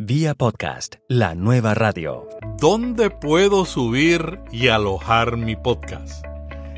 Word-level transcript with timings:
Vía 0.00 0.34
podcast, 0.34 0.96
la 1.08 1.36
nueva 1.36 1.72
radio. 1.72 2.28
¿Dónde 2.58 3.10
puedo 3.10 3.64
subir 3.64 4.40
y 4.50 4.66
alojar 4.66 5.36
mi 5.36 5.54
podcast? 5.54 6.24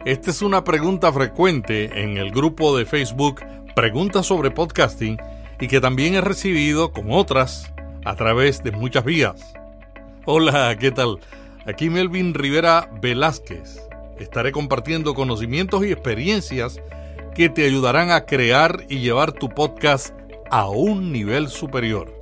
Esta 0.04 0.30
es 0.30 0.42
una 0.42 0.64
pregunta 0.64 1.11
frecuente 1.11 2.02
en 2.02 2.18
el 2.18 2.30
grupo 2.30 2.76
de 2.76 2.84
Facebook 2.84 3.40
Preguntas 3.74 4.26
sobre 4.26 4.50
Podcasting 4.50 5.16
y 5.58 5.66
que 5.66 5.80
también 5.80 6.14
he 6.14 6.21
recibido 6.21 6.92
con 6.92 7.10
otras 7.10 7.72
a 8.04 8.16
través 8.16 8.62
de 8.62 8.72
muchas 8.72 9.07
vías. 9.07 9.55
Hola, 10.27 10.77
¿qué 10.79 10.91
tal? 10.91 11.19
Aquí 11.64 11.89
Melvin 11.89 12.35
Rivera 12.35 12.91
Velázquez. 13.01 13.80
Estaré 14.19 14.53
compartiendo 14.53 15.14
conocimientos 15.14 15.87
y 15.87 15.91
experiencias 15.91 16.83
que 17.35 17.48
te 17.48 17.64
ayudarán 17.64 18.11
a 18.11 18.27
crear 18.27 18.85
y 18.91 18.98
llevar 18.98 19.33
tu 19.33 19.48
podcast 19.48 20.14
a 20.51 20.69
un 20.69 21.12
nivel 21.12 21.48
superior. 21.48 22.16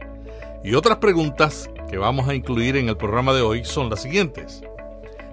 Y 0.65 0.75
otras 0.77 0.97
preguntas 0.97 1.69
que 1.91 1.99
vamos 1.99 2.27
a 2.27 2.35
incluir 2.35 2.77
en 2.77 2.89
el 2.89 2.97
programa 2.97 3.35
de 3.35 3.43
hoy 3.43 3.67
son 3.67 3.91
las 3.91 4.01
siguientes. 4.01 4.63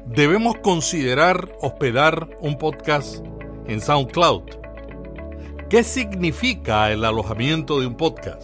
¿Debemos 0.06 0.58
considerar 0.58 1.56
hospedar 1.62 2.28
un 2.42 2.58
podcast 2.58 3.26
en 3.66 3.80
SoundCloud? 3.80 4.44
¿Qué 5.70 5.86
significa 5.86 6.92
el 6.92 7.06
alojamiento 7.06 7.80
de 7.80 7.88
un 7.88 7.96
podcast? 7.96 8.44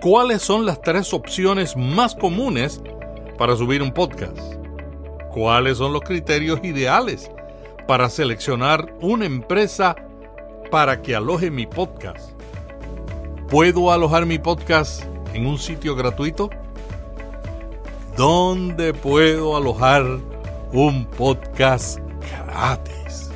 ¿Cuáles 0.00 0.42
son 0.42 0.66
las 0.66 0.82
tres 0.82 1.14
opciones 1.14 1.76
más 1.76 2.16
comunes 2.16 2.82
para 3.38 3.54
subir 3.54 3.80
un 3.80 3.92
podcast? 3.92 4.36
¿Cuáles 5.30 5.78
son 5.78 5.92
los 5.92 6.02
criterios 6.02 6.58
ideales 6.64 7.30
para 7.86 8.10
seleccionar 8.10 8.92
una 9.00 9.26
empresa 9.26 9.94
para 10.72 11.02
que 11.02 11.14
aloje 11.14 11.52
mi 11.52 11.66
podcast? 11.66 12.32
¿Puedo 13.48 13.92
alojar 13.92 14.26
mi 14.26 14.40
podcast 14.40 15.04
en 15.34 15.46
un 15.46 15.58
sitio 15.58 15.94
gratuito? 15.94 16.50
¿Dónde 18.16 18.94
puedo 18.94 19.56
alojar 19.56 20.04
un 20.72 21.06
podcast 21.06 21.98
gratis? 22.46 23.30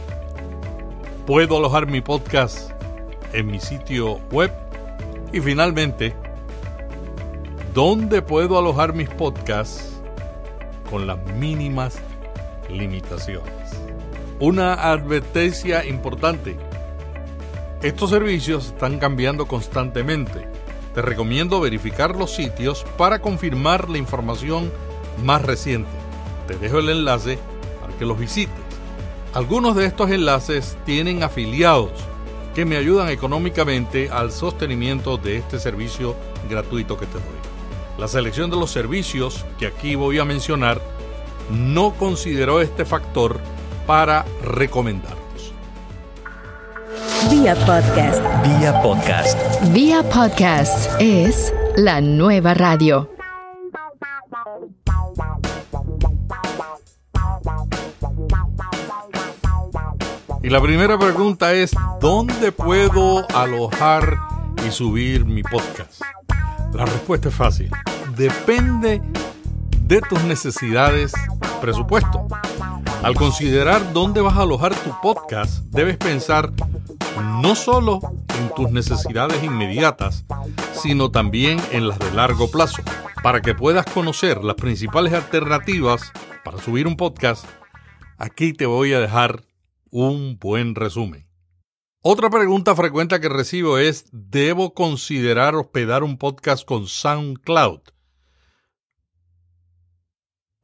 ¿Puedo 1.27 1.59
alojar 1.59 1.87
mi 1.87 2.01
podcast 2.01 2.73
en 3.33 3.47
mi 3.47 3.61
sitio 3.61 4.19
web? 4.33 4.53
Y 5.33 5.41
finalmente, 5.41 6.15
¿dónde 7.73 8.23
puedo 8.23 8.59
alojar 8.59 8.93
mis 8.93 9.09
podcasts 9.09 10.01
con 10.91 11.07
las 11.07 11.19
mínimas 11.35 11.99
limitaciones? 12.69 13.71
Una 14.41 14.75
advertencia 14.75 15.85
importante. 15.85 16.57
Estos 17.83 18.11
servicios 18.11 18.67
están 18.67 18.99
cambiando 18.99 19.47
constantemente 19.47 20.52
te 20.95 21.03
recomiendo 21.03 21.61
verificar 21.61 22.17
los 22.17 22.35
sitios 22.35 22.85
para 22.97 23.21
confirmar 23.21 23.89
la 23.89 23.99
información 23.99 24.71
más 25.25 25.43
reciente. 25.43 25.91
Te 26.47 26.57
dejo 26.57 26.79
el 26.79 26.91
enlace 26.91 27.39
para 27.81 27.97
que 27.97 28.05
los 28.05 28.19
visites. 28.19 28.55
Algunos 29.33 29.77
de 29.77 29.87
estos 29.87 30.11
enlaces 30.11 30.77
tienen 30.85 31.23
afiliados 31.23 31.93
que 32.55 32.67
me 32.67 32.77
ayudan 32.77 33.09
económicamente 33.09 34.11
al 34.11 34.31
sostenimiento 34.31 35.17
de 35.17 35.39
este 35.39 35.59
servicio 35.59 36.15
gratuito 36.51 36.99
que 36.99 37.07
te 37.07 37.15
doy. 37.15 37.23
La 37.99 38.09
selección 38.09 38.51
de 38.51 38.57
los 38.57 38.71
servicios 38.71 39.47
que 39.59 39.67
aquí 39.67 39.95
voy 39.95 40.19
a 40.19 40.25
mencionar 40.25 40.81
no 41.51 41.95
consideró 41.95 42.61
este 42.61 42.85
factor 42.85 43.41
para 43.87 44.27
recomendar. 44.45 45.22
Vía 47.31 47.55
podcast. 47.67 48.23
Vía 48.43 48.83
podcast. 48.83 49.39
Vía 49.73 50.03
podcast 50.03 50.91
es 51.01 51.53
la 51.77 52.01
nueva 52.01 52.55
radio. 52.55 53.09
Y 60.43 60.51
la 60.51 60.61
primera 60.61 60.99
pregunta 60.99 61.53
es, 61.53 61.73
¿dónde 62.01 62.53
puedo 62.53 63.27
alojar 63.35 64.17
y 64.67 64.71
subir 64.71 65.25
mi 65.25 65.43
podcast? 65.43 66.03
La 66.75 66.85
respuesta 66.85 67.29
es 67.29 67.35
fácil. 67.35 67.71
Depende 68.17 69.01
de 69.83 70.01
tus 70.01 70.23
necesidades, 70.25 71.13
presupuesto. 71.61 72.27
Al 73.03 73.15
considerar 73.15 73.93
dónde 73.93 74.21
vas 74.21 74.37
a 74.37 74.43
alojar 74.43 74.75
tu 74.75 74.91
podcast, 75.01 75.65
debes 75.71 75.97
pensar 75.97 76.53
no 77.21 77.55
solo 77.55 78.01
en 78.39 78.55
tus 78.55 78.71
necesidades 78.71 79.43
inmediatas, 79.43 80.25
sino 80.73 81.11
también 81.11 81.61
en 81.73 81.89
las 81.89 81.99
de 81.99 82.13
largo 82.13 82.51
plazo. 82.51 82.83
Para 83.23 83.41
que 83.41 83.55
puedas 83.55 83.87
conocer 83.87 84.43
las 84.43 84.57
principales 84.57 85.13
alternativas 85.13 86.13
para 86.45 86.59
subir 86.59 86.87
un 86.87 86.97
podcast, 86.97 87.47
aquí 88.19 88.53
te 88.53 88.67
voy 88.67 88.93
a 88.93 89.01
dejar 89.01 89.45
un 89.91 90.39
buen 90.39 90.75
resumen. 90.75 91.29
Otra 92.01 92.31
pregunta 92.31 92.75
frecuente 92.75 93.21
que 93.21 93.29
recibo 93.29 93.79
es, 93.79 94.07
¿debo 94.11 94.75
considerar 94.75 95.55
hospedar 95.55 96.03
un 96.03 96.19
podcast 96.19 96.65
con 96.65 96.89
SoundCloud? 96.89 97.81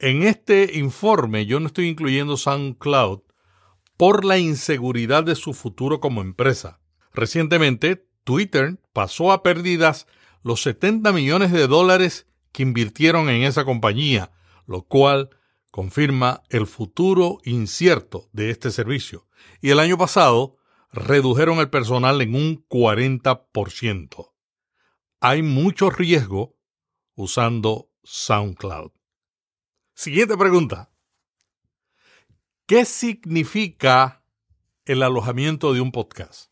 En 0.00 0.24
este 0.24 0.78
informe 0.78 1.46
yo 1.46 1.60
no 1.60 1.66
estoy 1.66 1.88
incluyendo 1.88 2.36
SoundCloud 2.36 3.20
por 3.98 4.24
la 4.24 4.38
inseguridad 4.38 5.24
de 5.24 5.34
su 5.34 5.52
futuro 5.52 6.00
como 6.00 6.22
empresa. 6.22 6.80
Recientemente, 7.12 8.06
Twitter 8.22 8.80
pasó 8.92 9.32
a 9.32 9.42
pérdidas 9.42 10.06
los 10.42 10.62
70 10.62 11.12
millones 11.12 11.50
de 11.50 11.66
dólares 11.66 12.28
que 12.52 12.62
invirtieron 12.62 13.28
en 13.28 13.42
esa 13.42 13.64
compañía, 13.64 14.30
lo 14.66 14.82
cual 14.82 15.30
confirma 15.72 16.44
el 16.48 16.68
futuro 16.68 17.38
incierto 17.44 18.28
de 18.32 18.50
este 18.50 18.70
servicio. 18.70 19.26
Y 19.60 19.70
el 19.70 19.80
año 19.80 19.98
pasado 19.98 20.58
redujeron 20.92 21.58
el 21.58 21.68
personal 21.68 22.20
en 22.22 22.36
un 22.36 22.64
40%. 22.68 24.32
Hay 25.20 25.42
mucho 25.42 25.90
riesgo 25.90 26.56
usando 27.16 27.90
SoundCloud. 28.04 28.92
Siguiente 29.94 30.36
pregunta. 30.36 30.92
¿Qué 32.68 32.84
significa 32.84 34.22
el 34.84 35.02
alojamiento 35.02 35.72
de 35.72 35.80
un 35.80 35.90
podcast? 35.90 36.50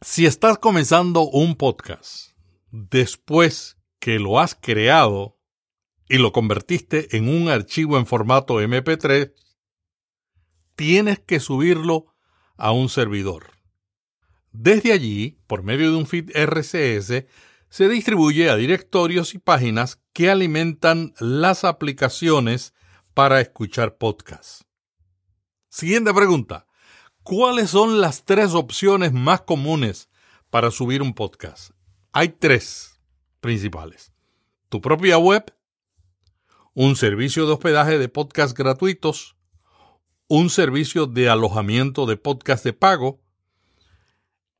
Si 0.00 0.26
estás 0.26 0.58
comenzando 0.58 1.22
un 1.22 1.54
podcast 1.54 2.32
después 2.72 3.78
que 4.00 4.18
lo 4.18 4.40
has 4.40 4.56
creado 4.60 5.38
y 6.08 6.18
lo 6.18 6.32
convertiste 6.32 7.16
en 7.16 7.28
un 7.28 7.48
archivo 7.48 7.96
en 7.96 8.06
formato 8.06 8.60
MP3, 8.60 9.34
tienes 10.74 11.20
que 11.20 11.38
subirlo 11.38 12.16
a 12.56 12.72
un 12.72 12.88
servidor. 12.88 13.52
Desde 14.50 14.92
allí, 14.92 15.38
por 15.46 15.62
medio 15.62 15.92
de 15.92 15.96
un 15.96 16.08
feed 16.08 16.32
RCS, 16.34 17.24
se 17.68 17.88
distribuye 17.88 18.50
a 18.50 18.56
directorios 18.56 19.32
y 19.34 19.38
páginas 19.38 20.02
que 20.12 20.28
alimentan 20.28 21.14
las 21.20 21.62
aplicaciones 21.62 22.74
para 23.14 23.40
escuchar 23.40 23.96
podcasts. 23.96 24.67
Siguiente 25.70 26.14
pregunta. 26.14 26.66
¿Cuáles 27.22 27.68
son 27.70 28.00
las 28.00 28.24
tres 28.24 28.54
opciones 28.54 29.12
más 29.12 29.42
comunes 29.42 30.08
para 30.48 30.70
subir 30.70 31.02
un 31.02 31.12
podcast? 31.12 31.72
Hay 32.12 32.30
tres 32.30 32.98
principales. 33.40 34.12
Tu 34.70 34.80
propia 34.80 35.18
web, 35.18 35.54
un 36.72 36.96
servicio 36.96 37.46
de 37.46 37.52
hospedaje 37.52 37.98
de 37.98 38.08
podcast 38.08 38.56
gratuitos, 38.56 39.36
un 40.26 40.48
servicio 40.48 41.06
de 41.06 41.28
alojamiento 41.28 42.06
de 42.06 42.16
podcast 42.16 42.64
de 42.64 42.72
pago, 42.72 43.20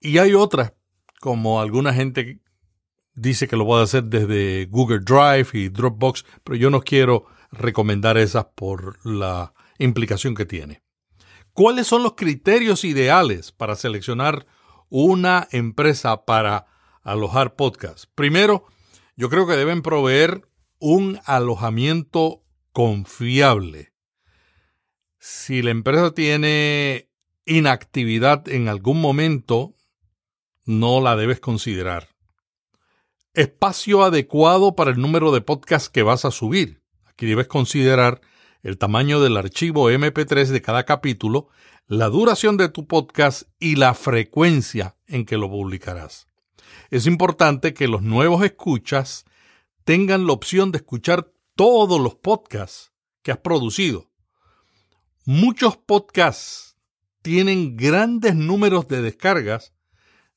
y 0.00 0.18
hay 0.18 0.34
otras, 0.34 0.74
como 1.20 1.62
alguna 1.62 1.94
gente 1.94 2.42
dice 3.14 3.48
que 3.48 3.56
lo 3.56 3.64
puede 3.64 3.82
hacer 3.82 4.04
desde 4.04 4.66
Google 4.66 5.00
Drive 5.00 5.48
y 5.54 5.70
Dropbox, 5.70 6.26
pero 6.44 6.56
yo 6.56 6.68
no 6.68 6.82
quiero 6.82 7.24
recomendar 7.50 8.18
esas 8.18 8.44
por 8.54 9.04
la 9.06 9.54
implicación 9.78 10.34
que 10.34 10.44
tiene. 10.44 10.82
¿Cuáles 11.58 11.88
son 11.88 12.04
los 12.04 12.14
criterios 12.14 12.84
ideales 12.84 13.50
para 13.50 13.74
seleccionar 13.74 14.46
una 14.90 15.48
empresa 15.50 16.24
para 16.24 16.66
alojar 17.02 17.56
podcasts? 17.56 18.06
Primero, 18.14 18.66
yo 19.16 19.28
creo 19.28 19.44
que 19.44 19.56
deben 19.56 19.82
proveer 19.82 20.48
un 20.78 21.18
alojamiento 21.24 22.44
confiable. 22.72 23.92
Si 25.18 25.60
la 25.62 25.72
empresa 25.72 26.14
tiene 26.14 27.10
inactividad 27.44 28.48
en 28.48 28.68
algún 28.68 29.00
momento, 29.00 29.74
no 30.64 31.00
la 31.00 31.16
debes 31.16 31.40
considerar. 31.40 32.06
Espacio 33.34 34.04
adecuado 34.04 34.76
para 34.76 34.92
el 34.92 35.00
número 35.00 35.32
de 35.32 35.40
podcasts 35.40 35.88
que 35.88 36.04
vas 36.04 36.24
a 36.24 36.30
subir. 36.30 36.84
Aquí 37.04 37.26
debes 37.26 37.48
considerar 37.48 38.20
el 38.62 38.78
tamaño 38.78 39.20
del 39.20 39.36
archivo 39.36 39.90
MP3 39.90 40.46
de 40.46 40.62
cada 40.62 40.84
capítulo, 40.84 41.48
la 41.86 42.08
duración 42.08 42.56
de 42.56 42.68
tu 42.68 42.86
podcast 42.86 43.44
y 43.58 43.76
la 43.76 43.94
frecuencia 43.94 44.96
en 45.06 45.24
que 45.24 45.36
lo 45.36 45.48
publicarás. 45.48 46.26
Es 46.90 47.06
importante 47.06 47.74
que 47.74 47.88
los 47.88 48.02
nuevos 48.02 48.44
escuchas 48.44 49.24
tengan 49.84 50.26
la 50.26 50.32
opción 50.32 50.72
de 50.72 50.78
escuchar 50.78 51.32
todos 51.54 52.00
los 52.00 52.14
podcasts 52.14 52.92
que 53.22 53.32
has 53.32 53.38
producido. 53.38 54.10
Muchos 55.24 55.76
podcasts 55.76 56.76
tienen 57.22 57.76
grandes 57.76 58.34
números 58.34 58.88
de 58.88 59.02
descargas 59.02 59.74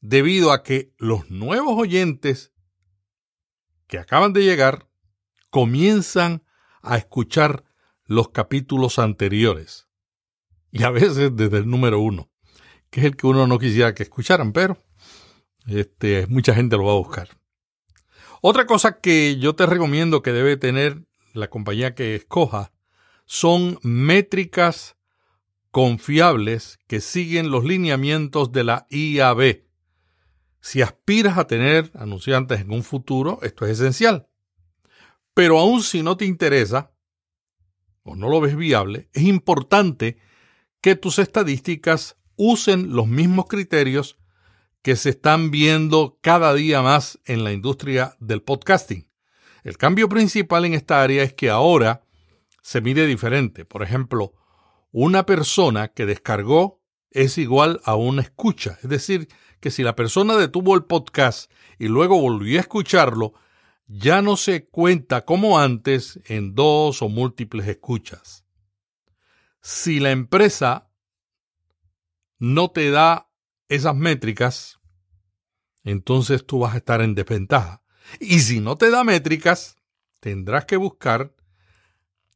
debido 0.02 0.52
a 0.52 0.64
que 0.64 0.94
los 0.98 1.30
nuevos 1.30 1.78
oyentes 1.78 2.52
que 3.88 4.00
acaban 4.00 4.34
de 4.34 4.44
llegar 4.44 4.88
comienzan 5.50 6.44
a 6.82 6.98
escuchar 6.98 7.66
los 8.12 8.30
capítulos 8.30 9.00
anteriores. 9.00 9.88
Y 10.70 10.84
a 10.84 10.90
veces 10.90 11.36
desde 11.36 11.58
el 11.60 11.70
número 11.70 12.00
uno, 12.00 12.30
que 12.90 13.00
es 13.00 13.06
el 13.06 13.16
que 13.16 13.26
uno 13.26 13.48
no 13.48 13.58
quisiera 13.58 13.96
que 13.96 14.04
escucharan, 14.04 14.52
pero 14.52 14.78
este, 15.66 16.28
mucha 16.28 16.54
gente 16.54 16.76
lo 16.76 16.86
va 16.86 16.92
a 16.92 16.98
buscar. 16.98 17.30
Otra 18.42 18.66
cosa 18.66 19.00
que 19.00 19.38
yo 19.38 19.56
te 19.56 19.66
recomiendo 19.66 20.22
que 20.22 20.34
debe 20.34 20.58
tener 20.58 21.06
la 21.34 21.50
compañía 21.50 21.96
que 21.96 22.16
escoja 22.16 22.74
son 23.26 23.80
métricas 23.82 24.98
confiables 25.70 26.80
que 26.88 27.00
siguen 27.00 27.50
los 27.50 27.64
lineamientos 27.64 28.52
de 28.52 28.66
la 28.66 28.88
IAB. 28.90 29.64
Si 30.60 30.82
aspiras 30.82 31.38
a 31.38 31.48
tener 31.48 31.92
anunciantes 31.96 32.60
en 32.60 32.72
un 32.72 32.84
futuro, 32.84 33.40
esto 33.42 33.66
es 33.66 33.80
esencial. 33.80 34.28
Pero 35.34 35.60
aun 35.60 35.82
si 35.82 36.04
no 36.04 36.18
te 36.18 36.26
interesa 36.26 36.91
o 38.04 38.16
no 38.16 38.30
lo 38.30 38.42
ves 38.42 38.56
viable, 38.56 39.10
es 39.14 39.24
importante 39.24 40.18
que 40.82 40.96
tus 40.96 41.20
estadísticas 41.20 42.18
usen 42.36 42.96
los 42.96 43.08
mismos 43.08 43.46
criterios 43.48 44.18
que 44.82 44.96
se 44.96 45.12
están 45.12 45.52
viendo 45.52 46.18
cada 46.22 46.54
día 46.54 46.82
más 46.82 47.20
en 47.26 47.44
la 47.44 47.52
industria 47.52 48.16
del 48.20 48.42
podcasting. 48.42 49.08
El 49.64 49.78
cambio 49.78 50.10
principal 50.10 50.66
en 50.66 50.74
esta 50.74 51.04
área 51.04 51.22
es 51.22 51.34
que 51.34 51.52
ahora 51.52 52.04
se 52.64 52.82
mide 52.82 53.06
diferente. 53.06 53.64
Por 53.64 53.84
ejemplo, 53.84 54.34
una 54.92 55.26
persona 55.26 55.90
que 55.90 56.08
descargó 56.08 56.82
es 57.12 57.38
igual 57.38 57.80
a 57.84 57.96
una 57.96 58.24
escucha. 58.24 58.80
Es 58.82 58.90
decir, 58.90 59.28
que 59.60 59.70
si 59.70 59.84
la 59.84 59.96
persona 59.96 60.36
detuvo 60.36 60.76
el 60.76 60.86
podcast 60.86 61.52
y 61.78 61.88
luego 61.88 62.20
volvió 62.20 62.58
a 62.58 62.62
escucharlo, 62.62 63.34
ya 63.94 64.22
no 64.22 64.38
se 64.38 64.68
cuenta 64.68 65.26
como 65.26 65.60
antes 65.60 66.22
en 66.26 66.56
dos 66.56 67.02
o 67.02 67.10
múltiples 67.10 67.68
escuchas. 67.68 68.46
Si 69.60 70.00
la 70.00 70.12
empresa 70.12 70.90
no 72.40 72.72
te 72.72 72.90
da 72.90 73.30
esas 73.68 73.94
métricas, 73.94 74.80
entonces 75.84 76.46
tú 76.46 76.60
vas 76.60 76.74
a 76.74 76.78
estar 76.78 77.02
en 77.02 77.16
desventaja. 77.16 77.84
Y 78.20 78.40
si 78.40 78.62
no 78.62 78.78
te 78.78 78.90
da 78.92 79.04
métricas, 79.04 79.76
tendrás 80.22 80.64
que 80.66 80.78
buscar 80.78 81.36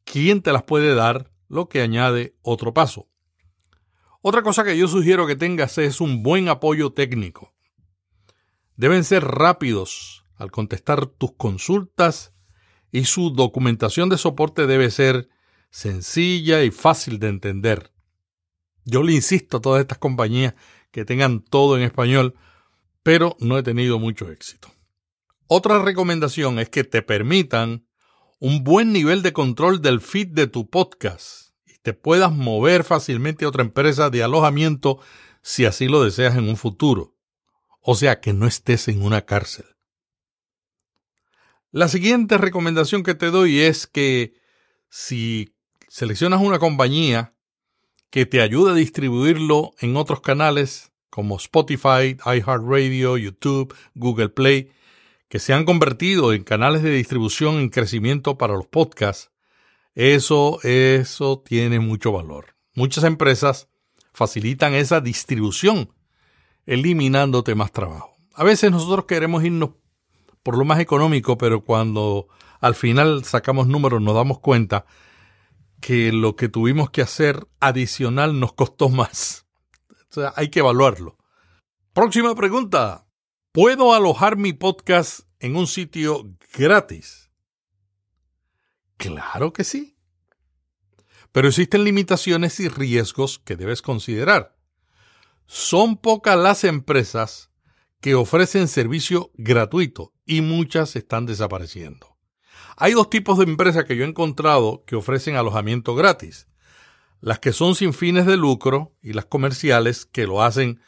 quién 0.04 0.42
te 0.42 0.52
las 0.52 0.64
puede 0.64 0.94
dar, 0.94 1.32
lo 1.48 1.68
que 1.68 1.80
añade 1.80 2.36
otro 2.42 2.74
paso. 2.74 3.08
Otra 4.20 4.42
cosa 4.42 4.62
que 4.62 4.76
yo 4.76 4.88
sugiero 4.88 5.26
que 5.26 5.36
tengas 5.36 5.78
es 5.78 6.02
un 6.02 6.22
buen 6.22 6.50
apoyo 6.50 6.92
técnico. 6.92 7.54
Deben 8.76 9.04
ser 9.04 9.24
rápidos 9.24 10.25
al 10.36 10.50
contestar 10.50 11.06
tus 11.06 11.32
consultas 11.32 12.32
y 12.92 13.04
su 13.04 13.30
documentación 13.30 14.08
de 14.08 14.18
soporte 14.18 14.66
debe 14.66 14.90
ser 14.90 15.28
sencilla 15.70 16.62
y 16.62 16.70
fácil 16.70 17.18
de 17.18 17.28
entender. 17.28 17.92
Yo 18.84 19.02
le 19.02 19.12
insisto 19.12 19.56
a 19.56 19.60
todas 19.60 19.80
estas 19.80 19.98
compañías 19.98 20.54
que 20.90 21.04
tengan 21.04 21.42
todo 21.42 21.76
en 21.76 21.82
español, 21.82 22.34
pero 23.02 23.36
no 23.40 23.58
he 23.58 23.62
tenido 23.62 23.98
mucho 23.98 24.30
éxito. 24.30 24.72
Otra 25.48 25.82
recomendación 25.82 26.58
es 26.58 26.70
que 26.70 26.84
te 26.84 27.02
permitan 27.02 27.86
un 28.38 28.64
buen 28.64 28.92
nivel 28.92 29.22
de 29.22 29.32
control 29.32 29.80
del 29.80 30.00
feed 30.00 30.28
de 30.28 30.46
tu 30.46 30.68
podcast 30.68 31.50
y 31.66 31.78
te 31.78 31.94
puedas 31.94 32.32
mover 32.32 32.84
fácilmente 32.84 33.44
a 33.44 33.48
otra 33.48 33.62
empresa 33.62 34.10
de 34.10 34.22
alojamiento 34.22 35.00
si 35.42 35.64
así 35.64 35.86
lo 35.86 36.02
deseas 36.02 36.36
en 36.36 36.48
un 36.48 36.56
futuro. 36.56 37.16
O 37.80 37.94
sea, 37.94 38.20
que 38.20 38.32
no 38.32 38.46
estés 38.46 38.88
en 38.88 39.02
una 39.02 39.22
cárcel. 39.22 39.75
La 41.76 41.88
siguiente 41.88 42.38
recomendación 42.38 43.02
que 43.02 43.14
te 43.14 43.30
doy 43.30 43.60
es 43.60 43.86
que 43.86 44.32
si 44.88 45.52
seleccionas 45.88 46.40
una 46.40 46.58
compañía 46.58 47.34
que 48.08 48.24
te 48.24 48.40
ayude 48.40 48.70
a 48.70 48.74
distribuirlo 48.74 49.72
en 49.80 49.94
otros 49.98 50.22
canales 50.22 50.90
como 51.10 51.36
Spotify, 51.36 52.16
iHeartRadio, 52.24 53.18
YouTube, 53.18 53.74
Google 53.94 54.30
Play, 54.30 54.72
que 55.28 55.38
se 55.38 55.52
han 55.52 55.66
convertido 55.66 56.32
en 56.32 56.44
canales 56.44 56.82
de 56.82 56.92
distribución 56.92 57.56
en 57.56 57.68
crecimiento 57.68 58.38
para 58.38 58.54
los 58.54 58.66
podcasts, 58.66 59.30
eso, 59.94 60.60
eso 60.62 61.42
tiene 61.44 61.78
mucho 61.78 62.10
valor. 62.10 62.56
Muchas 62.74 63.04
empresas 63.04 63.68
facilitan 64.14 64.72
esa 64.72 65.02
distribución, 65.02 65.92
eliminándote 66.64 67.54
más 67.54 67.70
trabajo. 67.70 68.16
A 68.32 68.44
veces 68.44 68.70
nosotros 68.70 69.04
queremos 69.04 69.44
irnos 69.44 69.72
por 70.46 70.56
lo 70.56 70.64
más 70.64 70.78
económico, 70.78 71.36
pero 71.36 71.64
cuando 71.64 72.28
al 72.60 72.76
final 72.76 73.24
sacamos 73.24 73.66
números 73.66 74.00
nos 74.00 74.14
damos 74.14 74.38
cuenta 74.38 74.86
que 75.80 76.12
lo 76.12 76.36
que 76.36 76.48
tuvimos 76.48 76.88
que 76.90 77.02
hacer 77.02 77.48
adicional 77.58 78.38
nos 78.38 78.52
costó 78.52 78.88
más. 78.88 79.44
O 80.08 80.14
sea, 80.14 80.32
hay 80.36 80.48
que 80.48 80.60
evaluarlo. 80.60 81.18
Próxima 81.92 82.32
pregunta. 82.36 83.08
¿Puedo 83.50 83.92
alojar 83.92 84.36
mi 84.36 84.52
podcast 84.52 85.22
en 85.40 85.56
un 85.56 85.66
sitio 85.66 86.36
gratis? 86.56 87.28
Claro 88.98 89.52
que 89.52 89.64
sí. 89.64 89.96
Pero 91.32 91.48
existen 91.48 91.82
limitaciones 91.82 92.60
y 92.60 92.68
riesgos 92.68 93.40
que 93.40 93.56
debes 93.56 93.82
considerar. 93.82 94.56
Son 95.46 95.96
pocas 95.96 96.38
las 96.38 96.62
empresas 96.62 97.50
que 98.00 98.14
ofrecen 98.14 98.68
servicio 98.68 99.30
gratuito 99.34 100.12
y 100.24 100.40
muchas 100.40 100.96
están 100.96 101.26
desapareciendo. 101.26 102.16
Hay 102.76 102.92
dos 102.92 103.08
tipos 103.08 103.38
de 103.38 103.44
empresas 103.44 103.84
que 103.84 103.96
yo 103.96 104.04
he 104.04 104.08
encontrado 104.08 104.84
que 104.86 104.96
ofrecen 104.96 105.36
alojamiento 105.36 105.94
gratis. 105.94 106.46
Las 107.20 107.38
que 107.38 107.52
son 107.52 107.74
sin 107.74 107.94
fines 107.94 108.26
de 108.26 108.36
lucro 108.36 108.94
y 109.02 109.14
las 109.14 109.24
comerciales 109.24 110.04
que 110.04 110.26
lo 110.26 110.42
hacen 110.42 110.80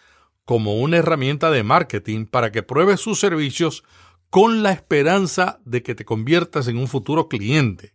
como 0.45 0.77
una 0.77 0.99
herramienta 0.99 1.51
de 1.51 1.63
marketing 1.63 2.27
para 2.27 2.53
que 2.53 2.63
pruebes 2.63 3.01
sus 3.01 3.19
servicios 3.19 3.85
con 4.31 4.63
la 4.63 4.73
esperanza 4.73 5.61
de 5.65 5.83
que 5.83 5.95
te 5.95 6.05
conviertas 6.05 6.69
en 6.69 6.79
un 6.79 6.89
futuro 6.89 7.29
cliente. 7.29 7.95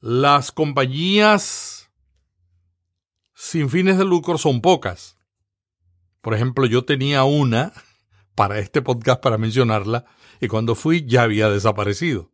Las 0.00 0.52
compañías 0.52 1.90
sin 3.34 3.70
fines 3.70 3.96
de 3.98 4.04
lucro 4.04 4.38
son 4.38 4.60
pocas. 4.60 5.16
Por 6.24 6.32
ejemplo, 6.32 6.64
yo 6.64 6.86
tenía 6.86 7.24
una 7.24 7.74
para 8.34 8.58
este 8.58 8.80
podcast 8.80 9.22
para 9.22 9.36
mencionarla 9.36 10.06
y 10.40 10.48
cuando 10.48 10.74
fui 10.74 11.04
ya 11.06 11.22
había 11.22 11.50
desaparecido. 11.50 12.32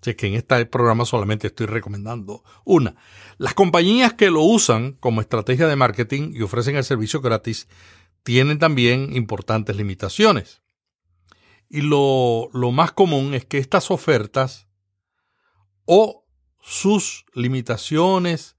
Así 0.00 0.14
que 0.14 0.28
en 0.28 0.34
este 0.36 0.64
programa 0.64 1.04
solamente 1.04 1.48
estoy 1.48 1.66
recomendando 1.66 2.44
una. 2.64 2.96
Las 3.36 3.52
compañías 3.52 4.14
que 4.14 4.30
lo 4.30 4.40
usan 4.40 4.94
como 4.94 5.20
estrategia 5.20 5.66
de 5.66 5.76
marketing 5.76 6.32
y 6.32 6.40
ofrecen 6.40 6.76
el 6.76 6.84
servicio 6.84 7.20
gratis 7.20 7.68
tienen 8.22 8.58
también 8.58 9.14
importantes 9.14 9.76
limitaciones. 9.76 10.62
Y 11.68 11.82
lo, 11.82 12.48
lo 12.54 12.72
más 12.72 12.92
común 12.92 13.34
es 13.34 13.44
que 13.44 13.58
estas 13.58 13.90
ofertas 13.90 14.66
o 15.84 16.26
sus 16.62 17.26
limitaciones 17.34 18.56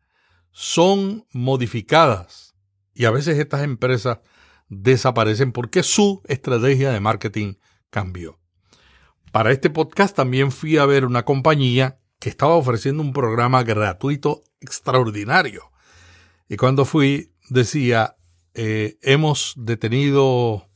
son 0.52 1.26
modificadas. 1.32 2.56
Y 2.94 3.06
a 3.06 3.12
veces 3.12 3.40
estas 3.40 3.64
empresas 3.64 4.20
desaparecen 4.70 5.52
porque 5.52 5.84
su 5.84 6.22
estrategia 6.26 6.92
de 6.92 7.00
marketing 7.00 7.56
cambió. 7.90 8.40
Para 9.32 9.52
este 9.52 9.70
podcast 9.70 10.16
también 10.16 10.52
fui 10.52 10.78
a 10.78 10.86
ver 10.86 11.06
una 11.06 11.26
compañía 11.26 12.00
que 12.20 12.30
estaba 12.30 12.56
ofreciendo 12.56 13.04
un 13.04 13.14
programa 13.14 13.64
gratuito 13.64 14.44
extraordinario. 14.62 15.72
Y 16.50 16.58
cuando 16.58 16.86
fui 16.86 17.34
decía, 17.50 18.18
eh, 18.54 18.98
hemos 19.02 19.54
detenido 19.58 20.70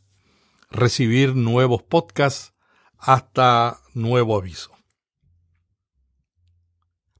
recibir 0.69 1.36
nuevos 1.36 1.83
podcasts 1.83 2.53
hasta 2.98 3.79
nuevo 3.93 4.38
aviso. 4.38 4.71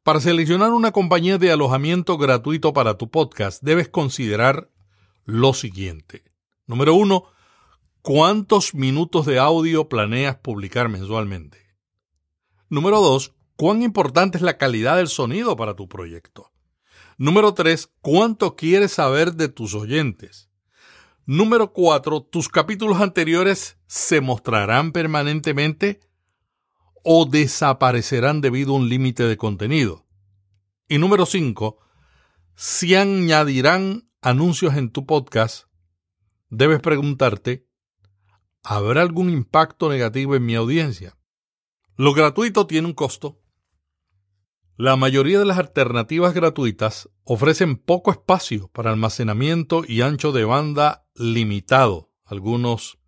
Para 0.04 0.20
seleccionar 0.20 0.72
una 0.72 0.92
compañía 0.92 1.38
de 1.38 1.52
alojamiento 1.52 2.18
gratuito 2.18 2.74
para 2.74 2.98
tu 2.98 3.10
podcast, 3.10 3.62
debes 3.64 3.90
considerar 3.90 4.70
lo 5.26 5.54
siguiente. 5.54 6.31
Número 6.72 6.96
uno, 6.96 7.26
¿cuántos 8.02 8.74
minutos 8.74 9.26
de 9.26 9.40
audio 9.40 9.90
planeas 9.90 10.38
publicar 10.38 10.88
mensualmente? 10.88 11.58
Número 12.70 13.02
dos, 13.02 13.34
¿cuán 13.58 13.82
importante 13.82 14.38
es 14.38 14.42
la 14.42 14.58
calidad 14.58 14.96
del 14.96 15.10
sonido 15.10 15.58
para 15.58 15.76
tu 15.76 15.90
proyecto? 15.90 16.54
Número 17.18 17.54
tres, 17.54 17.92
¿cuánto 18.00 18.56
quieres 18.56 18.94
saber 18.94 19.34
de 19.34 19.50
tus 19.50 19.76
oyentes? 19.76 20.50
Número 21.26 21.74
cuatro, 21.74 22.22
¿tus 22.22 22.48
capítulos 22.48 23.02
anteriores 23.02 23.78
se 23.86 24.22
mostrarán 24.22 24.94
permanentemente? 24.94 26.00
o 27.04 27.26
desaparecerán 27.26 28.40
debido 28.40 28.72
a 28.72 28.78
un 28.78 28.88
límite 28.88 29.24
de 29.24 29.36
contenido. 29.36 30.06
Y 30.88 31.00
número 31.00 31.26
5, 31.26 31.78
si 32.56 32.96
añadirán 32.96 34.08
anuncios 34.22 34.76
en 34.76 34.92
tu 34.92 35.06
podcast, 35.06 35.66
debes 36.52 36.82
preguntarte, 36.82 37.66
¿habrá 38.62 39.02
algún 39.02 39.32
impacto 39.32 39.90
negativo 39.90 40.36
en 40.36 40.46
mi 40.46 40.54
audiencia? 40.54 41.18
Lo 41.96 42.14
gratuito 42.14 42.68
tiene 42.68 42.88
un 42.88 42.94
costo. 42.94 43.42
La 44.76 44.96
mayoría 44.96 45.40
de 45.40 45.46
las 45.46 45.58
alternativas 45.58 46.34
gratuitas 46.34 47.10
ofrecen 47.24 47.78
poco 47.78 48.12
espacio 48.12 48.68
para 48.70 48.92
almacenamiento 48.92 49.84
y 49.88 50.02
ancho 50.02 50.32
de 50.32 50.44
banda 50.46 51.08
limitado, 51.16 52.12
algunos 52.26 53.00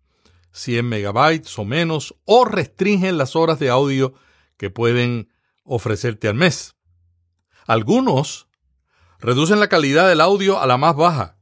100 0.52 0.88
megabytes 0.88 1.58
o 1.58 1.64
menos, 1.64 2.14
o 2.24 2.44
restringen 2.44 3.18
las 3.18 3.36
horas 3.36 3.58
de 3.58 3.70
audio 3.70 4.14
que 4.56 4.70
pueden 4.70 5.28
ofrecerte 5.64 6.28
al 6.28 6.34
mes. 6.34 6.76
Algunos 7.66 8.48
reducen 9.18 9.60
la 9.60 9.68
calidad 9.68 10.08
del 10.08 10.20
audio 10.20 10.60
a 10.60 10.66
la 10.66 10.76
más 10.76 10.94
baja, 10.94 11.33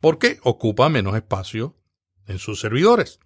porque 0.00 0.38
ocupa 0.42 0.88
menos 0.88 1.16
espacio 1.16 1.74
en 2.26 2.38
sus 2.38 2.60
servidores. 2.60 3.18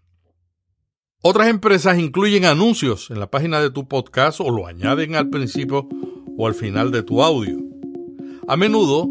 Otras 1.22 1.48
empresas 1.48 1.98
incluyen 1.98 2.44
anuncios 2.44 3.10
en 3.10 3.20
la 3.20 3.30
página 3.30 3.60
de 3.60 3.70
tu 3.70 3.86
podcast 3.86 4.40
o 4.40 4.50
lo 4.50 4.66
añaden 4.66 5.14
al 5.14 5.30
principio 5.30 5.88
o 6.36 6.46
al 6.46 6.54
final 6.54 6.90
de 6.90 7.02
tu 7.02 7.22
audio. 7.22 7.58
A 8.48 8.56
menudo, 8.56 9.08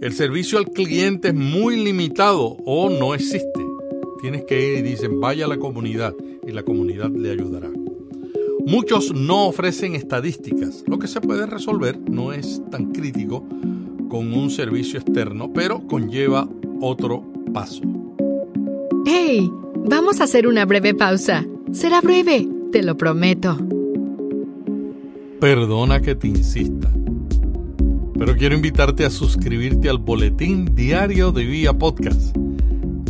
el 0.00 0.12
servicio 0.12 0.58
al 0.58 0.66
cliente 0.66 1.28
es 1.28 1.34
muy 1.34 1.76
limitado 1.76 2.56
o 2.64 2.90
no 2.90 3.14
existe. 3.14 3.64
Tienes 4.20 4.44
que 4.44 4.72
ir 4.72 4.78
y 4.78 4.82
dicen 4.82 5.20
vaya 5.20 5.44
a 5.44 5.48
la 5.48 5.58
comunidad 5.58 6.14
y 6.46 6.50
la 6.50 6.64
comunidad 6.64 7.10
le 7.10 7.30
ayudará. 7.30 7.70
Muchos 8.66 9.14
no 9.14 9.46
ofrecen 9.46 9.94
estadísticas. 9.94 10.84
Lo 10.86 10.98
que 10.98 11.06
se 11.06 11.20
puede 11.20 11.46
resolver 11.46 11.98
no 12.10 12.32
es 12.32 12.62
tan 12.70 12.92
crítico 12.92 13.46
con 14.08 14.32
un 14.32 14.50
servicio 14.50 14.98
externo, 14.98 15.52
pero 15.52 15.86
conlleva 15.86 16.48
otro 16.80 17.24
paso. 17.52 17.82
¡Hey! 19.06 19.50
Vamos 19.86 20.20
a 20.20 20.24
hacer 20.24 20.46
una 20.46 20.64
breve 20.64 20.94
pausa. 20.94 21.44
Será 21.72 22.00
breve, 22.00 22.48
te 22.72 22.82
lo 22.82 22.96
prometo. 22.96 23.58
Perdona 25.40 26.00
que 26.00 26.14
te 26.14 26.28
insista, 26.28 26.90
pero 28.18 28.34
quiero 28.34 28.54
invitarte 28.54 29.04
a 29.04 29.10
suscribirte 29.10 29.90
al 29.90 29.98
boletín 29.98 30.74
diario 30.74 31.32
de 31.32 31.44
Vía 31.44 31.74
Podcast. 31.74 32.34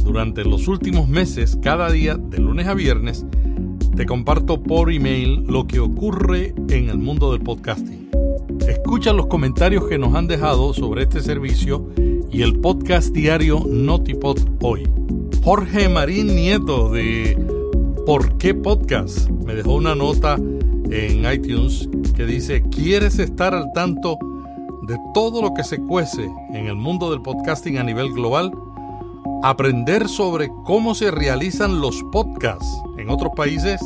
Durante 0.03 0.45
los 0.45 0.67
últimos 0.67 1.09
meses, 1.09 1.57
cada 1.63 1.91
día, 1.93 2.17
de 2.17 2.39
lunes 2.39 2.67
a 2.67 2.75
viernes, 2.75 3.25
te 3.95 4.05
comparto 4.05 4.61
por 4.61 4.91
email 4.91 5.45
lo 5.47 5.69
que 5.69 5.79
ocurre 5.79 6.55
en 6.69 6.91
el 6.91 6.99
mundo 6.99 7.31
del 7.31 7.43
podcasting. 7.43 8.11
Escucha 8.69 9.13
los 9.13 9.27
comentarios 9.27 9.87
que 9.87 9.99
nos 9.99 10.15
han 10.15 10.27
dejado 10.27 10.75
sobre 10.75 11.05
este 11.05 11.21
servicio 11.21 11.89
y 12.35 12.43
el 12.43 12.59
podcast 12.59 13.15
diario 13.15 13.63
Notipod 13.65 14.37
hoy. 14.61 14.83
Jorge 15.45 15.89
Marín 15.89 16.35
Nieto 16.35 16.91
de 16.91 17.39
¿Por 18.05 18.37
qué 18.39 18.55
Podcast? 18.55 19.31
Me 19.31 19.55
dejó 19.55 19.75
una 19.75 19.95
nota 19.95 20.35
en 20.35 21.33
iTunes 21.33 21.89
que 22.17 22.27
dice, 22.27 22.65
¿quieres 22.71 23.21
estar 23.21 23.55
al 23.55 23.73
tanto 23.73 24.19
de 24.83 24.99
todo 25.15 25.43
lo 25.43 25.55
que 25.55 25.63
se 25.63 25.79
cuece 25.79 26.29
en 26.53 26.67
el 26.67 26.75
mundo 26.75 27.13
del 27.13 27.23
podcasting 27.23 27.79
a 27.79 27.85
nivel 27.85 28.13
global? 28.13 28.53
aprender 29.45 30.09
sobre 30.09 30.51
cómo 30.65 30.97
se 30.97 31.13
realizan 31.13 31.81
los 31.81 32.03
podcasts 32.11 32.67
en 32.99 33.11
otros 33.11 33.31
países? 33.37 33.81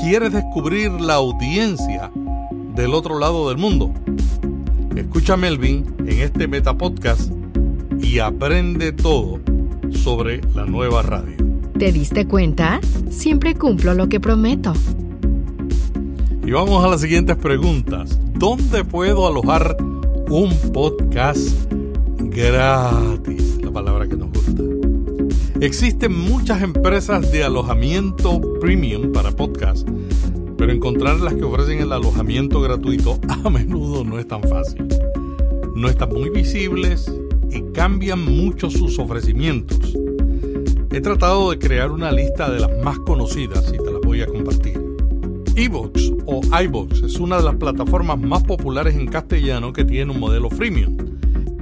¿Quieres 0.00 0.32
descubrir 0.32 0.90
la 0.92 1.16
audiencia 1.16 2.10
del 2.74 2.94
otro 2.94 3.18
lado 3.18 3.50
del 3.50 3.58
mundo? 3.58 3.92
Escucha 4.96 5.34
a 5.34 5.36
Melvin 5.36 5.84
en 6.00 6.20
este 6.20 6.48
Metapodcast 6.48 7.32
y 8.00 8.18
aprende 8.18 8.92
todo 8.92 9.40
sobre 9.90 10.40
la 10.54 10.64
nueva 10.66 11.02
radio. 11.02 11.36
¿Te 11.78 11.92
diste 11.92 12.26
cuenta? 12.26 12.80
Siempre 13.10 13.54
cumplo 13.54 13.94
lo 13.94 14.08
que 14.08 14.20
prometo. 14.20 14.72
Y 16.44 16.50
vamos 16.50 16.84
a 16.84 16.88
las 16.88 17.00
siguientes 17.00 17.36
preguntas. 17.36 18.18
¿Dónde 18.34 18.84
puedo 18.84 19.26
alojar 19.26 19.76
un 20.28 20.52
podcast 20.72 21.70
gratis? 22.18 23.50
palabra 23.72 24.08
que 24.08 24.16
nos 24.16 24.28
gusta. 24.30 24.62
Existen 25.60 26.18
muchas 26.18 26.62
empresas 26.62 27.30
de 27.32 27.44
alojamiento 27.44 28.40
premium 28.60 29.12
para 29.12 29.30
podcast, 29.30 29.88
pero 30.60 30.72
encontrar 30.72 31.18
las 31.20 31.32
que 31.32 31.42
ofrecen 31.42 31.80
el 31.80 31.90
alojamiento 31.90 32.60
gratuito 32.60 33.18
a 33.28 33.48
menudo 33.48 34.04
no 34.04 34.18
es 34.18 34.28
tan 34.28 34.42
fácil. 34.42 34.86
No 35.74 35.88
están 35.88 36.10
muy 36.10 36.28
visibles 36.28 37.10
y 37.50 37.62
cambian 37.72 38.22
mucho 38.22 38.68
sus 38.68 38.98
ofrecimientos. 38.98 39.96
He 40.90 41.00
tratado 41.00 41.50
de 41.50 41.58
crear 41.58 41.90
una 41.90 42.12
lista 42.12 42.50
de 42.50 42.60
las 42.60 42.70
más 42.84 42.98
conocidas 42.98 43.72
y 43.74 43.78
te 43.78 43.90
las 43.90 44.02
voy 44.02 44.20
a 44.20 44.26
compartir. 44.26 44.78
Evox 45.56 46.12
o 46.26 46.42
iVox 46.62 47.04
es 47.04 47.18
una 47.18 47.38
de 47.38 47.44
las 47.44 47.56
plataformas 47.56 48.20
más 48.20 48.44
populares 48.44 48.94
en 48.96 49.06
castellano 49.06 49.72
que 49.72 49.86
tiene 49.86 50.12
un 50.12 50.20
modelo 50.20 50.50
freemium 50.50 50.94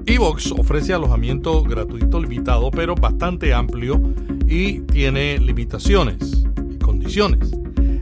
Evox 0.06 0.50
ofrece 0.50 0.92
alojamiento 0.92 1.62
gratuito 1.62 2.18
limitado, 2.18 2.72
pero 2.72 2.96
bastante 2.96 3.54
amplio 3.54 4.00
y 4.48 4.80
tiene 4.80 5.38
limitaciones 5.38 6.44
y 6.68 6.78
condiciones. 6.78 7.52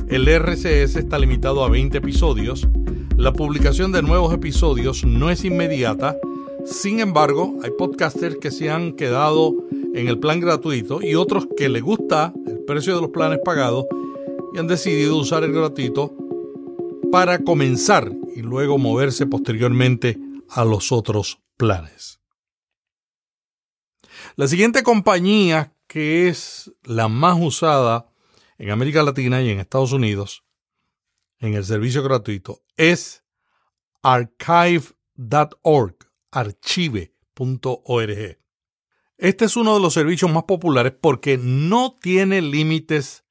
El 0.08 0.28
RCS 0.28 0.94
está 0.94 1.18
limitado 1.18 1.64
a 1.64 1.68
20 1.68 1.98
episodios. 1.98 2.68
La 3.16 3.32
publicación 3.32 3.90
de 3.90 4.02
nuevos 4.02 4.32
episodios 4.32 5.04
no 5.04 5.30
es 5.30 5.44
inmediata. 5.44 6.16
Sin 6.64 7.00
embargo, 7.00 7.58
hay 7.64 7.72
podcasters 7.76 8.36
que 8.36 8.52
se 8.52 8.70
han 8.70 8.92
quedado 8.92 9.52
en 9.94 10.06
el 10.06 10.20
plan 10.20 10.38
gratuito 10.38 11.02
y 11.02 11.16
otros 11.16 11.48
que 11.56 11.68
les 11.68 11.82
gusta 11.82 12.32
el 12.46 12.60
precio 12.60 12.94
de 12.94 13.00
los 13.00 13.10
planes 13.10 13.40
pagados 13.44 13.86
y 14.54 14.58
han 14.58 14.68
decidido 14.68 15.16
usar 15.16 15.42
el 15.42 15.52
gratuito 15.52 16.14
para 17.10 17.40
comenzar 17.40 18.12
y 18.36 18.42
luego 18.42 18.78
moverse 18.78 19.26
posteriormente 19.26 20.20
a 20.48 20.64
los 20.64 20.92
otros 20.92 21.40
planes. 21.56 22.20
La 24.36 24.46
siguiente 24.46 24.84
compañía, 24.84 25.72
que 25.88 26.28
es 26.28 26.70
la 26.84 27.08
más 27.08 27.38
usada 27.40 28.06
en 28.58 28.70
América 28.70 29.02
Latina 29.02 29.42
y 29.42 29.50
en 29.50 29.60
Estados 29.60 29.92
Unidos 29.92 30.44
en 31.38 31.54
el 31.54 31.64
servicio 31.64 32.02
gratuito, 32.02 32.62
es 32.76 33.24
archive.org, 34.02 34.76
archive.org. 36.30 37.08
Este 39.18 39.44
es 39.46 39.56
uno 39.56 39.74
de 39.74 39.80
los 39.80 39.94
servicios 39.94 40.30
más 40.30 40.44
populares 40.44 40.92
porque 41.00 41.38
no 41.38 41.96
tiene 42.00 42.42
límites 42.42 43.24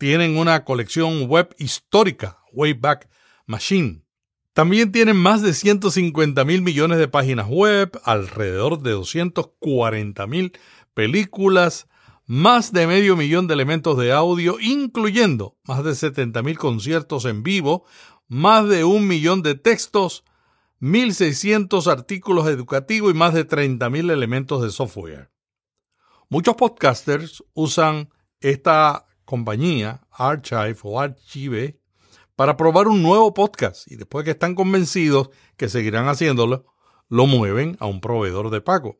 Tienen 0.00 0.38
una 0.38 0.64
colección 0.64 1.28
web 1.28 1.54
histórica, 1.58 2.38
Wayback 2.54 3.10
Machine. 3.44 4.02
También 4.54 4.92
tienen 4.92 5.18
más 5.18 5.42
de 5.42 5.52
150 5.52 6.42
mil 6.46 6.62
millones 6.62 6.96
de 6.96 7.06
páginas 7.06 7.46
web, 7.50 8.00
alrededor 8.04 8.80
de 8.80 8.92
240 8.92 10.26
mil 10.26 10.52
películas, 10.94 11.86
más 12.24 12.72
de 12.72 12.86
medio 12.86 13.14
millón 13.14 13.46
de 13.46 13.52
elementos 13.52 13.98
de 13.98 14.10
audio, 14.12 14.58
incluyendo 14.58 15.58
más 15.64 15.84
de 15.84 15.94
70 15.94 16.42
mil 16.44 16.56
conciertos 16.56 17.26
en 17.26 17.42
vivo, 17.42 17.84
más 18.26 18.66
de 18.70 18.84
un 18.84 19.06
millón 19.06 19.42
de 19.42 19.54
textos, 19.54 20.24
1.600 20.80 21.88
artículos 21.88 22.48
educativos 22.48 23.10
y 23.10 23.14
más 23.18 23.34
de 23.34 23.46
30.000 23.46 24.10
elementos 24.10 24.62
de 24.62 24.70
software. 24.70 25.30
Muchos 26.30 26.56
podcasters 26.56 27.44
usan 27.52 28.08
esta 28.40 29.04
compañía, 29.30 30.00
Archive 30.10 30.76
o 30.82 30.98
Archive, 30.98 31.78
para 32.34 32.56
probar 32.56 32.88
un 32.88 33.00
nuevo 33.00 33.32
podcast 33.32 33.86
y 33.86 33.94
después 33.94 34.24
que 34.24 34.32
están 34.32 34.56
convencidos 34.56 35.30
que 35.56 35.68
seguirán 35.68 36.08
haciéndolo, 36.08 36.66
lo 37.08 37.28
mueven 37.28 37.76
a 37.78 37.86
un 37.86 38.00
proveedor 38.00 38.50
de 38.50 38.60
pago. 38.60 38.98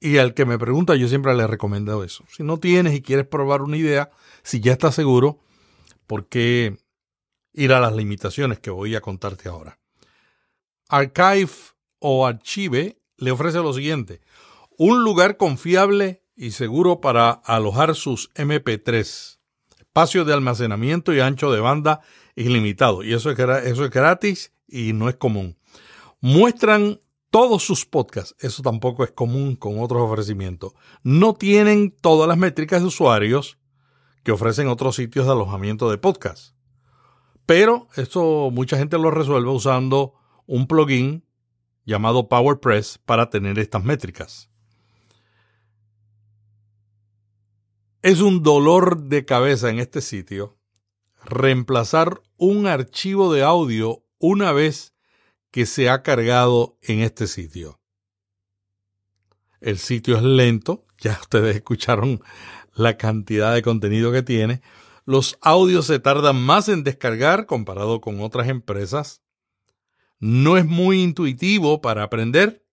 Y 0.00 0.18
al 0.18 0.34
que 0.34 0.44
me 0.44 0.58
pregunta, 0.58 0.96
yo 0.96 1.08
siempre 1.08 1.34
le 1.34 1.46
recomiendo 1.46 2.04
eso. 2.04 2.24
Si 2.28 2.42
no 2.42 2.58
tienes 2.58 2.94
y 2.94 3.00
quieres 3.00 3.26
probar 3.26 3.62
una 3.62 3.78
idea, 3.78 4.10
si 4.42 4.60
ya 4.60 4.72
estás 4.72 4.94
seguro, 4.94 5.38
¿por 6.06 6.28
qué 6.28 6.76
ir 7.54 7.72
a 7.72 7.80
las 7.80 7.94
limitaciones 7.94 8.58
que 8.58 8.70
voy 8.70 8.96
a 8.96 9.00
contarte 9.00 9.48
ahora? 9.48 9.78
Archive 10.90 11.52
o 12.00 12.26
Archive 12.26 13.00
le 13.16 13.30
ofrece 13.30 13.58
lo 13.60 13.72
siguiente. 13.72 14.20
Un 14.76 15.02
lugar 15.02 15.38
confiable 15.38 16.21
y 16.36 16.52
seguro 16.52 17.00
para 17.00 17.30
alojar 17.30 17.94
sus 17.94 18.32
MP3. 18.34 19.38
Espacio 19.78 20.24
de 20.24 20.32
almacenamiento 20.32 21.12
y 21.12 21.20
ancho 21.20 21.52
de 21.52 21.60
banda 21.60 22.00
ilimitado. 22.34 23.02
Y 23.02 23.12
eso 23.12 23.30
es, 23.30 23.38
eso 23.38 23.84
es 23.84 23.90
gratis 23.90 24.52
y 24.66 24.92
no 24.92 25.08
es 25.08 25.16
común. 25.16 25.58
Muestran 26.20 27.00
todos 27.30 27.62
sus 27.62 27.86
podcasts. 27.86 28.36
Eso 28.40 28.62
tampoco 28.62 29.04
es 29.04 29.10
común 29.10 29.56
con 29.56 29.80
otros 29.80 30.02
ofrecimientos. 30.02 30.74
No 31.02 31.34
tienen 31.34 31.90
todas 31.90 32.28
las 32.28 32.38
métricas 32.38 32.82
de 32.82 32.88
usuarios 32.88 33.58
que 34.22 34.32
ofrecen 34.32 34.68
otros 34.68 34.96
sitios 34.96 35.26
de 35.26 35.32
alojamiento 35.32 35.90
de 35.90 35.98
podcasts. 35.98 36.54
Pero 37.46 37.88
esto 37.96 38.50
mucha 38.52 38.78
gente 38.78 38.98
lo 38.98 39.10
resuelve 39.10 39.50
usando 39.50 40.14
un 40.46 40.66
plugin 40.66 41.24
llamado 41.84 42.28
PowerPress 42.28 42.98
para 42.98 43.30
tener 43.30 43.58
estas 43.58 43.82
métricas. 43.82 44.51
Es 48.02 48.20
un 48.20 48.42
dolor 48.42 49.04
de 49.04 49.24
cabeza 49.24 49.70
en 49.70 49.78
este 49.78 50.00
sitio 50.00 50.58
reemplazar 51.24 52.20
un 52.36 52.66
archivo 52.66 53.32
de 53.32 53.44
audio 53.44 54.04
una 54.18 54.50
vez 54.50 54.92
que 55.52 55.66
se 55.66 55.88
ha 55.88 56.02
cargado 56.02 56.76
en 56.82 56.98
este 56.98 57.28
sitio. 57.28 57.80
El 59.60 59.78
sitio 59.78 60.16
es 60.16 60.24
lento, 60.24 60.84
ya 60.98 61.12
ustedes 61.20 61.54
escucharon 61.54 62.20
la 62.74 62.96
cantidad 62.96 63.54
de 63.54 63.62
contenido 63.62 64.10
que 64.10 64.24
tiene. 64.24 64.62
Los 65.04 65.38
audios 65.40 65.86
se 65.86 66.00
tardan 66.00 66.42
más 66.42 66.68
en 66.68 66.82
descargar 66.82 67.46
comparado 67.46 68.00
con 68.00 68.20
otras 68.20 68.48
empresas. 68.48 69.22
No 70.18 70.56
es 70.56 70.66
muy 70.66 71.04
intuitivo 71.04 71.80
para 71.80 72.02
aprender, 72.02 72.66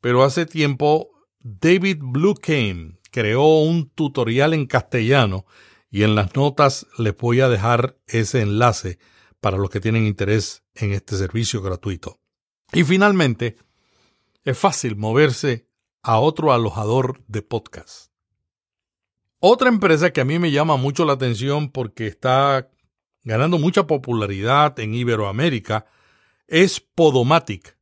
pero 0.00 0.22
hace 0.22 0.46
tiempo 0.46 1.10
David 1.40 1.98
Bluecame 2.00 3.01
creó 3.12 3.60
un 3.60 3.88
tutorial 3.90 4.54
en 4.54 4.66
castellano 4.66 5.46
y 5.90 6.02
en 6.02 6.16
las 6.16 6.34
notas 6.34 6.86
les 6.98 7.16
voy 7.16 7.40
a 7.40 7.48
dejar 7.48 7.96
ese 8.08 8.40
enlace 8.40 8.98
para 9.40 9.58
los 9.58 9.70
que 9.70 9.80
tienen 9.80 10.06
interés 10.06 10.64
en 10.74 10.92
este 10.92 11.16
servicio 11.16 11.62
gratuito. 11.62 12.18
Y 12.72 12.82
finalmente, 12.84 13.56
es 14.42 14.58
fácil 14.58 14.96
moverse 14.96 15.68
a 16.02 16.18
otro 16.18 16.52
alojador 16.52 17.22
de 17.28 17.42
podcast. 17.42 18.10
Otra 19.38 19.68
empresa 19.68 20.12
que 20.12 20.20
a 20.20 20.24
mí 20.24 20.38
me 20.38 20.50
llama 20.50 20.76
mucho 20.76 21.04
la 21.04 21.12
atención 21.12 21.70
porque 21.70 22.06
está 22.06 22.70
ganando 23.24 23.58
mucha 23.58 23.86
popularidad 23.86 24.78
en 24.80 24.94
Iberoamérica 24.94 25.86
es 26.46 26.80
Podomatic. 26.80 27.76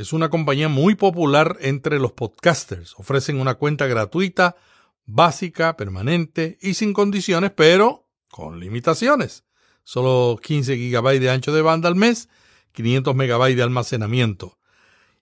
Es 0.00 0.14
una 0.14 0.30
compañía 0.30 0.70
muy 0.70 0.94
popular 0.94 1.58
entre 1.60 1.98
los 1.98 2.12
podcasters. 2.12 2.94
Ofrecen 2.96 3.38
una 3.38 3.56
cuenta 3.56 3.86
gratuita, 3.86 4.56
básica, 5.04 5.76
permanente 5.76 6.56
y 6.62 6.72
sin 6.72 6.94
condiciones, 6.94 7.50
pero 7.50 8.08
con 8.30 8.60
limitaciones 8.60 9.44
solo 9.84 10.40
15 10.42 10.74
GB 10.76 11.20
de 11.20 11.28
ancho 11.28 11.52
de 11.52 11.60
banda 11.60 11.90
al 11.90 11.96
mes, 11.96 12.30
500 12.72 13.14
MB 13.14 13.54
de 13.54 13.62
almacenamiento, 13.62 14.58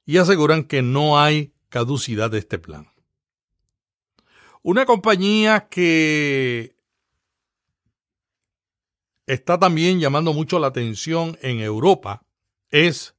y 0.06 0.18
aseguran 0.18 0.62
que 0.62 0.80
no 0.80 1.18
hay 1.18 1.54
caducidad 1.70 2.30
de 2.30 2.38
este 2.38 2.60
plan. 2.60 2.86
Una 4.62 4.86
compañía 4.86 5.66
que 5.68 6.76
está 9.26 9.58
también 9.58 9.98
llamando 9.98 10.32
mucho 10.32 10.60
la 10.60 10.68
atención 10.68 11.36
en 11.42 11.58
Europa 11.58 12.22
es 12.70 13.17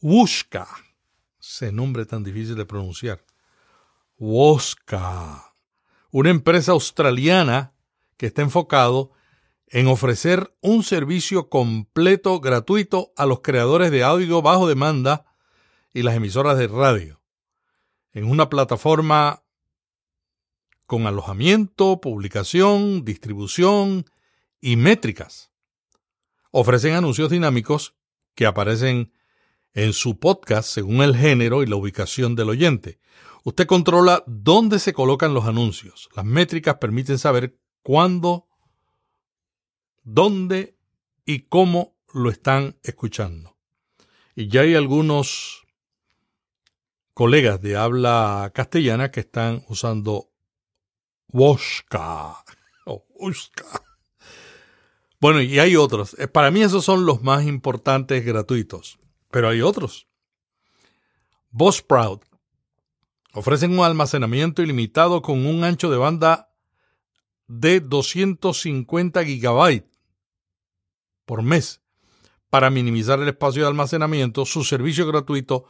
Wushka. 0.00 0.68
Ese 1.40 1.72
nombre 1.72 2.06
tan 2.06 2.22
difícil 2.22 2.54
de 2.56 2.64
pronunciar. 2.64 3.24
Wushka. 4.18 5.54
Una 6.10 6.30
empresa 6.30 6.72
australiana 6.72 7.74
que 8.16 8.26
está 8.26 8.42
enfocado 8.42 9.12
en 9.66 9.86
ofrecer 9.86 10.54
un 10.60 10.82
servicio 10.82 11.48
completo 11.48 12.40
gratuito 12.40 13.12
a 13.16 13.26
los 13.26 13.40
creadores 13.40 13.90
de 13.90 14.02
audio 14.02 14.40
bajo 14.40 14.66
demanda 14.66 15.26
y 15.92 16.02
las 16.02 16.14
emisoras 16.16 16.56
de 16.58 16.68
radio, 16.68 17.20
en 18.12 18.24
una 18.24 18.48
plataforma 18.48 19.42
con 20.86 21.06
alojamiento, 21.06 22.00
publicación, 22.00 23.04
distribución 23.04 24.06
y 24.60 24.76
métricas. 24.76 25.50
Ofrecen 26.50 26.94
anuncios 26.94 27.28
dinámicos 27.28 27.94
que 28.34 28.46
aparecen 28.46 29.12
en 29.78 29.92
su 29.92 30.18
podcast 30.18 30.68
según 30.68 31.02
el 31.02 31.16
género 31.16 31.62
y 31.62 31.66
la 31.66 31.76
ubicación 31.76 32.34
del 32.34 32.50
oyente. 32.50 32.98
Usted 33.44 33.66
controla 33.66 34.24
dónde 34.26 34.80
se 34.80 34.92
colocan 34.92 35.34
los 35.34 35.44
anuncios. 35.44 36.08
Las 36.16 36.24
métricas 36.24 36.78
permiten 36.78 37.18
saber 37.18 37.56
cuándo 37.82 38.48
dónde 40.02 40.76
y 41.24 41.42
cómo 41.42 41.96
lo 42.12 42.30
están 42.30 42.76
escuchando. 42.82 43.56
Y 44.34 44.48
ya 44.48 44.62
hay 44.62 44.74
algunos 44.74 45.66
colegas 47.14 47.60
de 47.60 47.76
habla 47.76 48.50
castellana 48.54 49.10
que 49.12 49.20
están 49.20 49.64
usando 49.68 50.32
Woshka 51.28 52.44
Bueno, 55.20 55.40
y 55.40 55.58
hay 55.58 55.76
otros. 55.76 56.16
Eh, 56.18 56.26
para 56.26 56.50
mí 56.50 56.62
esos 56.62 56.84
son 56.84 57.04
los 57.04 57.22
más 57.22 57.44
importantes 57.44 58.24
gratuitos, 58.24 58.98
pero 59.30 59.48
hay 59.48 59.60
otros. 59.60 60.08
Buzzsprout 61.50 62.24
ofrecen 63.32 63.78
un 63.78 63.84
almacenamiento 63.84 64.62
ilimitado 64.62 65.22
con 65.22 65.46
un 65.46 65.64
ancho 65.64 65.90
de 65.90 65.96
banda 65.96 66.50
de 67.46 67.80
250 67.80 69.24
gigabytes 69.24 69.88
por 71.24 71.42
mes. 71.42 71.82
Para 72.50 72.70
minimizar 72.70 73.20
el 73.20 73.28
espacio 73.28 73.62
de 73.62 73.68
almacenamiento, 73.68 74.46
su 74.46 74.64
servicio 74.64 75.06
gratuito 75.06 75.66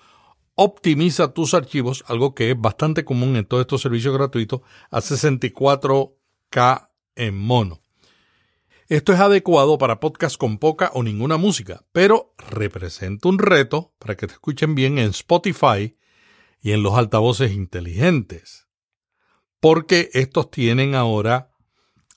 optimiza 0.54 1.34
tus 1.34 1.54
archivos, 1.54 2.04
algo 2.08 2.34
que 2.34 2.50
es 2.52 2.60
bastante 2.60 3.04
común 3.04 3.36
en 3.36 3.44
todos 3.44 3.60
estos 3.62 3.80
servicios 3.82 4.14
gratuitos, 4.14 4.60
a 4.90 5.00
64K 5.00 6.90
en 7.16 7.38
mono. 7.38 7.80
Esto 8.88 9.12
es 9.12 9.20
adecuado 9.20 9.76
para 9.76 10.00
podcasts 10.00 10.38
con 10.38 10.56
poca 10.56 10.90
o 10.94 11.02
ninguna 11.02 11.36
música, 11.36 11.84
pero 11.92 12.34
representa 12.50 13.28
un 13.28 13.38
reto 13.38 13.92
para 13.98 14.16
que 14.16 14.26
te 14.26 14.32
escuchen 14.32 14.74
bien 14.74 14.96
en 14.96 15.10
Spotify 15.10 15.98
y 16.62 16.72
en 16.72 16.82
los 16.82 16.94
altavoces 16.94 17.52
inteligentes. 17.52 18.66
Porque 19.60 20.08
estos 20.14 20.50
tienen 20.50 20.94
ahora 20.94 21.50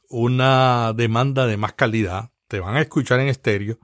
una 0.07 0.93
demanda 0.93 1.45
de 1.45 1.57
más 1.57 1.73
calidad 1.73 2.31
te 2.47 2.62
van 2.62 2.77
a 2.77 2.81
escuchar 2.81 3.19
en 3.19 3.27
estéreo. 3.27 3.77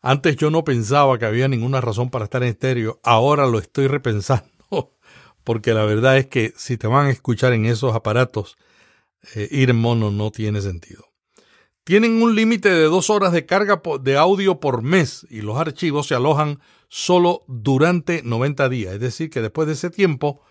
Antes 0.00 0.36
yo 0.36 0.50
no 0.50 0.64
pensaba 0.64 1.18
que 1.18 1.26
había 1.26 1.48
ninguna 1.48 1.82
razón 1.82 2.08
para 2.08 2.24
estar 2.24 2.42
en 2.42 2.48
estéreo, 2.48 2.98
ahora 3.02 3.46
lo 3.46 3.58
estoy 3.58 3.88
repensando, 3.88 4.48
porque 5.44 5.74
la 5.74 5.84
verdad 5.84 6.16
es 6.16 6.28
que 6.28 6.54
si 6.56 6.78
te 6.78 6.86
van 6.86 7.08
a 7.08 7.10
escuchar 7.10 7.52
en 7.52 7.66
esos 7.66 7.94
aparatos, 7.94 8.56
eh, 9.34 9.48
ir 9.50 9.74
mono 9.74 10.10
no 10.10 10.30
tiene 10.30 10.62
sentido. 10.62 11.11
Tienen 11.84 12.22
un 12.22 12.36
límite 12.36 12.70
de 12.70 12.84
dos 12.84 13.10
horas 13.10 13.32
de 13.32 13.44
carga 13.44 13.82
de 14.00 14.16
audio 14.16 14.60
por 14.60 14.82
mes 14.82 15.26
y 15.28 15.40
los 15.40 15.58
archivos 15.58 16.06
se 16.06 16.14
alojan 16.14 16.60
solo 16.88 17.42
durante 17.48 18.22
90 18.22 18.68
días, 18.68 18.94
es 18.94 19.00
decir, 19.00 19.30
que 19.30 19.40
después 19.40 19.66
de 19.66 19.74
ese 19.74 19.90
tiempo 19.90 20.42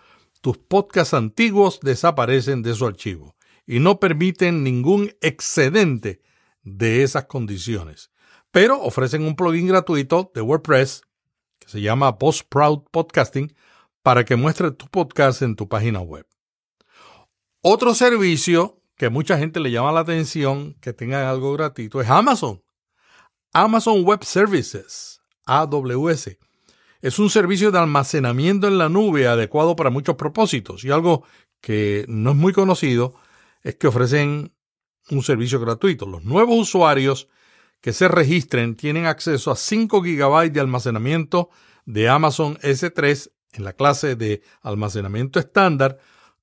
tus 0.42 0.58
podcasts 0.58 1.14
antiguos 1.14 1.80
desaparecen 1.80 2.60
de 2.60 2.74
su 2.74 2.84
archivo 2.84 3.34
y 3.66 3.78
no 3.78 3.98
permiten 3.98 4.62
ningún 4.62 5.14
excedente 5.22 6.20
de 6.64 7.02
esas 7.02 7.24
condiciones. 7.24 8.10
Pero 8.50 8.78
ofrecen 8.82 9.24
un 9.24 9.34
plugin 9.34 9.68
gratuito 9.68 10.30
de 10.34 10.42
WordPress 10.42 11.02
que 11.58 11.68
se 11.68 11.80
llama 11.80 12.18
Proud 12.18 12.82
Podcasting 12.90 13.54
para 14.02 14.26
que 14.26 14.36
muestre 14.36 14.70
tu 14.72 14.86
podcast 14.88 15.40
en 15.40 15.56
tu 15.56 15.66
página 15.66 16.00
web. 16.00 16.26
Otro 17.62 17.94
servicio 17.94 18.81
que 19.02 19.10
mucha 19.10 19.36
gente 19.36 19.58
le 19.58 19.72
llama 19.72 19.90
la 19.90 19.98
atención 19.98 20.74
que 20.74 20.92
tenga 20.92 21.28
algo 21.28 21.52
gratuito 21.54 22.00
es 22.00 22.08
Amazon. 22.08 22.62
Amazon 23.52 24.04
Web 24.04 24.22
Services, 24.22 25.20
AWS. 25.44 26.38
Es 27.00 27.18
un 27.18 27.28
servicio 27.28 27.72
de 27.72 27.80
almacenamiento 27.80 28.68
en 28.68 28.78
la 28.78 28.88
nube 28.88 29.26
adecuado 29.26 29.74
para 29.74 29.90
muchos 29.90 30.14
propósitos 30.14 30.84
y 30.84 30.92
algo 30.92 31.24
que 31.60 32.04
no 32.06 32.30
es 32.30 32.36
muy 32.36 32.52
conocido 32.52 33.14
es 33.64 33.74
que 33.74 33.88
ofrecen 33.88 34.54
un 35.10 35.24
servicio 35.24 35.58
gratuito. 35.58 36.06
Los 36.06 36.22
nuevos 36.22 36.56
usuarios 36.56 37.26
que 37.80 37.92
se 37.92 38.06
registren 38.06 38.76
tienen 38.76 39.06
acceso 39.06 39.50
a 39.50 39.56
5 39.56 40.00
GB 40.00 40.52
de 40.52 40.60
almacenamiento 40.60 41.50
de 41.86 42.08
Amazon 42.08 42.56
S3 42.58 43.32
en 43.54 43.64
la 43.64 43.72
clase 43.72 44.14
de 44.14 44.42
almacenamiento 44.60 45.40
estándar 45.40 45.98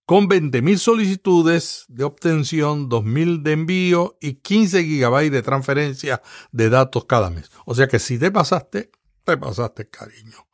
con 0.09 0.27
20.000 0.27 0.77
solicitudes 0.77 1.85
de 1.87 2.03
obtención, 2.03 2.89
2.000 2.89 3.43
de 3.43 3.51
envío 3.51 4.17
y 4.19 4.37
15 4.37 4.81
GB 4.81 5.29
de 5.29 5.43
transferencia 5.43 6.23
de 6.51 6.71
datos 6.71 7.05
cada 7.05 7.29
mes. 7.29 7.51
O 7.67 7.75
sea 7.75 7.87
que 7.87 7.99
si 7.99 8.17
te 8.17 8.31
pasaste, 8.31 8.89
te 9.23 9.37
pasaste 9.37 9.87
cariño. 9.87 10.47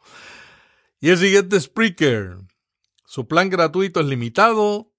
Y 0.99 1.07
el 1.07 1.17
siguiente 1.17 1.57
Spreaker. 1.57 2.35
Su 3.05 3.29
plan 3.29 3.49
gratuito 3.49 4.01
es 4.01 4.07
limitado. 4.07 4.91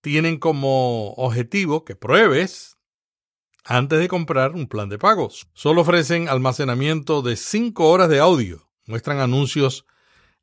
Tienen 0.00 0.38
como 0.38 1.14
objetivo 1.14 1.84
que 1.84 1.96
pruebes 1.96 2.78
antes 3.64 3.98
de 3.98 4.06
comprar 4.06 4.52
un 4.52 4.68
plan 4.68 4.88
de 4.88 4.98
pagos. 4.98 5.48
Solo 5.54 5.80
ofrecen 5.80 6.28
almacenamiento 6.28 7.20
de 7.20 7.34
5 7.34 7.88
horas 7.90 8.08
de 8.08 8.20
audio. 8.20 8.70
Muestran 8.86 9.18
anuncios 9.18 9.86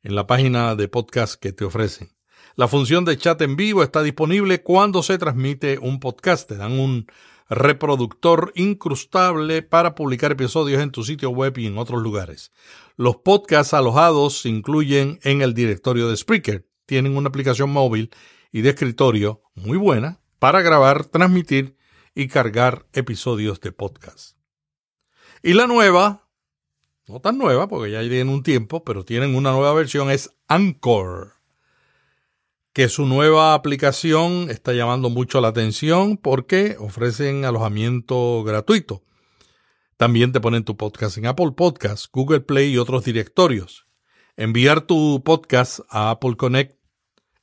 en 0.04 0.14
la 0.14 0.28
página 0.28 0.76
de 0.76 0.90
podcast 0.90 1.36
que 1.36 1.54
te 1.54 1.64
ofrecen. 1.64 2.15
La 2.58 2.70
función 2.70 3.04
de 3.04 3.18
chat 3.18 3.42
en 3.42 3.58
vivo 3.58 3.84
está 3.84 4.02
disponible 4.02 4.64
cuando 4.64 5.04
se 5.04 5.18
transmite 5.18 5.78
un 5.78 6.00
podcast. 6.00 6.48
Te 6.48 6.56
dan 6.56 6.80
un 6.80 7.06
reproductor 7.50 8.54
incrustable 8.56 9.62
para 9.62 9.94
publicar 9.94 10.32
episodios 10.32 10.82
en 10.82 10.92
tu 10.92 11.04
sitio 11.04 11.32
web 11.32 11.58
y 11.58 11.68
en 11.68 11.78
otros 11.78 12.02
lugares. 12.02 12.54
Los 12.96 13.18
podcasts 13.18 13.74
alojados 13.74 14.40
se 14.40 14.48
incluyen 14.48 15.20
en 15.24 15.42
el 15.42 15.54
directorio 15.54 16.08
de 16.08 16.16
Spreaker. 16.16 16.66
Tienen 16.86 17.18
una 17.18 17.28
aplicación 17.28 17.72
móvil 17.72 18.10
y 18.54 18.62
de 18.62 18.70
escritorio 18.70 19.42
muy 19.54 19.78
buena 19.78 20.22
para 20.40 20.62
grabar, 20.62 21.04
transmitir 21.04 21.76
y 22.14 22.30
cargar 22.30 22.86
episodios 22.94 23.60
de 23.60 23.74
podcast. 23.74 24.38
Y 25.44 25.56
la 25.56 25.68
nueva, 25.68 26.30
no 27.06 27.20
tan 27.20 27.38
nueva 27.38 27.68
porque 27.68 27.92
ya 27.92 28.00
tienen 28.00 28.30
un 28.30 28.44
tiempo, 28.44 28.86
pero 28.86 29.04
tienen 29.04 29.36
una 29.36 29.52
nueva 29.52 29.74
versión, 29.74 30.10
es 30.10 30.38
Anchor 30.48 31.35
que 32.76 32.90
su 32.90 33.06
nueva 33.06 33.54
aplicación 33.54 34.50
está 34.50 34.74
llamando 34.74 35.10
mucho 35.10 35.40
la 35.40 35.48
atención 35.48 36.18
porque 36.18 36.76
ofrecen 36.78 37.46
alojamiento 37.46 38.44
gratuito. 38.44 39.02
También 39.96 40.34
te 40.34 40.42
ponen 40.42 40.66
tu 40.66 40.76
podcast 40.76 41.18
en 41.18 41.28
Apple 41.28 41.54
Podcasts, 41.56 42.10
Google 42.12 42.42
Play 42.42 42.74
y 42.74 42.78
otros 42.78 43.06
directorios. 43.06 43.88
Enviar 44.36 44.82
tu 44.82 45.24
podcast 45.24 45.80
a 45.90 46.10
Apple 46.10 46.36
Connect, 46.36 46.78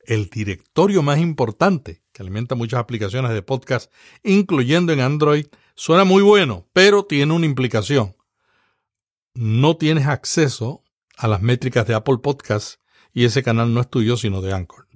el 0.04 0.28
directorio 0.28 1.00
más 1.00 1.18
importante 1.18 2.02
que 2.12 2.22
alimenta 2.22 2.54
muchas 2.54 2.80
aplicaciones 2.80 3.32
de 3.32 3.40
podcast, 3.40 3.90
incluyendo 4.22 4.92
en 4.92 5.00
Android, 5.00 5.46
suena 5.74 6.04
muy 6.04 6.22
bueno, 6.22 6.68
pero 6.74 7.06
tiene 7.06 7.32
una 7.32 7.46
implicación. 7.46 8.14
No 9.32 9.78
tienes 9.78 10.06
acceso 10.08 10.84
a 11.16 11.26
las 11.26 11.40
métricas 11.40 11.86
de 11.86 11.94
Apple 11.94 12.18
Podcasts 12.22 12.80
y 13.14 13.24
ese 13.24 13.42
canal 13.42 13.72
no 13.72 13.80
es 13.80 13.88
tuyo, 13.88 14.18
sino 14.18 14.42
de 14.42 14.52
Anchor. 14.52 14.91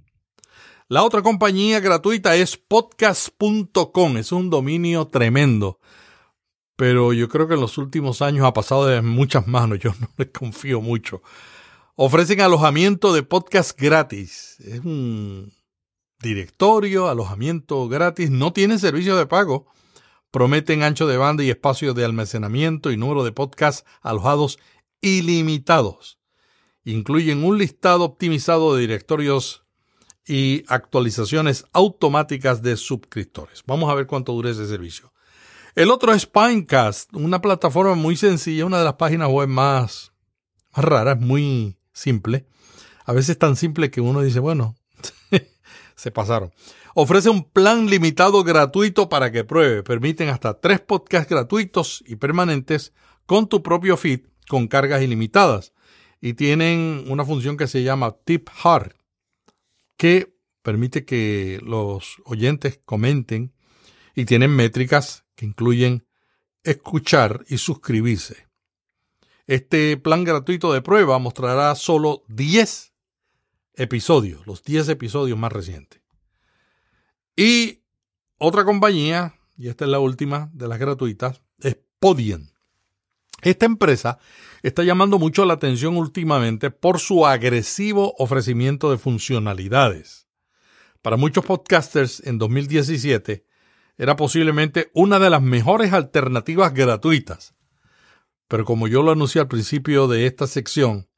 La 0.88 1.02
otra 1.02 1.20
compañía 1.20 1.80
gratuita 1.80 2.36
es 2.36 2.56
podcast.com. 2.56 4.18
Es 4.18 4.30
un 4.30 4.50
dominio 4.50 5.08
tremendo. 5.08 5.80
Pero 6.76 7.12
yo 7.12 7.28
creo 7.28 7.48
que 7.48 7.54
en 7.54 7.60
los 7.60 7.76
últimos 7.76 8.22
años 8.22 8.46
ha 8.46 8.52
pasado 8.52 8.86
de 8.86 9.02
muchas 9.02 9.48
manos. 9.48 9.80
Yo 9.80 9.90
no 10.00 10.08
les 10.16 10.28
confío 10.28 10.80
mucho. 10.80 11.22
Ofrecen 11.96 12.40
alojamiento 12.40 13.12
de 13.12 13.24
podcast 13.24 13.76
gratis. 13.76 14.60
Es 14.60 14.78
un 14.84 15.52
directorio, 16.20 17.08
alojamiento 17.08 17.88
gratis. 17.88 18.30
No 18.30 18.52
tienen 18.52 18.78
servicio 18.78 19.16
de 19.16 19.26
pago. 19.26 19.66
Prometen 20.30 20.84
ancho 20.84 21.08
de 21.08 21.16
banda 21.16 21.42
y 21.42 21.50
espacio 21.50 21.94
de 21.94 22.04
almacenamiento 22.04 22.92
y 22.92 22.96
número 22.96 23.24
de 23.24 23.32
podcasts 23.32 23.84
alojados 24.02 24.60
ilimitados. 25.00 26.20
Incluyen 26.84 27.42
un 27.42 27.58
listado 27.58 28.04
optimizado 28.04 28.76
de 28.76 28.82
directorios 28.82 29.65
y 30.26 30.64
actualizaciones 30.68 31.64
automáticas 31.72 32.62
de 32.62 32.76
suscriptores. 32.76 33.62
Vamos 33.66 33.90
a 33.90 33.94
ver 33.94 34.06
cuánto 34.06 34.32
dura 34.32 34.50
ese 34.50 34.66
servicio. 34.66 35.12
El 35.74 35.90
otro 35.90 36.12
es 36.12 36.26
Pinecast, 36.26 37.14
una 37.14 37.40
plataforma 37.40 37.94
muy 37.94 38.16
sencilla, 38.16 38.66
una 38.66 38.78
de 38.78 38.84
las 38.84 38.94
páginas 38.94 39.28
web 39.28 39.48
más, 39.48 40.12
más 40.74 40.84
raras, 40.84 41.20
muy 41.20 41.78
simple. 41.92 42.46
A 43.04 43.12
veces 43.12 43.38
tan 43.38 43.56
simple 43.56 43.90
que 43.90 44.00
uno 44.00 44.22
dice, 44.22 44.40
bueno, 44.40 44.74
se 45.94 46.10
pasaron. 46.10 46.52
Ofrece 46.94 47.28
un 47.28 47.44
plan 47.44 47.90
limitado 47.90 48.42
gratuito 48.42 49.10
para 49.10 49.30
que 49.30 49.44
pruebe. 49.44 49.82
Permiten 49.82 50.30
hasta 50.30 50.60
tres 50.60 50.80
podcasts 50.80 51.28
gratuitos 51.28 52.02
y 52.06 52.16
permanentes 52.16 52.94
con 53.26 53.48
tu 53.48 53.62
propio 53.62 53.98
feed 53.98 54.22
con 54.48 54.68
cargas 54.68 55.02
ilimitadas. 55.02 55.74
Y 56.20 56.34
tienen 56.34 57.04
una 57.08 57.24
función 57.24 57.58
que 57.58 57.66
se 57.66 57.82
llama 57.82 58.16
Tip 58.24 58.48
Hard, 58.64 58.94
que 59.96 60.36
permite 60.62 61.04
que 61.04 61.60
los 61.62 62.16
oyentes 62.24 62.80
comenten 62.84 63.54
y 64.14 64.24
tienen 64.24 64.50
métricas 64.50 65.24
que 65.34 65.46
incluyen 65.46 66.06
escuchar 66.64 67.44
y 67.48 67.58
suscribirse. 67.58 68.48
Este 69.46 69.96
plan 69.96 70.24
gratuito 70.24 70.72
de 70.72 70.82
prueba 70.82 71.18
mostrará 71.18 71.74
solo 71.76 72.24
10 72.28 72.92
episodios, 73.74 74.46
los 74.46 74.64
10 74.64 74.88
episodios 74.88 75.38
más 75.38 75.52
recientes. 75.52 76.02
Y 77.36 77.84
otra 78.38 78.64
compañía, 78.64 79.34
y 79.56 79.68
esta 79.68 79.84
es 79.84 79.90
la 79.90 80.00
última 80.00 80.50
de 80.52 80.66
las 80.66 80.78
gratuitas, 80.78 81.42
es 81.60 81.78
Podium. 82.00 82.48
Esta 83.42 83.66
empresa 83.66 84.18
está 84.62 84.82
llamando 84.82 85.18
mucho 85.18 85.44
la 85.44 85.54
atención 85.54 85.96
últimamente 85.96 86.70
por 86.70 86.98
su 86.98 87.26
agresivo 87.26 88.14
ofrecimiento 88.18 88.90
de 88.90 88.98
funcionalidades. 88.98 90.26
Para 91.02 91.16
muchos 91.16 91.44
podcasters 91.44 92.20
en 92.26 92.38
2017 92.38 93.44
era 93.98 94.16
posiblemente 94.16 94.90
una 94.94 95.18
de 95.18 95.30
las 95.30 95.42
mejores 95.42 95.92
alternativas 95.92 96.74
gratuitas. 96.74 97.54
Pero 98.48 98.64
como 98.64 98.88
yo 98.88 99.02
lo 99.02 99.12
anuncié 99.12 99.40
al 99.40 99.48
principio 99.48 100.08
de 100.08 100.26
esta 100.26 100.46
sección, 100.46 101.08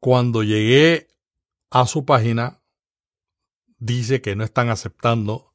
cuando 0.00 0.42
llegué 0.42 1.08
a 1.70 1.86
su 1.86 2.04
página, 2.04 2.60
dice 3.78 4.20
que 4.20 4.36
no 4.36 4.44
están 4.44 4.68
aceptando 4.68 5.54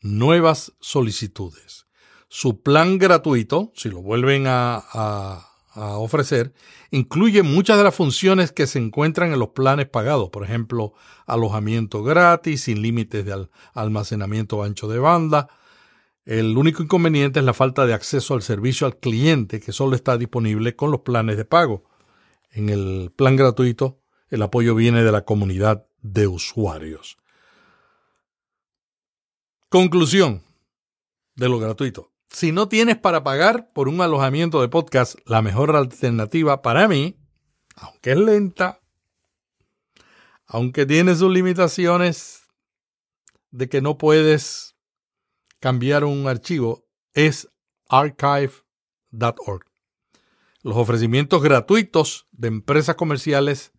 nuevas 0.00 0.72
solicitudes. 0.80 1.85
Su 2.28 2.60
plan 2.60 2.98
gratuito, 2.98 3.72
si 3.74 3.88
lo 3.88 4.02
vuelven 4.02 4.44
a, 4.46 5.42
ofrecer 5.74 6.54
incluye 6.90 7.42
muchas 7.42 7.76
de 7.76 7.84
las 7.84 7.94
funciones 7.94 8.50
que 8.50 8.66
se 8.66 8.78
encuentran 8.78 9.32
en 9.32 9.38
los 9.38 9.50
planes 9.50 9.86
pagados, 9.86 10.30
por 10.30 10.42
ejemplo, 10.42 10.94
alojamiento 11.26 12.02
gratis, 12.02 12.62
sin 12.62 12.80
límites 12.80 13.26
de 13.26 13.46
almacenamiento 13.74 14.62
ancho 14.62 14.88
de 14.88 14.98
banda. 14.98 15.48
El 16.24 16.56
único 16.56 16.82
inconveniente 16.82 17.40
es 17.40 17.44
la 17.44 17.52
falta 17.52 17.84
de 17.84 17.92
acceso 17.92 18.32
al 18.32 18.42
servicio 18.42 18.86
al 18.86 18.96
cliente, 18.96 19.60
que 19.60 19.72
solo 19.72 19.94
está 19.94 20.16
disponible 20.16 20.74
con 20.74 20.90
los 20.90 21.02
planes 21.02 21.36
de 21.36 21.44
pago. 21.44 21.84
En 22.50 22.70
el 22.70 23.12
plan 23.14 23.36
gratuito, 23.36 24.00
el 24.30 24.42
apoyo 24.42 24.74
viene 24.74 25.04
de 25.04 25.12
la 25.12 25.24
comunidad 25.24 25.86
de 26.00 26.26
usuarios. 26.26 27.18
Conclusión 29.68 30.42
de 31.34 31.48
lo 31.48 31.58
gratuito. 31.58 32.15
Si 32.36 32.52
no 32.52 32.68
tienes 32.68 32.98
para 32.98 33.24
pagar 33.24 33.68
por 33.72 33.88
un 33.88 34.02
alojamiento 34.02 34.60
de 34.60 34.68
podcast, 34.68 35.18
la 35.24 35.40
mejor 35.40 35.74
alternativa 35.74 36.60
para 36.60 36.86
mí, 36.86 37.18
aunque 37.76 38.10
es 38.10 38.18
lenta, 38.18 38.82
aunque 40.44 40.84
tiene 40.84 41.14
sus 41.14 41.32
limitaciones 41.32 42.42
de 43.52 43.70
que 43.70 43.80
no 43.80 43.96
puedes 43.96 44.76
cambiar 45.60 46.04
un 46.04 46.28
archivo, 46.28 46.86
es 47.14 47.48
archive.org. 47.88 49.64
Los 50.60 50.76
ofrecimientos 50.76 51.42
gratuitos 51.42 52.28
de 52.32 52.48
empresas 52.48 52.96
comerciales 52.96 53.72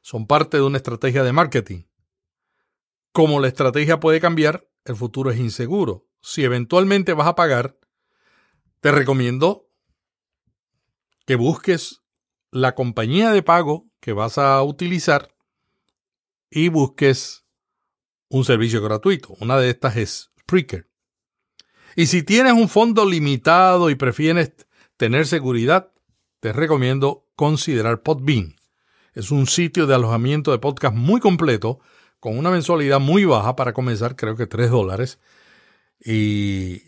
son 0.00 0.26
parte 0.26 0.56
de 0.56 0.64
una 0.64 0.78
estrategia 0.78 1.22
de 1.22 1.32
marketing. 1.32 1.84
Como 3.12 3.38
la 3.38 3.46
estrategia 3.46 4.00
puede 4.00 4.18
cambiar, 4.20 4.68
el 4.84 4.96
futuro 4.96 5.30
es 5.30 5.38
inseguro. 5.38 6.08
Si 6.22 6.42
eventualmente 6.42 7.12
vas 7.12 7.28
a 7.28 7.36
pagar, 7.36 7.79
te 8.80 8.90
recomiendo 8.90 9.68
que 11.26 11.36
busques 11.36 12.02
la 12.50 12.74
compañía 12.74 13.30
de 13.30 13.42
pago 13.42 13.86
que 14.00 14.12
vas 14.12 14.38
a 14.38 14.62
utilizar 14.62 15.34
y 16.50 16.68
busques 16.68 17.44
un 18.28 18.44
servicio 18.44 18.82
gratuito. 18.82 19.36
Una 19.40 19.58
de 19.58 19.70
estas 19.70 19.96
es 19.96 20.32
Spreaker. 20.40 20.88
Y 21.96 22.06
si 22.06 22.22
tienes 22.22 22.52
un 22.52 22.68
fondo 22.68 23.04
limitado 23.04 23.90
y 23.90 23.94
prefieres 23.94 24.54
tener 24.96 25.26
seguridad, 25.26 25.92
te 26.40 26.52
recomiendo 26.52 27.28
considerar 27.36 28.02
Podbean. 28.02 28.56
Es 29.12 29.30
un 29.30 29.46
sitio 29.46 29.86
de 29.86 29.94
alojamiento 29.94 30.52
de 30.52 30.58
podcast 30.58 30.94
muy 30.94 31.20
completo, 31.20 31.80
con 32.20 32.38
una 32.38 32.50
mensualidad 32.50 33.00
muy 33.00 33.24
baja 33.24 33.56
para 33.56 33.72
comenzar, 33.72 34.14
creo 34.14 34.36
que 34.36 34.46
3 34.46 34.70
dólares. 34.70 35.18
Y 36.04 36.82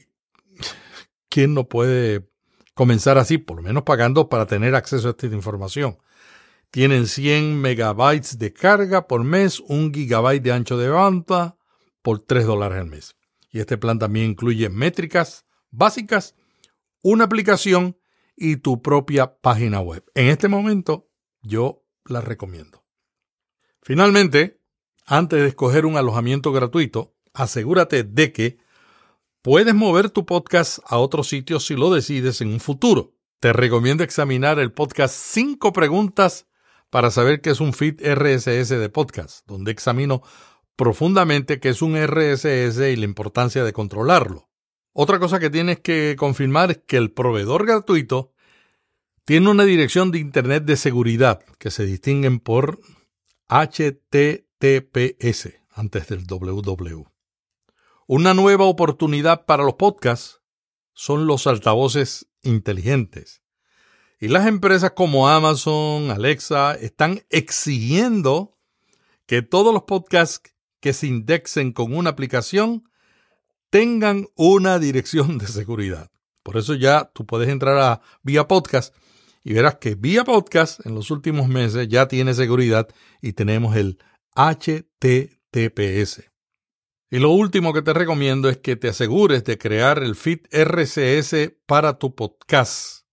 ¿quién 1.32 1.54
no 1.54 1.66
puede 1.66 2.28
comenzar 2.74 3.16
así, 3.16 3.38
por 3.38 3.56
lo 3.56 3.62
menos 3.62 3.84
pagando 3.84 4.28
para 4.28 4.46
tener 4.46 4.74
acceso 4.74 5.08
a 5.08 5.10
esta 5.12 5.26
información. 5.26 5.96
Tienen 6.70 7.06
100 7.06 7.58
megabytes 7.58 8.38
de 8.38 8.52
carga 8.52 9.08
por 9.08 9.24
mes, 9.24 9.58
un 9.60 9.92
gigabyte 9.94 10.42
de 10.42 10.52
ancho 10.52 10.76
de 10.76 10.90
banda 10.90 11.56
por 12.02 12.20
3 12.20 12.44
dólares 12.44 12.78
al 12.78 12.86
mes. 12.86 13.16
Y 13.50 13.60
este 13.60 13.78
plan 13.78 13.98
también 13.98 14.30
incluye 14.30 14.68
métricas 14.68 15.46
básicas, 15.70 16.34
una 17.02 17.24
aplicación 17.24 17.96
y 18.36 18.56
tu 18.56 18.82
propia 18.82 19.38
página 19.40 19.80
web. 19.80 20.04
En 20.14 20.28
este 20.28 20.48
momento 20.48 21.08
yo 21.40 21.82
la 22.04 22.20
recomiendo. 22.20 22.84
Finalmente, 23.80 24.60
antes 25.06 25.40
de 25.40 25.48
escoger 25.48 25.86
un 25.86 25.96
alojamiento 25.96 26.52
gratuito, 26.52 27.14
asegúrate 27.32 28.04
de 28.04 28.32
que 28.32 28.61
puedes 29.42 29.74
mover 29.74 30.10
tu 30.10 30.24
podcast 30.24 30.78
a 30.86 30.98
otro 30.98 31.24
sitio 31.24 31.58
si 31.58 31.74
lo 31.74 31.92
decides 31.92 32.40
en 32.40 32.48
un 32.48 32.60
futuro. 32.60 33.16
Te 33.40 33.52
recomiendo 33.52 34.04
examinar 34.04 34.60
el 34.60 34.72
podcast 34.72 35.14
5 35.14 35.72
preguntas 35.72 36.46
para 36.90 37.10
saber 37.10 37.40
qué 37.40 37.50
es 37.50 37.60
un 37.60 37.72
feed 37.72 38.00
RSS 38.00 38.68
de 38.68 38.88
podcast, 38.88 39.46
donde 39.48 39.72
examino 39.72 40.22
profundamente 40.76 41.58
qué 41.58 41.70
es 41.70 41.82
un 41.82 41.96
RSS 41.96 42.78
y 42.78 42.96
la 42.96 43.04
importancia 43.04 43.64
de 43.64 43.72
controlarlo. 43.72 44.48
Otra 44.92 45.18
cosa 45.18 45.40
que 45.40 45.50
tienes 45.50 45.80
que 45.80 46.14
confirmar 46.16 46.70
es 46.70 46.80
que 46.86 46.98
el 46.98 47.10
proveedor 47.10 47.66
gratuito 47.66 48.32
tiene 49.24 49.50
una 49.50 49.64
dirección 49.64 50.12
de 50.12 50.18
Internet 50.18 50.64
de 50.64 50.76
seguridad 50.76 51.40
que 51.58 51.70
se 51.70 51.84
distinguen 51.84 52.38
por 52.38 52.78
HTTPS 53.48 55.48
antes 55.74 56.08
del 56.08 56.26
www. 56.26 57.11
Una 58.14 58.34
nueva 58.34 58.66
oportunidad 58.66 59.46
para 59.46 59.64
los 59.64 59.76
podcasts 59.76 60.42
son 60.92 61.26
los 61.26 61.46
altavoces 61.46 62.28
inteligentes. 62.42 63.40
Y 64.20 64.28
las 64.28 64.46
empresas 64.46 64.90
como 64.90 65.30
Amazon, 65.30 66.10
Alexa, 66.10 66.74
están 66.74 67.22
exigiendo 67.30 68.58
que 69.24 69.40
todos 69.40 69.72
los 69.72 69.84
podcasts 69.84 70.42
que 70.80 70.92
se 70.92 71.06
indexen 71.06 71.72
con 71.72 71.94
una 71.94 72.10
aplicación 72.10 72.84
tengan 73.70 74.26
una 74.34 74.78
dirección 74.78 75.38
de 75.38 75.46
seguridad. 75.46 76.10
Por 76.42 76.58
eso 76.58 76.74
ya 76.74 77.10
tú 77.14 77.24
puedes 77.24 77.48
entrar 77.48 77.78
a 77.78 78.02
Vía 78.22 78.46
Podcast 78.46 78.94
y 79.42 79.54
verás 79.54 79.76
que 79.76 79.94
Vía 79.94 80.24
Podcast 80.24 80.84
en 80.84 80.94
los 80.94 81.10
últimos 81.10 81.48
meses 81.48 81.88
ya 81.88 82.08
tiene 82.08 82.34
seguridad 82.34 82.88
y 83.22 83.32
tenemos 83.32 83.74
el 83.74 83.98
HTTPS. 84.36 86.31
Y 87.12 87.18
lo 87.18 87.28
último 87.28 87.74
que 87.74 87.82
te 87.82 87.92
recomiendo 87.92 88.48
es 88.48 88.56
que 88.56 88.74
te 88.74 88.88
asegures 88.88 89.44
de 89.44 89.58
crear 89.58 90.02
el 90.02 90.16
feed 90.16 90.46
RCS 90.50 91.52
para 91.66 91.98
tu 91.98 92.14
podcast, 92.14 93.04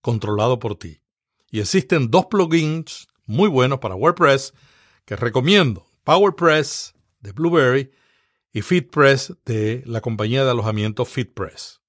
controlado 0.00 0.58
por 0.58 0.78
ti. 0.78 1.02
Y 1.50 1.60
existen 1.60 2.10
dos 2.10 2.28
plugins 2.30 3.08
muy 3.26 3.50
buenos 3.50 3.78
para 3.78 3.94
WordPress 3.94 4.54
que 5.04 5.16
recomiendo. 5.16 5.86
PowerPress 6.04 6.94
de 7.20 7.32
Blueberry 7.32 7.90
y 8.54 8.62
FeedPress 8.62 9.34
de 9.44 9.82
la 9.84 10.00
compañía 10.00 10.42
de 10.42 10.52
alojamiento 10.52 11.04
FeedPress. 11.04 11.82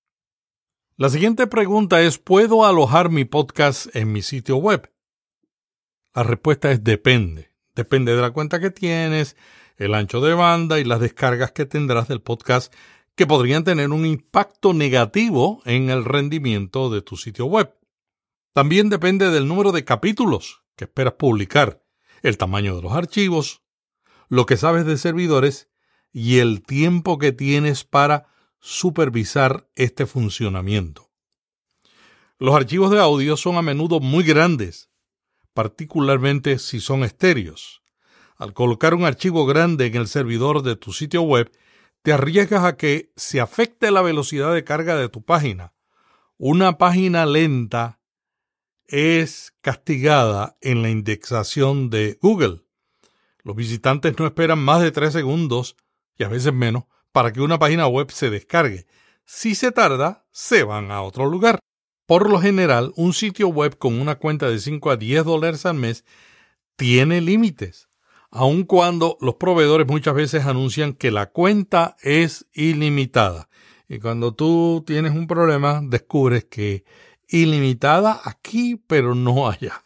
La 0.97 1.07
siguiente 1.07 1.47
pregunta 1.47 2.01
es, 2.01 2.17
¿puedo 2.17 2.65
alojar 2.65 3.09
mi 3.09 3.23
podcast 3.23 3.95
en 3.95 4.11
mi 4.11 4.21
sitio 4.21 4.57
web? 4.57 4.91
La 6.13 6.23
respuesta 6.23 6.71
es 6.71 6.83
depende. 6.83 7.53
Depende 7.73 8.13
de 8.17 8.21
la 8.21 8.31
cuenta 8.31 8.59
que 8.59 8.69
tienes, 8.69 9.37
el 9.77 9.93
ancho 9.93 10.21
de 10.21 10.33
banda 10.33 10.79
y 10.79 10.83
las 10.83 10.99
descargas 10.99 11.51
que 11.51 11.65
tendrás 11.65 12.07
del 12.07 12.21
podcast 12.21 12.73
que 13.15 13.25
podrían 13.25 13.63
tener 13.63 13.89
un 13.91 14.05
impacto 14.05 14.73
negativo 14.73 15.61
en 15.65 15.89
el 15.89 16.05
rendimiento 16.05 16.89
de 16.89 17.01
tu 17.01 17.17
sitio 17.17 17.45
web. 17.45 17.73
También 18.53 18.89
depende 18.89 19.29
del 19.29 19.47
número 19.47 19.71
de 19.71 19.85
capítulos 19.85 20.63
que 20.75 20.85
esperas 20.85 21.13
publicar, 21.13 21.83
el 22.21 22.37
tamaño 22.37 22.75
de 22.75 22.81
los 22.81 22.93
archivos, 22.93 23.63
lo 24.29 24.45
que 24.45 24.57
sabes 24.57 24.85
de 24.85 24.97
servidores 24.97 25.69
y 26.11 26.39
el 26.39 26.63
tiempo 26.63 27.17
que 27.17 27.31
tienes 27.31 27.83
para 27.83 28.27
supervisar 28.59 29.69
este 29.75 30.05
funcionamiento. 30.05 31.09
Los 32.39 32.55
archivos 32.55 32.91
de 32.91 32.99
audio 32.99 33.37
son 33.37 33.57
a 33.57 33.61
menudo 33.61 33.99
muy 33.99 34.23
grandes, 34.23 34.89
particularmente 35.53 36.59
si 36.59 36.79
son 36.79 37.03
estéreos. 37.03 37.81
Al 38.37 38.53
colocar 38.53 38.93
un 38.93 39.03
archivo 39.03 39.45
grande 39.45 39.87
en 39.87 39.95
el 39.95 40.07
servidor 40.07 40.61
de 40.61 40.75
tu 40.75 40.93
sitio 40.93 41.23
web, 41.23 41.51
te 42.03 42.13
arriesgas 42.13 42.63
a 42.63 42.77
que 42.77 43.11
se 43.15 43.41
afecte 43.41 43.89
la 43.89 44.01
velocidad 44.01 44.53
de 44.53 44.63
carga 44.63 44.95
de 44.95 45.09
tu 45.09 45.23
página. 45.23 45.73
Una 46.37 46.77
página 46.77 47.25
lenta 47.25 47.99
es 48.85 49.53
castigada 49.61 50.57
en 50.61 50.83
la 50.83 50.89
indexación 50.89 51.89
de 51.89 52.19
Google. 52.21 52.61
Los 53.43 53.55
visitantes 53.55 54.17
no 54.19 54.25
esperan 54.25 54.59
más 54.59 54.81
de 54.81 54.91
tres 54.91 55.13
segundos, 55.13 55.75
y 56.15 56.23
a 56.23 56.27
veces 56.27 56.53
menos, 56.53 56.83
para 57.11 57.33
que 57.33 57.41
una 57.41 57.57
página 57.57 57.87
web 57.87 58.11
se 58.11 58.29
descargue. 58.29 58.85
Si 59.25 59.55
se 59.55 59.71
tarda, 59.71 60.25
se 60.31 60.63
van 60.63 60.91
a 60.91 61.01
otro 61.01 61.25
lugar. 61.25 61.59
Por 62.05 62.29
lo 62.29 62.39
general, 62.39 62.93
un 62.95 63.13
sitio 63.13 63.49
web 63.49 63.77
con 63.77 63.99
una 63.99 64.15
cuenta 64.15 64.47
de 64.47 64.59
5 64.59 64.91
a 64.91 64.97
10 64.97 65.25
dólares 65.25 65.65
al 65.65 65.75
mes 65.75 66.05
tiene 66.77 67.19
límites, 67.19 67.86
aun 68.31 68.63
cuando 68.63 69.17
los 69.21 69.35
proveedores 69.35 69.87
muchas 69.87 70.13
veces 70.13 70.45
anuncian 70.45 70.93
que 70.93 71.11
la 71.11 71.27
cuenta 71.27 71.95
es 72.01 72.47
ilimitada. 72.53 73.49
Y 73.87 73.99
cuando 73.99 74.33
tú 74.33 74.83
tienes 74.85 75.13
un 75.13 75.27
problema, 75.27 75.81
descubres 75.83 76.45
que 76.45 76.83
ilimitada 77.27 78.21
aquí, 78.23 78.81
pero 78.87 79.15
no 79.15 79.49
allá. 79.49 79.83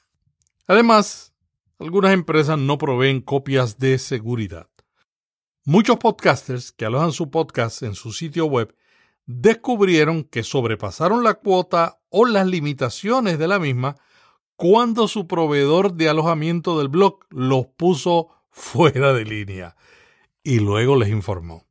Además, 0.68 1.34
algunas 1.80 2.14
empresas 2.14 2.58
no 2.58 2.78
proveen 2.78 3.22
copias 3.22 3.78
de 3.78 3.98
seguridad. 3.98 4.68
Muchos 5.64 5.98
podcasters 5.98 6.72
que 6.72 6.86
alojan 6.86 7.12
su 7.12 7.30
podcast 7.30 7.84
en 7.84 7.94
su 7.94 8.12
sitio 8.12 8.46
web 8.46 8.76
descubrieron 9.26 10.24
que 10.24 10.44
sobrepasaron 10.44 11.24
la 11.24 11.36
cuota 11.36 12.00
o 12.10 12.26
las 12.26 12.48
limitaciones 12.48 13.38
de 13.38 13.48
la 13.48 13.60
misma 13.60 13.98
cuando 14.62 15.08
su 15.08 15.26
proveedor 15.26 15.96
de 15.96 16.08
alojamiento 16.08 16.78
del 16.78 16.88
blog 16.88 17.22
los 17.32 17.66
puso 17.66 18.30
fuera 18.52 19.12
de 19.12 19.26
línea 19.26 19.76
y 20.44 20.60
luego 20.60 20.96
les 20.98 21.10
informó. 21.10 21.66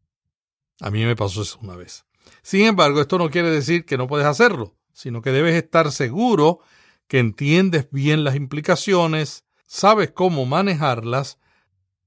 A 0.80 0.90
mí 0.90 1.04
me 1.04 1.14
pasó 1.14 1.42
eso 1.42 1.60
una 1.62 1.76
vez. 1.76 2.04
Sin 2.42 2.66
embargo, 2.66 3.00
esto 3.00 3.16
no 3.16 3.30
quiere 3.30 3.48
decir 3.48 3.84
que 3.84 3.96
no 3.96 4.08
puedes 4.08 4.26
hacerlo, 4.26 4.74
sino 4.92 5.22
que 5.22 5.30
debes 5.30 5.54
estar 5.54 5.92
seguro 5.92 6.58
que 7.06 7.20
entiendes 7.20 7.88
bien 7.92 8.24
las 8.24 8.34
implicaciones, 8.34 9.44
sabes 9.68 10.10
cómo 10.10 10.44
manejarlas 10.44 11.38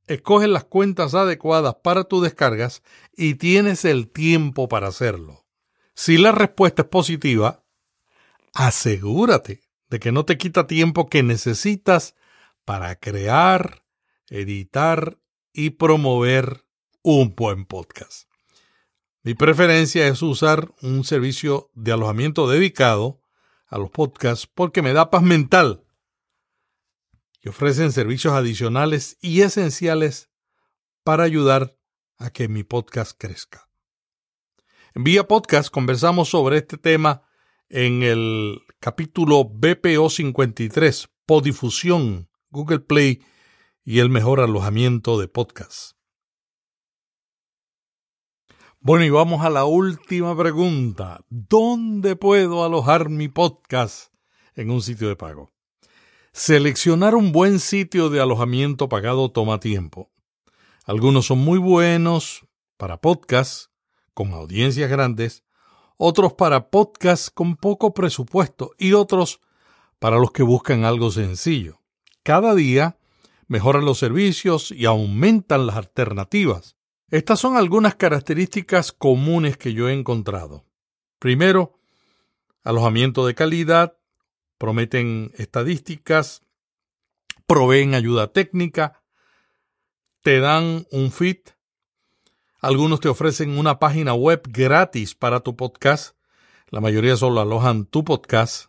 escoges 0.07 0.49
las 0.49 0.65
cuentas 0.65 1.13
adecuadas 1.13 1.77
para 1.81 2.03
tus 2.03 2.23
descargas 2.23 2.83
y 3.15 3.35
tienes 3.35 3.85
el 3.85 4.09
tiempo 4.09 4.67
para 4.67 4.89
hacerlo. 4.89 5.45
Si 5.95 6.17
la 6.17 6.33
respuesta 6.33 6.81
es 6.81 6.89
positiva, 6.89 7.63
asegúrate 8.53 9.61
de 9.93 9.99
que 9.99 10.11
no 10.11 10.25
te 10.25 10.39
quita 10.39 10.65
tiempo 10.65 11.07
que 11.07 11.21
necesitas 11.21 12.15
para 12.65 12.95
crear, 12.95 13.83
editar 14.27 15.19
y 15.53 15.69
promover 15.69 16.65
un 17.03 17.35
buen 17.35 17.65
podcast. 17.65 18.27
Mi 19.21 19.35
preferencia 19.35 20.07
es 20.07 20.23
usar 20.23 20.73
un 20.81 21.03
servicio 21.03 21.69
de 21.75 21.91
alojamiento 21.91 22.49
dedicado 22.49 23.21
a 23.67 23.77
los 23.77 23.91
podcasts 23.91 24.47
porque 24.47 24.81
me 24.81 24.93
da 24.93 25.11
paz 25.11 25.21
mental 25.21 25.85
y 27.43 27.49
ofrecen 27.49 27.91
servicios 27.91 28.33
adicionales 28.33 29.19
y 29.21 29.41
esenciales 29.41 30.31
para 31.03 31.23
ayudar 31.23 31.77
a 32.17 32.31
que 32.31 32.47
mi 32.47 32.63
podcast 32.63 33.15
crezca. 33.15 33.69
En 34.95 35.03
Vía 35.03 35.27
Podcast 35.27 35.69
conversamos 35.69 36.29
sobre 36.29 36.57
este 36.57 36.79
tema 36.79 37.27
en 37.69 38.01
el 38.01 38.59
capítulo 38.83 39.45
BPO 39.45 40.09
53, 40.09 41.07
Podifusión, 41.25 42.27
Google 42.49 42.81
Play 42.81 43.23
y 43.85 43.99
el 43.99 44.09
mejor 44.09 44.41
alojamiento 44.41 45.17
de 45.17 45.29
podcast. 45.29 45.93
Bueno, 48.81 49.05
y 49.05 49.09
vamos 49.09 49.45
a 49.45 49.49
la 49.49 49.63
última 49.63 50.37
pregunta. 50.37 51.23
¿Dónde 51.29 52.17
puedo 52.17 52.65
alojar 52.65 53.07
mi 53.07 53.29
podcast 53.29 54.13
en 54.53 54.69
un 54.69 54.81
sitio 54.81 55.07
de 55.07 55.15
pago? 55.15 55.53
Seleccionar 56.33 57.15
un 57.15 57.31
buen 57.31 57.59
sitio 57.59 58.09
de 58.09 58.19
alojamiento 58.19 58.89
pagado 58.89 59.31
toma 59.31 59.61
tiempo. 59.61 60.11
Algunos 60.83 61.27
son 61.27 61.37
muy 61.37 61.57
buenos 61.57 62.45
para 62.75 62.99
podcasts 62.99 63.71
con 64.13 64.33
audiencias 64.33 64.89
grandes, 64.89 65.45
otros 66.05 66.33
para 66.33 66.69
podcasts 66.69 67.29
con 67.29 67.55
poco 67.55 67.93
presupuesto 67.93 68.71
y 68.77 68.91
otros 68.91 69.39
para 69.99 70.17
los 70.17 70.33
que 70.33 70.43
buscan 70.43 70.83
algo 70.83 71.11
sencillo. 71.11 71.79
Cada 72.23 72.53
día 72.55 72.97
mejoran 73.47 73.85
los 73.85 73.99
servicios 73.99 74.71
y 74.71 74.85
aumentan 74.85 75.65
las 75.65 75.77
alternativas. 75.77 76.75
Estas 77.09 77.39
son 77.39 77.55
algunas 77.55 77.95
características 77.95 78.91
comunes 78.91 79.55
que 79.55 79.71
yo 79.71 79.87
he 79.87 79.93
encontrado. 79.93 80.65
Primero, 81.19 81.79
alojamiento 82.65 83.25
de 83.25 83.35
calidad, 83.35 83.97
prometen 84.57 85.31
estadísticas, 85.37 86.41
proveen 87.47 87.93
ayuda 87.93 88.33
técnica, 88.33 89.01
te 90.21 90.41
dan 90.41 90.85
un 90.91 91.13
feed, 91.13 91.37
algunos 92.63 93.01
te 93.01 93.09
ofrecen 93.09 93.57
una 93.57 93.77
página 93.77 94.13
web 94.13 94.41
gratis 94.47 95.15
para 95.15 95.41
tu 95.41 95.57
podcast, 95.57 96.15
la 96.69 96.79
mayoría 96.79 97.17
solo 97.17 97.41
alojan 97.41 97.85
tu 97.85 98.05
podcast. 98.05 98.67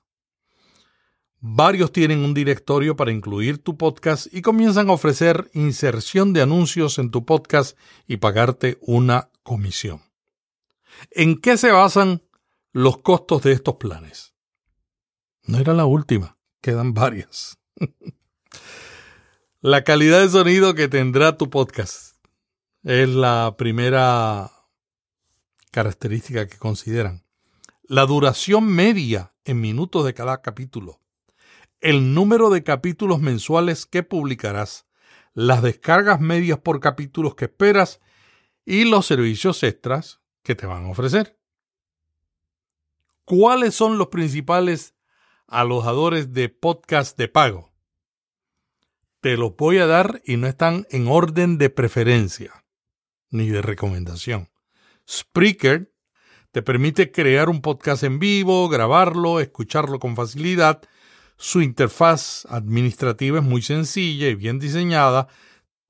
Varios 1.38 1.92
tienen 1.92 2.24
un 2.24 2.34
directorio 2.34 2.96
para 2.96 3.12
incluir 3.12 3.58
tu 3.58 3.78
podcast 3.78 4.26
y 4.34 4.42
comienzan 4.42 4.90
a 4.90 4.94
ofrecer 4.94 5.48
inserción 5.54 6.32
de 6.32 6.42
anuncios 6.42 6.98
en 6.98 7.12
tu 7.12 7.24
podcast 7.24 7.78
y 8.08 8.16
pagarte 8.16 8.78
una 8.80 9.30
comisión. 9.44 10.02
¿En 11.12 11.40
qué 11.40 11.56
se 11.56 11.70
basan 11.70 12.24
los 12.72 12.98
costos 12.98 13.42
de 13.42 13.52
estos 13.52 13.76
planes? 13.76 14.34
No 15.44 15.58
era 15.58 15.72
la 15.72 15.84
última, 15.84 16.36
quedan 16.60 16.94
varias. 16.94 17.60
la 19.60 19.84
calidad 19.84 20.20
de 20.20 20.30
sonido 20.30 20.74
que 20.74 20.88
tendrá 20.88 21.36
tu 21.36 21.48
podcast 21.48 22.13
es 22.84 23.08
la 23.08 23.54
primera 23.56 24.52
característica 25.70 26.46
que 26.46 26.58
consideran. 26.58 27.24
La 27.82 28.04
duración 28.04 28.66
media 28.66 29.32
en 29.46 29.62
minutos 29.62 30.04
de 30.04 30.12
cada 30.12 30.42
capítulo. 30.42 31.00
El 31.80 32.12
número 32.12 32.50
de 32.50 32.62
capítulos 32.62 33.20
mensuales 33.20 33.86
que 33.86 34.02
publicarás. 34.02 34.86
Las 35.32 35.62
descargas 35.62 36.20
medias 36.20 36.58
por 36.58 36.80
capítulos 36.80 37.34
que 37.34 37.46
esperas 37.46 38.00
y 38.66 38.84
los 38.84 39.06
servicios 39.06 39.62
extras 39.62 40.20
que 40.42 40.54
te 40.54 40.66
van 40.66 40.84
a 40.84 40.90
ofrecer. 40.90 41.38
¿Cuáles 43.24 43.74
son 43.74 43.96
los 43.96 44.08
principales 44.08 44.94
alojadores 45.46 46.34
de 46.34 46.50
podcast 46.50 47.16
de 47.16 47.28
pago? 47.28 47.72
Te 49.20 49.38
los 49.38 49.56
voy 49.56 49.78
a 49.78 49.86
dar 49.86 50.20
y 50.26 50.36
no 50.36 50.46
están 50.46 50.86
en 50.90 51.08
orden 51.08 51.56
de 51.56 51.70
preferencia 51.70 52.63
ni 53.34 53.48
de 53.48 53.60
recomendación. 53.60 54.48
Spreaker 55.08 55.92
te 56.52 56.62
permite 56.62 57.10
crear 57.10 57.48
un 57.48 57.60
podcast 57.60 58.04
en 58.04 58.20
vivo, 58.20 58.68
grabarlo, 58.68 59.40
escucharlo 59.40 59.98
con 59.98 60.14
facilidad. 60.14 60.80
Su 61.36 61.60
interfaz 61.60 62.46
administrativa 62.48 63.40
es 63.40 63.44
muy 63.44 63.60
sencilla 63.60 64.28
y 64.28 64.36
bien 64.36 64.60
diseñada. 64.60 65.26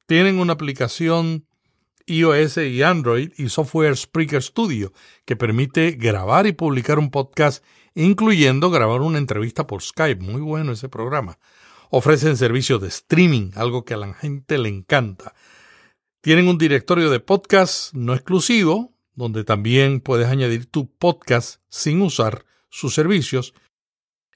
Tienen 0.07 0.39
una 0.39 0.55
aplicación 0.55 1.47
iOS 2.07 2.57
y 2.57 2.83
Android 2.83 3.33
y 3.37 3.51
software 3.51 3.97
Spreaker 3.97 4.43
Studio, 4.43 4.93
que 5.27 5.37
permite 5.37 5.93
grabar 5.93 6.47
y 6.47 6.53
publicar 6.53 6.99
un 6.99 7.11
podcast, 7.11 7.63
incluyendo 7.95 8.71
grabar 8.71 9.03
una 9.03 9.19
entrevista 9.19 9.67
por 9.67 9.83
Skype. 9.83 10.25
Muy 10.25 10.41
bueno 10.41 10.73
ese 10.73 10.89
programa. 10.89 11.39
Ofrecen 11.91 12.39
servicios 12.39 12.81
de 12.81 12.89
streaming, 12.89 13.51
algo 13.55 13.85
que 13.85 13.95
a 13.95 13.99
la 13.99 14.15
gente 14.15 14.57
le 14.57 14.71
encanta. 14.71 15.35
Tienen 16.25 16.49
un 16.49 16.57
directorio 16.57 17.11
de 17.11 17.21
podcast 17.21 17.93
no 17.93 18.15
exclusivo, 18.15 18.97
donde 19.13 19.45
también 19.45 20.01
puedes 20.01 20.27
añadir 20.27 20.65
tu 20.65 20.91
podcast 20.91 21.61
sin 21.69 22.01
usar 22.01 22.47
sus 22.71 22.95
servicios. 22.95 23.53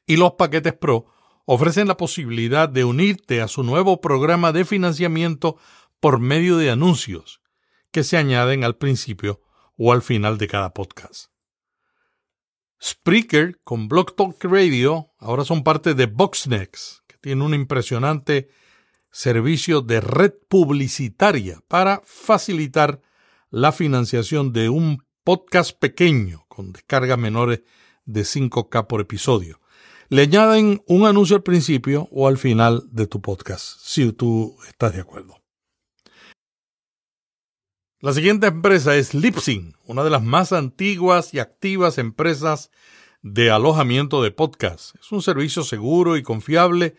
Y 0.04 0.18
los 0.18 0.32
paquetes 0.32 0.74
Pro 0.74 1.06
ofrecen 1.46 1.88
la 1.88 1.96
posibilidad 1.96 2.68
de 2.68 2.84
unirte 2.84 3.40
a 3.40 3.48
su 3.48 3.62
nuevo 3.62 4.02
programa 4.02 4.52
de 4.52 4.66
financiamiento 4.66 5.56
por 5.98 6.20
medio 6.20 6.58
de 6.58 6.70
anuncios 6.70 7.40
que 7.90 8.04
se 8.04 8.18
añaden 8.18 8.64
al 8.64 8.76
principio 8.76 9.40
o 9.78 9.90
al 9.90 10.02
final 10.02 10.36
de 10.36 10.46
cada 10.46 10.74
podcast. 10.74 11.30
Spreaker 12.82 13.62
con 13.64 13.88
Blog 13.88 14.14
Talk 14.14 14.44
Radio 14.44 15.14
ahora 15.16 15.42
son 15.42 15.64
parte 15.64 15.94
de 15.94 16.04
Boxnex, 16.04 17.02
que 17.06 17.16
tiene 17.16 17.44
un 17.44 17.54
impresionante 17.54 18.50
servicio 19.10 19.80
de 19.80 20.00
red 20.00 20.32
publicitaria 20.48 21.60
para 21.68 22.02
facilitar 22.04 23.00
la 23.50 23.72
financiación 23.72 24.52
de 24.52 24.68
un 24.68 25.04
podcast 25.24 25.78
pequeño 25.78 26.44
con 26.48 26.72
descargas 26.72 27.18
menores 27.18 27.62
de 28.04 28.22
5K 28.22 28.86
por 28.86 29.00
episodio. 29.00 29.60
Le 30.08 30.22
añaden 30.22 30.82
un 30.86 31.06
anuncio 31.06 31.36
al 31.36 31.42
principio 31.42 32.08
o 32.10 32.28
al 32.28 32.38
final 32.38 32.84
de 32.90 33.06
tu 33.06 33.20
podcast, 33.20 33.78
si 33.80 34.10
tú 34.12 34.56
estás 34.66 34.94
de 34.94 35.00
acuerdo. 35.00 35.38
La 38.00 38.12
siguiente 38.12 38.46
empresa 38.46 38.96
es 38.96 39.12
Lipsyn, 39.12 39.74
una 39.84 40.04
de 40.04 40.10
las 40.10 40.22
más 40.22 40.52
antiguas 40.52 41.34
y 41.34 41.40
activas 41.40 41.98
empresas 41.98 42.70
de 43.22 43.50
alojamiento 43.50 44.22
de 44.22 44.30
podcast. 44.30 44.94
Es 45.00 45.10
un 45.10 45.20
servicio 45.20 45.64
seguro 45.64 46.16
y 46.16 46.22
confiable. 46.22 46.94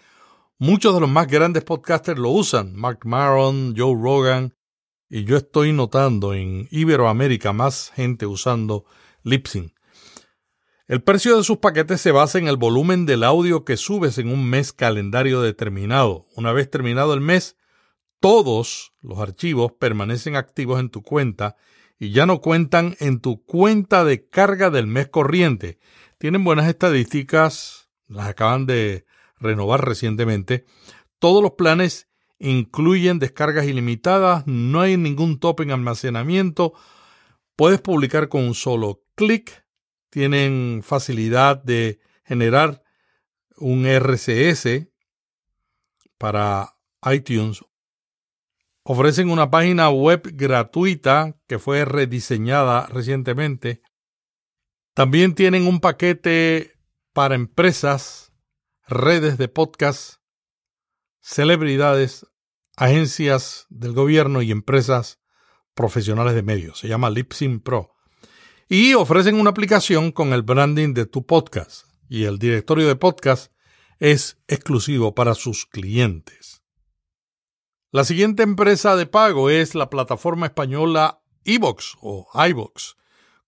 Muchos 0.62 0.94
de 0.94 1.00
los 1.00 1.10
más 1.10 1.28
grandes 1.28 1.64
podcasters 1.64 2.20
lo 2.20 2.32
usan. 2.32 2.76
Mark 2.76 3.06
Maron, 3.06 3.76
Joe 3.78 3.96
Rogan. 3.96 4.58
Y 5.08 5.24
yo 5.24 5.38
estoy 5.38 5.72
notando 5.72 6.34
en 6.34 6.68
Iberoamérica 6.70 7.54
más 7.54 7.94
gente 7.96 8.26
usando 8.26 8.84
Lipsyn. 9.24 9.74
El 10.86 11.02
precio 11.02 11.38
de 11.38 11.46
sus 11.46 11.60
paquetes 11.60 12.02
se 12.02 12.12
basa 12.12 12.40
en 12.40 12.50
el 12.50 12.58
volumen 12.58 13.06
del 13.06 13.24
audio 13.24 13.64
que 13.64 13.78
subes 13.78 14.18
en 14.18 14.28
un 14.28 14.50
mes 14.50 14.74
calendario 14.74 15.42
determinado. 15.42 16.28
Una 16.36 16.52
vez 16.52 16.70
terminado 16.70 17.14
el 17.14 17.22
mes, 17.22 17.56
todos 18.20 18.92
los 19.00 19.18
archivos 19.20 19.72
permanecen 19.80 20.36
activos 20.36 20.82
en 20.82 20.90
tu 20.90 21.04
cuenta 21.04 21.56
y 21.98 22.12
ya 22.12 22.26
no 22.26 22.42
cuentan 22.42 22.98
en 23.00 23.22
tu 23.22 23.46
cuenta 23.46 24.04
de 24.04 24.28
carga 24.28 24.70
del 24.70 24.88
mes 24.88 25.08
corriente. 25.08 25.80
Tienen 26.18 26.44
buenas 26.44 26.68
estadísticas, 26.68 27.90
las 28.08 28.28
acaban 28.28 28.66
de 28.66 29.06
renovar 29.40 29.86
recientemente. 29.86 30.66
Todos 31.20 31.42
los 31.44 31.54
planes 31.54 32.08
incluyen 32.40 33.20
descargas 33.20 33.66
ilimitadas, 33.66 34.48
no 34.48 34.82
hay 34.82 34.98
ningún 34.98 35.40
tope 35.40 35.64
en 35.64 35.72
almacenamiento, 35.72 36.74
puedes 37.56 37.82
publicar 37.82 38.30
con 38.30 38.44
un 38.44 38.56
solo 38.56 39.04
clic, 39.16 39.66
tienen 40.10 40.82
facilidad 40.84 41.62
de 41.62 42.00
generar 42.24 42.84
un 43.58 43.86
RCS 43.86 44.88
para 46.18 46.76
iTunes 47.12 47.64
Ofrecen 48.92 49.30
una 49.30 49.52
página 49.52 49.92
web 49.92 50.32
gratuita 50.34 51.36
que 51.46 51.60
fue 51.60 51.86
rediseñada 51.86 52.88
recientemente. 52.88 53.84
También 54.96 55.36
tienen 55.36 55.68
un 55.68 55.80
paquete 55.80 56.74
para 57.14 57.36
empresas, 57.36 58.29
redes 58.90 59.38
de 59.38 59.48
podcast, 59.48 60.16
celebridades, 61.20 62.26
agencias 62.76 63.68
del 63.70 63.94
gobierno 63.94 64.42
y 64.42 64.52
empresas 64.52 65.20
profesionales 65.76 66.34
de 66.34 66.42
medios. 66.42 66.80
Se 66.80 66.88
llama 66.88 67.12
Lipsyn 67.12 67.60
Pro. 67.60 67.96
Y 68.68 68.96
ofrecen 68.96 69.40
una 69.40 69.52
aplicación 69.52 70.12
con 70.12 70.34
el 70.34 70.42
branding 70.42 70.94
de 70.94 71.06
tu 71.06 71.26
podcast. 71.26 71.86
Y 72.08 72.24
el 72.24 72.40
directorio 72.40 72.88
de 72.88 72.96
podcast 72.96 73.52
es 74.00 74.40
exclusivo 74.48 75.14
para 75.14 75.36
sus 75.36 75.68
clientes. 75.68 76.64
La 77.92 78.04
siguiente 78.04 78.42
empresa 78.42 78.96
de 78.96 79.06
pago 79.06 79.52
es 79.52 79.76
la 79.76 79.90
plataforma 79.92 80.48
española 80.48 81.22
iVox 81.44 81.96
o 82.02 82.28
iVox, 82.48 82.96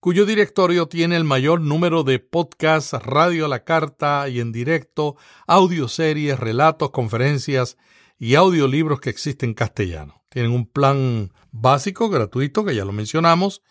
cuyo 0.02 0.26
directorio 0.26 0.88
tiene 0.88 1.16
el 1.16 1.24
mayor 1.24 1.62
número 1.62 2.04
de 2.04 2.18
podcasts, 2.18 2.92
radio 3.04 3.46
a 3.46 3.48
la 3.48 3.64
carta 3.64 4.28
y 4.30 4.40
en 4.40 4.52
directo, 4.52 5.16
audioseries, 5.46 6.40
relatos, 6.40 6.90
conferencias 6.90 7.78
y 8.18 8.34
audiolibros 8.34 9.00
que 9.00 9.12
existen 9.12 9.52
en 9.52 9.54
castellano. 9.54 10.24
Tienen 10.30 10.52
un 10.52 10.66
plan 10.66 11.32
básico, 11.52 12.10
gratuito, 12.10 12.66
que 12.66 12.74
ya 12.74 12.84
lo 12.84 12.94
mencionamos, 12.94 13.62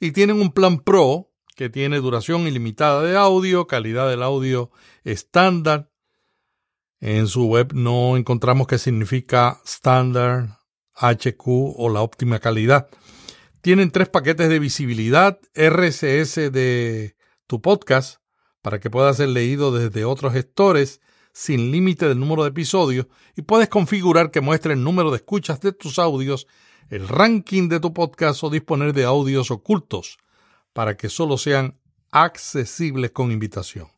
y 0.00 0.12
tienen 0.12 0.40
un 0.40 0.52
plan 0.52 0.78
pro, 0.78 1.30
que 1.54 1.68
tiene 1.68 1.98
duración 1.98 2.48
ilimitada 2.48 3.02
de 3.02 3.16
audio, 3.18 3.66
calidad 3.66 4.08
del 4.08 4.22
audio 4.22 4.70
estándar, 5.04 5.90
en 7.00 7.28
su 7.28 7.44
web 7.44 7.74
no 7.74 8.16
encontramos 8.16 8.66
qué 8.66 8.78
significa 8.78 9.60
estándar, 9.62 10.60
HQ 10.94 11.46
o 11.46 11.90
la 11.90 12.00
óptima 12.00 12.38
calidad. 12.38 12.88
Tienen 13.64 13.90
tres 13.90 14.10
paquetes 14.10 14.50
de 14.50 14.58
visibilidad 14.58 15.40
RSS 15.54 16.52
de 16.52 17.16
tu 17.46 17.62
podcast 17.62 18.18
para 18.60 18.78
que 18.78 18.90
pueda 18.90 19.14
ser 19.14 19.30
leído 19.30 19.72
desde 19.72 20.04
otros 20.04 20.34
gestores 20.34 21.00
sin 21.32 21.72
límite 21.72 22.06
del 22.06 22.20
número 22.20 22.42
de 22.42 22.50
episodios 22.50 23.06
y 23.34 23.40
puedes 23.40 23.70
configurar 23.70 24.30
que 24.30 24.42
muestre 24.42 24.74
el 24.74 24.84
número 24.84 25.10
de 25.10 25.16
escuchas 25.16 25.62
de 25.62 25.72
tus 25.72 25.98
audios, 25.98 26.46
el 26.90 27.08
ranking 27.08 27.70
de 27.70 27.80
tu 27.80 27.94
podcast 27.94 28.44
o 28.44 28.50
disponer 28.50 28.92
de 28.92 29.04
audios 29.04 29.50
ocultos 29.50 30.18
para 30.74 30.98
que 30.98 31.08
solo 31.08 31.38
sean 31.38 31.80
accesibles 32.10 33.12
con 33.12 33.32
invitación. 33.32 33.88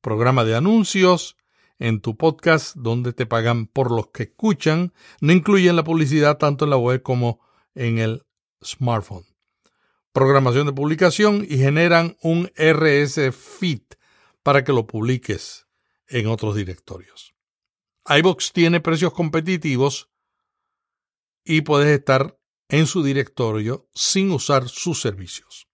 Programa 0.00 0.46
de 0.46 0.56
anuncios, 0.56 1.36
en 1.78 2.00
tu 2.00 2.16
podcast 2.16 2.74
donde 2.74 3.12
te 3.12 3.26
pagan 3.26 3.66
por 3.66 3.90
los 3.90 4.06
que 4.14 4.22
escuchan, 4.22 4.94
no 5.20 5.34
incluyen 5.34 5.76
la 5.76 5.84
publicidad 5.84 6.38
tanto 6.38 6.64
en 6.64 6.70
la 6.70 6.78
web 6.78 7.02
como 7.02 7.40
en 7.74 7.98
el 7.98 8.22
smartphone. 8.64 9.24
Programación 10.12 10.66
de 10.66 10.72
publicación 10.72 11.46
y 11.48 11.58
generan 11.58 12.16
un 12.22 12.50
RS 12.56 13.34
feed 13.34 13.82
para 14.42 14.64
que 14.64 14.72
lo 14.72 14.86
publiques 14.86 15.66
en 16.08 16.26
otros 16.26 16.56
directorios. 16.56 17.32
iBox 18.06 18.52
tiene 18.52 18.80
precios 18.80 19.12
competitivos 19.12 20.10
y 21.44 21.62
puedes 21.62 21.96
estar 21.96 22.38
en 22.68 22.86
su 22.86 23.02
directorio 23.02 23.88
sin 23.94 24.30
usar 24.32 24.68
sus 24.68 25.00
servicios. 25.00 25.68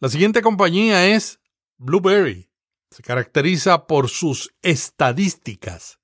La 0.00 0.08
siguiente 0.08 0.42
compañía 0.42 1.14
es 1.14 1.40
Blueberry. 1.76 2.50
Se 2.90 3.02
caracteriza 3.02 3.86
por 3.86 4.08
sus 4.08 4.54
estadísticas 4.62 5.98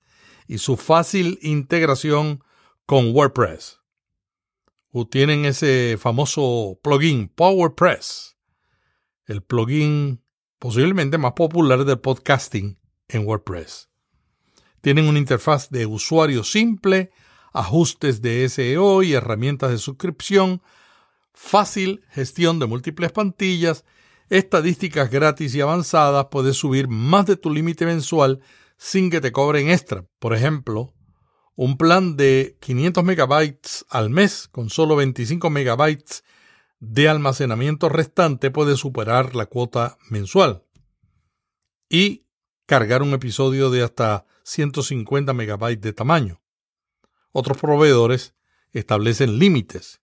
y 0.47 0.59
su 0.59 0.77
fácil 0.77 1.39
integración 1.43 2.43
con 2.87 3.15
WordPress. 3.15 3.80
O 4.93 5.07
tienen 5.07 5.45
ese 5.45 5.97
famoso 5.99 6.79
plugin 6.83 7.29
PowerPress, 7.29 8.37
el 9.27 9.43
plugin 9.43 10.23
posiblemente 10.59 11.17
más 11.17 11.33
popular 11.33 11.85
del 11.85 12.01
podcasting 12.01 12.79
en 13.09 13.27
WordPress. 13.27 13.89
Tienen 14.81 15.07
una 15.07 15.19
interfaz 15.19 15.71
de 15.71 15.87
usuario 15.87 16.43
simple, 16.43 17.11
ajustes 17.53 18.23
de 18.23 18.49
SEO 18.49 19.03
y 19.03 19.15
herramientas 19.15 19.71
de 19.71 19.79
suscripción, 19.79 20.63
fácil 21.33 22.03
gestión 22.11 22.59
de 22.59 22.67
múltiples 22.67 23.13
pantallas, 23.13 23.85
estadísticas 24.29 25.11
gratis 25.11 25.55
y 25.55 25.61
avanzadas, 25.61 26.27
puedes 26.31 26.57
subir 26.57 26.89
más 26.89 27.27
de 27.27 27.37
tu 27.37 27.51
límite 27.51 27.87
mensual 27.87 28.41
sin 28.77 29.11
que 29.11 29.21
te 29.21 29.33
cobren 29.33 29.71
extra. 29.71 30.05
Por 30.19 30.35
ejemplo, 30.35 30.95
un 31.63 31.77
plan 31.77 32.17
de 32.17 32.57
500 32.61 33.05
megabytes 33.05 33.85
al 33.91 34.09
mes 34.09 34.49
con 34.49 34.71
solo 34.71 34.97
25 34.97 35.51
megabytes 35.51 36.25
de 36.79 37.07
almacenamiento 37.07 37.91
restante 37.91 38.51
puede 38.51 38.79
superar 38.79 39.37
la 39.37 39.45
cuota 39.45 39.99
mensual. 40.09 40.65
Y 41.91 42.25
cargar 42.65 43.03
un 43.03 43.13
episodio 43.13 43.69
de 43.69 43.83
hasta 43.83 44.25
150 44.45 45.35
megabytes 45.35 45.83
de 45.83 45.93
tamaño. 45.93 46.41
Otros 47.31 47.59
proveedores 47.59 48.35
establecen 48.73 49.39
límites 49.39 50.01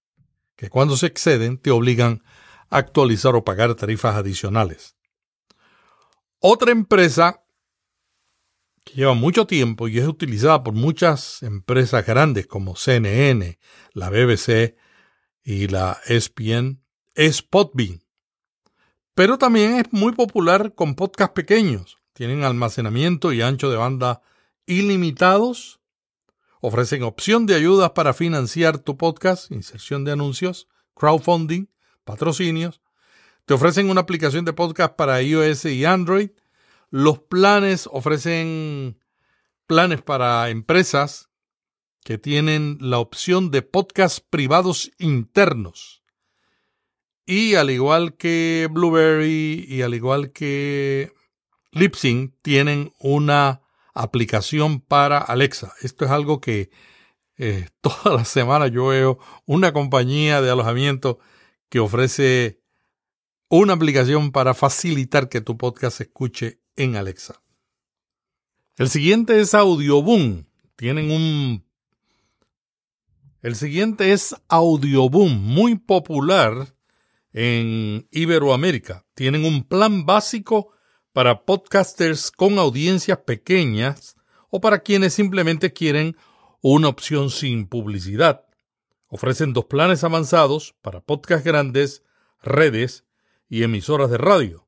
que 0.55 0.69
cuando 0.69 0.95
se 0.95 1.07
exceden 1.07 1.57
te 1.57 1.71
obligan 1.71 2.21
a 2.69 2.77
actualizar 2.77 3.35
o 3.35 3.43
pagar 3.43 3.73
tarifas 3.73 4.15
adicionales. 4.15 4.95
Otra 6.37 6.71
empresa 6.71 7.46
que 8.87 8.95
lleva 8.95 9.13
mucho 9.13 9.45
tiempo 9.45 9.87
y 9.87 9.99
es 9.99 10.07
utilizada 10.07 10.63
por 10.63 10.73
muchas 10.73 11.43
empresas 11.43 12.05
grandes 12.05 12.47
como 12.47 12.75
CNN, 12.75 13.59
la 13.93 14.09
BBC 14.09 14.75
y 15.43 15.67
la 15.67 15.99
ESPN 16.07 16.81
es 17.13 17.41
Podbean. 17.41 18.01
Pero 19.13 19.37
también 19.37 19.75
es 19.75 19.91
muy 19.91 20.13
popular 20.13 20.73
con 20.73 20.95
podcasts 20.95 21.33
pequeños. 21.33 21.97
Tienen 22.13 22.43
almacenamiento 22.43 23.33
y 23.33 23.41
ancho 23.41 23.69
de 23.69 23.77
banda 23.77 24.21
ilimitados 24.65 25.77
Ofrecen 26.59 27.03
opción 27.03 27.45
de 27.45 27.55
ayudas 27.55 27.91
para 27.91 28.13
financiar 28.13 28.79
tu 28.79 28.97
podcast, 28.97 29.51
inserción 29.51 30.03
de 30.03 30.11
anuncios, 30.11 30.67
crowdfunding, 30.95 31.67
patrocinios. 32.03 32.81
Te 33.45 33.53
ofrecen 33.53 33.89
una 33.89 34.01
aplicación 34.01 34.43
de 34.43 34.53
podcast 34.53 34.95
para 34.95 35.21
iOS 35.21 35.65
y 35.65 35.85
Android. 35.85 36.31
Los 36.89 37.19
planes 37.19 37.89
ofrecen 37.91 38.99
planes 39.65 40.01
para 40.01 40.49
empresas 40.49 41.29
que 42.03 42.17
tienen 42.17 42.77
la 42.79 42.99
opción 42.99 43.51
de 43.51 43.61
podcast 43.61 44.19
privados 44.29 44.91
internos. 44.97 46.03
Y 47.25 47.55
al 47.55 47.69
igual 47.69 48.15
que 48.15 48.69
Blueberry 48.71 49.65
y 49.67 49.81
al 49.81 49.93
igual 49.93 50.31
que 50.31 51.11
Lipsync, 51.71 52.33
tienen 52.41 52.93
una 52.99 53.61
aplicación 53.93 54.79
para 54.79 55.17
Alexa. 55.17 55.73
Esto 55.81 56.05
es 56.05 56.11
algo 56.11 56.39
que 56.39 56.69
eh, 57.37 57.67
toda 57.81 58.15
la 58.15 58.23
semana 58.23 58.67
yo 58.67 58.87
veo 58.87 59.19
una 59.45 59.73
compañía 59.73 60.41
de 60.41 60.49
alojamiento 60.49 61.19
que 61.67 61.79
ofrece 61.79 62.61
una 63.49 63.73
aplicación 63.73 64.31
para 64.31 64.53
facilitar 64.53 65.27
que 65.27 65.41
tu 65.41 65.57
podcast 65.57 65.97
se 65.97 66.03
escuche 66.03 66.61
en 66.77 66.95
Alexa. 66.95 67.41
El 68.77 68.89
siguiente 68.89 69.39
es 69.41 69.53
Audioboom. 69.53 70.45
Tienen 70.75 71.11
un... 71.11 71.65
El 73.41 73.55
siguiente 73.55 74.13
es 74.13 74.35
Audioboom, 74.47 75.31
muy 75.31 75.75
popular 75.75 76.75
en 77.33 78.07
Iberoamérica. 78.11 79.05
Tienen 79.13 79.45
un 79.45 79.63
plan 79.63 80.05
básico 80.05 80.73
para 81.11 81.45
podcasters 81.45 82.31
con 82.31 82.59
audiencias 82.59 83.19
pequeñas 83.25 84.15
o 84.49 84.61
para 84.61 84.79
quienes 84.79 85.13
simplemente 85.13 85.73
quieren 85.73 86.15
una 86.61 86.87
opción 86.87 87.29
sin 87.29 87.67
publicidad. 87.67 88.45
Ofrecen 89.07 89.53
dos 89.53 89.65
planes 89.65 90.03
avanzados 90.03 90.75
para 90.81 91.01
podcasts 91.01 91.45
grandes, 91.45 92.03
redes 92.41 93.05
y 93.49 93.63
emisoras 93.63 94.11
de 94.11 94.17
radio. 94.17 94.66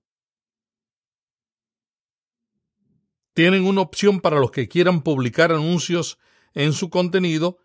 Tienen 3.40 3.66
una 3.66 3.80
opción 3.80 4.20
para 4.20 4.38
los 4.38 4.52
que 4.52 4.68
quieran 4.68 5.02
publicar 5.02 5.54
anuncios 5.54 6.20
en 6.54 6.74
su 6.74 6.90
contenido. 6.90 7.58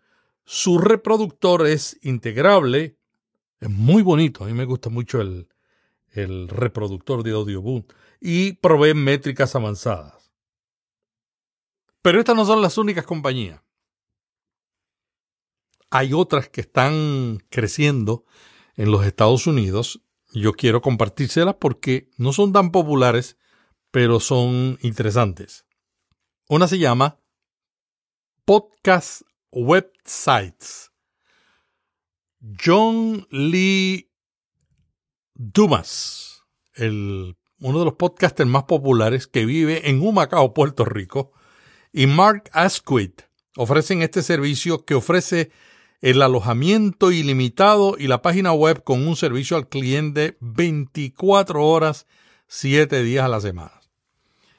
Su 0.45 0.77
reproductor 0.77 1.67
es 1.67 1.99
integrable. 2.01 2.97
Es 3.59 3.69
muy 3.69 4.01
bonito. 4.01 4.45
A 4.45 4.47
mí 4.47 4.53
me 4.53 4.63
gusta 4.63 4.89
mucho 4.89 5.19
el, 5.19 5.49
el 6.11 6.47
reproductor 6.47 7.23
de 7.23 7.31
Audioboom 7.31 7.83
y 8.21 8.53
proveen 8.53 9.03
métricas 9.03 9.53
avanzadas. 9.53 10.31
Pero 12.01 12.19
estas 12.19 12.37
no 12.37 12.45
son 12.45 12.61
las 12.61 12.77
únicas 12.77 13.05
compañías. 13.05 13.61
Hay 15.89 16.13
otras 16.13 16.47
que 16.47 16.61
están 16.61 17.43
creciendo 17.49 18.23
en 18.77 18.91
los 18.91 19.05
Estados 19.05 19.45
Unidos. 19.45 20.01
Yo 20.31 20.53
quiero 20.53 20.81
compartírselas 20.81 21.55
porque 21.55 22.09
no 22.15 22.31
son 22.31 22.53
tan 22.53 22.71
populares, 22.71 23.35
pero 23.95 24.19
son 24.19 24.77
interesantes. 24.81 25.65
Una 26.49 26.67
se 26.67 26.79
llama 26.79 27.17
Podcast 28.43 29.21
Websites. 29.53 30.91
John 32.61 33.25
Lee 33.29 34.11
Dumas, 35.33 36.43
uno 36.77 37.79
de 37.79 37.85
los 37.85 37.93
podcasters 37.93 38.49
más 38.49 38.65
populares 38.65 39.27
que 39.27 39.45
vive 39.45 39.89
en 39.89 40.01
Humacao, 40.01 40.53
Puerto 40.53 40.83
Rico, 40.83 41.31
y 41.93 42.05
Mark 42.05 42.49
Asquith 42.51 43.21
ofrecen 43.55 44.01
este 44.01 44.23
servicio 44.23 44.83
que 44.83 44.95
ofrece 44.95 45.51
el 46.01 46.21
alojamiento 46.21 47.13
ilimitado 47.13 47.95
y 47.97 48.07
la 48.07 48.21
página 48.21 48.51
web 48.51 48.83
con 48.83 49.07
un 49.07 49.15
servicio 49.15 49.55
al 49.55 49.69
cliente 49.69 50.35
24 50.41 51.65
horas, 51.65 52.07
7 52.47 53.01
días 53.01 53.23
a 53.23 53.29
la 53.29 53.39
semana. 53.39 53.74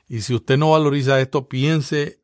Y 0.09 0.21
si 0.21 0.35
usted 0.35 0.57
no 0.57 0.71
valoriza 0.71 1.21
esto, 1.21 1.49
piense 1.49 2.23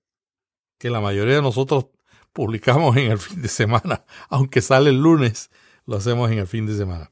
que 0.78 0.90
la 0.90 1.00
mayoría 1.00 1.36
de 1.36 1.42
nosotros 1.42 1.86
publicamos 2.32 2.96
en 2.96 3.10
el 3.10 3.18
fin 3.18 3.42
de 3.42 3.48
semana, 3.48 4.04
aunque 4.28 4.60
sale 4.60 4.90
el 4.90 5.00
lunes, 5.00 5.50
lo 5.86 5.96
hacemos 5.96 6.30
en 6.30 6.38
el 6.38 6.46
fin 6.46 6.66
de 6.66 6.76
semana. 6.76 7.10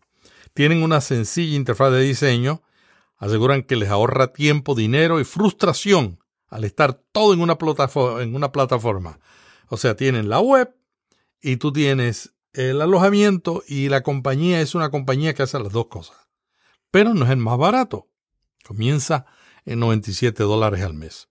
Tienen 0.54 0.82
una 0.82 1.00
sencilla 1.00 1.56
interfaz 1.56 1.92
de 1.92 2.02
diseño 2.02 2.62
aseguran 3.20 3.62
que 3.62 3.76
les 3.76 3.90
ahorra 3.90 4.32
tiempo, 4.32 4.74
dinero 4.74 5.20
y 5.20 5.24
frustración 5.24 6.18
al 6.48 6.64
estar 6.64 6.94
todo 7.12 7.34
en 7.34 7.40
una, 7.40 7.58
plataforma, 7.58 8.22
en 8.22 8.34
una 8.34 8.50
plataforma. 8.50 9.20
O 9.68 9.76
sea, 9.76 9.94
tienen 9.94 10.28
la 10.28 10.40
web 10.40 10.74
y 11.40 11.58
tú 11.58 11.72
tienes 11.72 12.34
el 12.54 12.80
alojamiento 12.80 13.62
y 13.68 13.88
la 13.88 14.02
compañía 14.02 14.60
es 14.60 14.74
una 14.74 14.90
compañía 14.90 15.34
que 15.34 15.44
hace 15.44 15.60
las 15.60 15.72
dos 15.72 15.86
cosas. 15.86 16.16
Pero 16.90 17.14
no 17.14 17.24
es 17.26 17.30
el 17.30 17.36
más 17.36 17.56
barato. 17.56 18.08
Comienza 18.66 19.26
en 19.64 19.78
97 19.78 20.42
dólares 20.42 20.82
al 20.82 20.94
mes. 20.94 21.28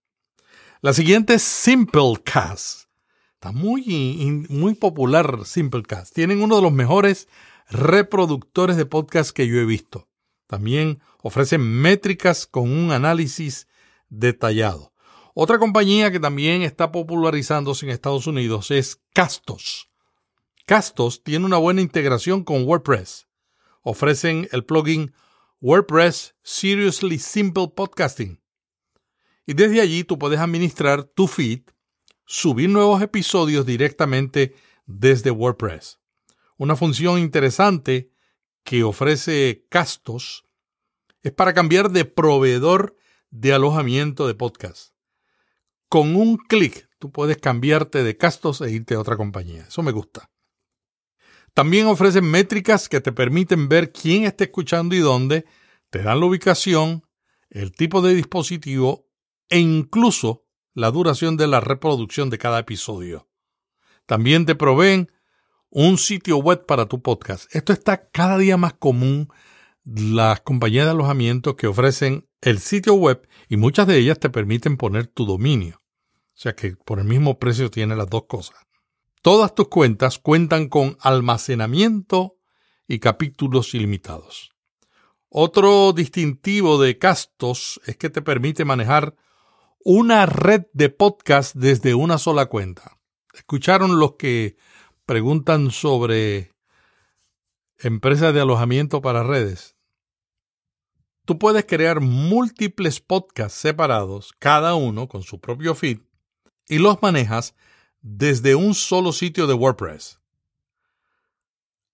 La 0.81 0.93
siguiente 0.93 1.33
es 1.35 1.43
Simplecast. 1.43 2.89
Está 3.33 3.51
muy, 3.51 4.45
muy 4.49 4.75
popular 4.75 5.45
Simplecast. 5.45 6.13
Tienen 6.13 6.41
uno 6.41 6.57
de 6.57 6.61
los 6.61 6.71
mejores 6.71 7.27
reproductores 7.69 8.77
de 8.77 8.85
podcast 8.85 9.31
que 9.31 9.47
yo 9.47 9.59
he 9.59 9.65
visto. 9.65 10.07
También 10.47 10.99
ofrecen 11.21 11.61
métricas 11.61 12.47
con 12.47 12.71
un 12.71 12.91
análisis 12.91 13.67
detallado. 14.09 14.93
Otra 15.33 15.59
compañía 15.59 16.11
que 16.11 16.19
también 16.19 16.63
está 16.63 16.91
popularizándose 16.91 17.85
en 17.85 17.91
Estados 17.91 18.27
Unidos 18.27 18.71
es 18.71 18.99
Castos. 19.13 19.89
Castos 20.65 21.23
tiene 21.23 21.45
una 21.45 21.57
buena 21.57 21.81
integración 21.81 22.43
con 22.43 22.63
WordPress. 22.63 23.27
Ofrecen 23.81 24.49
el 24.51 24.65
plugin 24.65 25.13
WordPress 25.61 26.35
Seriously 26.41 27.19
Simple 27.19 27.67
Podcasting. 27.75 28.41
Y 29.45 29.55
desde 29.55 29.81
allí 29.81 30.05
tú 30.05 30.17
puedes 30.17 30.39
administrar 30.39 31.03
tu 31.03 31.27
feed, 31.27 31.63
subir 32.25 32.69
nuevos 32.69 33.01
episodios 33.01 33.65
directamente 33.65 34.55
desde 34.85 35.31
WordPress. 35.31 35.99
Una 36.55 36.77
función 36.77 37.19
interesante 37.19 38.09
que 38.63 38.83
ofrece 38.83 39.65
Castos 39.69 40.45
es 41.23 41.33
para 41.33 41.53
cambiar 41.53 41.91
de 41.91 42.05
proveedor 42.05 42.95
de 43.29 43.51
alojamiento 43.51 44.27
de 44.27 44.35
podcast. 44.35 44.93
Con 45.89 46.15
un 46.15 46.37
clic 46.37 46.87
tú 46.99 47.11
puedes 47.11 47.35
cambiarte 47.35 48.03
de 48.03 48.15
Castos 48.15 48.61
e 48.61 48.71
irte 48.71 48.95
a 48.95 49.01
otra 49.01 49.17
compañía. 49.17 49.65
Eso 49.67 49.83
me 49.83 49.91
gusta. 49.91 50.31
También 51.59 51.87
ofrecen 51.87 52.23
métricas 52.23 52.87
que 52.87 53.01
te 53.01 53.11
permiten 53.11 53.67
ver 53.67 53.91
quién 53.91 54.23
está 54.23 54.45
escuchando 54.45 54.95
y 54.95 54.99
dónde, 54.99 55.43
te 55.89 56.01
dan 56.01 56.21
la 56.21 56.25
ubicación, 56.25 57.03
el 57.49 57.73
tipo 57.73 58.01
de 58.01 58.13
dispositivo 58.13 59.09
e 59.49 59.59
incluso 59.59 60.45
la 60.73 60.89
duración 60.89 61.35
de 61.35 61.47
la 61.47 61.59
reproducción 61.59 62.29
de 62.29 62.37
cada 62.37 62.59
episodio. 62.59 63.27
También 64.05 64.45
te 64.45 64.55
proveen 64.55 65.11
un 65.69 65.97
sitio 65.97 66.37
web 66.37 66.65
para 66.65 66.85
tu 66.85 67.01
podcast. 67.01 67.53
Esto 67.53 67.73
está 67.73 68.09
cada 68.09 68.37
día 68.37 68.55
más 68.55 68.75
común. 68.75 69.27
Las 69.83 70.39
compañías 70.39 70.85
de 70.85 70.91
alojamiento 70.91 71.57
que 71.57 71.67
ofrecen 71.67 72.29
el 72.39 72.59
sitio 72.59 72.93
web 72.93 73.27
y 73.49 73.57
muchas 73.57 73.85
de 73.85 73.97
ellas 73.97 74.17
te 74.17 74.29
permiten 74.29 74.77
poner 74.77 75.07
tu 75.07 75.25
dominio. 75.25 75.81
O 75.81 76.41
sea 76.41 76.55
que 76.55 76.77
por 76.77 76.99
el 76.99 77.05
mismo 77.05 77.37
precio 77.37 77.69
tiene 77.69 77.97
las 77.97 78.09
dos 78.09 78.27
cosas. 78.29 78.55
Todas 79.21 79.53
tus 79.53 79.67
cuentas 79.67 80.17
cuentan 80.17 80.69
con 80.69 80.97
almacenamiento 81.01 82.37
y 82.87 82.99
capítulos 82.99 83.73
ilimitados. 83.73 84.51
Otro 85.27 85.91
distintivo 85.91 86.81
de 86.81 86.97
Castos 86.97 87.81
es 87.85 87.97
que 87.97 88.09
te 88.09 88.21
permite 88.21 88.63
manejar 88.63 89.15
una 89.83 90.25
red 90.25 90.67
de 90.71 90.89
podcast 90.89 91.53
desde 91.53 91.95
una 91.95 92.17
sola 92.17 92.45
cuenta. 92.45 92.97
¿Escucharon 93.33 93.99
los 93.99 94.13
que 94.15 94.55
preguntan 95.05 95.71
sobre 95.71 96.53
empresas 97.77 98.33
de 98.33 98.39
alojamiento 98.39 99.01
para 99.01 99.23
redes? 99.23 99.75
Tú 101.25 101.37
puedes 101.37 101.65
crear 101.65 101.99
múltiples 101.99 103.01
podcasts 103.01 103.59
separados, 103.59 104.33
cada 104.39 104.75
uno 104.75 105.09
con 105.09 105.23
su 105.23 105.41
propio 105.41 105.75
feed, 105.75 105.99
y 106.69 106.77
los 106.77 107.01
manejas 107.01 107.53
desde 108.01 108.55
un 108.55 108.73
solo 108.73 109.11
sitio 109.11 109.47
de 109.47 109.53
WordPress. 109.53 110.19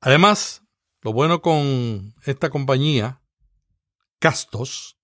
Además, 0.02 0.64
lo 1.02 1.14
bueno 1.14 1.42
con 1.42 2.16
esta 2.24 2.50
compañía, 2.50 3.22
Castos, 4.20 4.98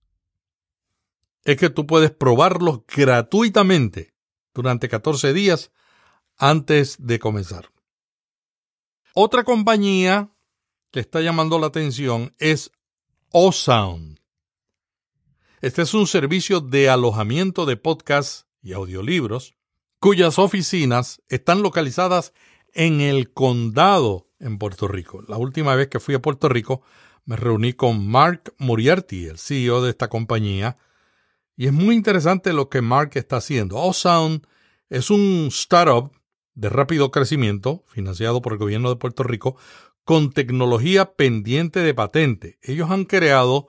es 1.44 1.58
que 1.58 1.70
tú 1.70 1.88
puedes 1.88 2.12
probarlos 2.12 2.82
gratuitamente 2.88 4.14
durante 4.54 4.90
14 4.90 5.34
días 5.34 5.72
antes 6.38 6.98
de 7.00 7.20
comenzar. 7.20 7.72
Otra 9.14 9.44
compañía 9.44 10.32
que 10.92 11.00
está 11.00 11.22
llamando 11.22 11.60
la 11.60 11.68
atención 11.68 12.34
es 12.38 12.72
OSound. 13.32 14.20
Este 15.62 15.84
es 15.84 15.94
un 15.94 16.08
servicio 16.08 16.60
de 16.60 16.90
alojamiento 16.90 17.66
de 17.66 17.78
podcasts 17.78 18.48
y 18.62 18.74
audiolibros 18.74 19.56
cuyas 20.02 20.40
oficinas 20.40 21.22
están 21.30 21.62
localizadas 21.62 22.34
en 22.74 23.02
el 23.02 23.32
condado 23.32 24.28
en 24.40 24.58
Puerto 24.58 24.88
Rico. 24.88 25.24
La 25.28 25.38
última 25.38 25.76
vez 25.76 25.90
que 25.90 26.00
fui 26.00 26.16
a 26.16 26.22
Puerto 26.22 26.50
Rico 26.50 26.82
me 27.24 27.36
reuní 27.36 27.74
con 27.74 28.08
Mark 28.08 28.52
Moriarty, 28.58 29.28
el 29.28 29.38
CEO 29.38 29.84
de 29.84 29.92
esta 29.92 30.10
compañía, 30.10 30.78
y 31.56 31.68
es 31.68 31.74
muy 31.74 31.94
interesante 31.94 32.52
lo 32.52 32.68
que 32.68 32.82
Mark 32.82 33.12
está 33.14 33.38
haciendo. 33.38 33.78
OSound 33.78 34.48
es 34.90 35.12
un 35.12 35.50
startup 35.52 36.12
de 36.56 36.70
rápido 36.70 37.12
crecimiento, 37.12 37.86
financiado 37.88 38.42
por 38.42 38.54
el 38.54 38.60
gobierno 38.60 38.90
de 38.90 38.96
Puerto 38.96 39.22
Rico, 39.22 39.56
con 40.04 40.32
tecnología 40.32 41.14
pendiente 41.14 41.82
de 41.82 41.94
patente. 41.94 42.58
Ellos 42.64 42.90
han 42.90 43.06
creado 43.06 43.68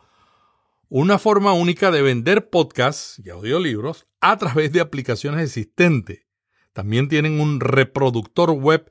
una 0.95 1.19
forma 1.19 1.55
única 1.55 1.91
de 1.91 2.03
vender 2.03 2.51
podcasts 2.51 3.19
y 3.25 3.31
audiolibros 3.31 4.07
a 4.21 4.37
través 4.37 4.73
de 4.73 4.83
aplicaciones 4.83 5.41
existentes. 5.43 6.27
También 6.75 7.09
tienen 7.09 7.41
un 7.41 7.61
reproductor 7.61 8.51
web 8.51 8.91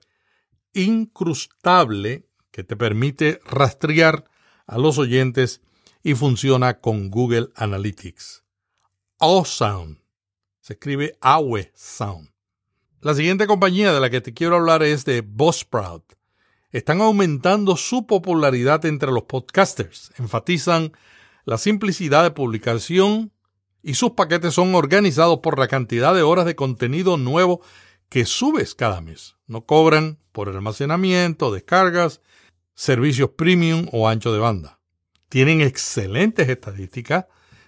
incrustable 0.73 2.27
que 2.49 2.63
te 2.63 2.75
permite 2.75 3.39
rastrear 3.45 4.25
a 4.65 4.79
los 4.79 4.97
oyentes 4.97 5.61
y 6.01 6.15
funciona 6.15 6.79
con 6.79 7.11
Google 7.11 7.49
Analytics. 7.53 8.45
Sound. 9.45 9.99
Se 10.59 10.73
escribe 10.73 11.19
Awe 11.21 11.71
Sound. 11.75 12.31
La 13.01 13.13
siguiente 13.13 13.45
compañía 13.45 13.93
de 13.93 13.99
la 13.99 14.09
que 14.09 14.21
te 14.21 14.33
quiero 14.33 14.55
hablar 14.55 14.81
es 14.81 15.05
de 15.05 15.21
Buzzsprout. 15.21 16.15
Están 16.71 16.99
aumentando 17.01 17.77
su 17.77 18.07
popularidad 18.07 18.85
entre 18.85 19.11
los 19.11 19.25
podcasters. 19.25 20.11
Enfatizan 20.17 20.93
la 21.45 21.57
simplicidad 21.57 22.23
de 22.23 22.31
publicación 22.31 23.31
y 23.83 23.95
sus 23.95 24.11
paquetes 24.11 24.53
son 24.53 24.75
organizados 24.75 25.39
por 25.39 25.57
la 25.57 25.67
cantidad 25.67 26.13
de 26.13 26.21
horas 26.21 26.45
de 26.45 26.55
contenido 26.55 27.17
nuevo 27.17 27.61
que 28.09 28.25
subes 28.25 28.75
cada 28.75 29.01
mes. 29.01 29.35
No 29.47 29.65
cobran 29.65 30.19
por 30.31 30.49
almacenamiento, 30.49 31.51
descargas, 31.51 32.21
servicios 32.75 33.31
premium 33.31 33.87
o 33.91 34.07
ancho 34.07 34.33
de 34.33 34.39
banda. 34.39 34.79
Tienen 35.29 35.61
excelentes 35.61 36.49
estadísticas, 36.49 37.25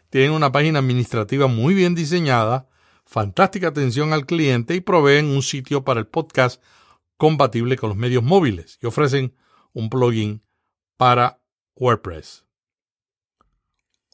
tienen 0.10 0.32
una 0.32 0.52
página 0.52 0.80
administrativa 0.80 1.48
muy 1.48 1.74
bien 1.74 1.96
diseñada, 1.96 2.68
fantástica 3.06 3.70
atención 3.70 4.14
al 4.14 4.26
cliente 4.26 4.76
y 4.76 4.82
proveen 4.82 5.28
un 5.28 5.42
sitio 5.42 5.84
para 5.84 6.00
el 6.00 6.08
podcast 6.08 6.62
compatible 7.18 7.78
con 7.78 7.90
los 7.90 7.98
medios 7.98 8.24
móviles 8.24 8.78
y 8.82 8.86
ofrecen 8.86 9.36
un 9.72 9.90
plugin 9.90 10.44
para 10.98 11.40
WordPress. 11.76 12.43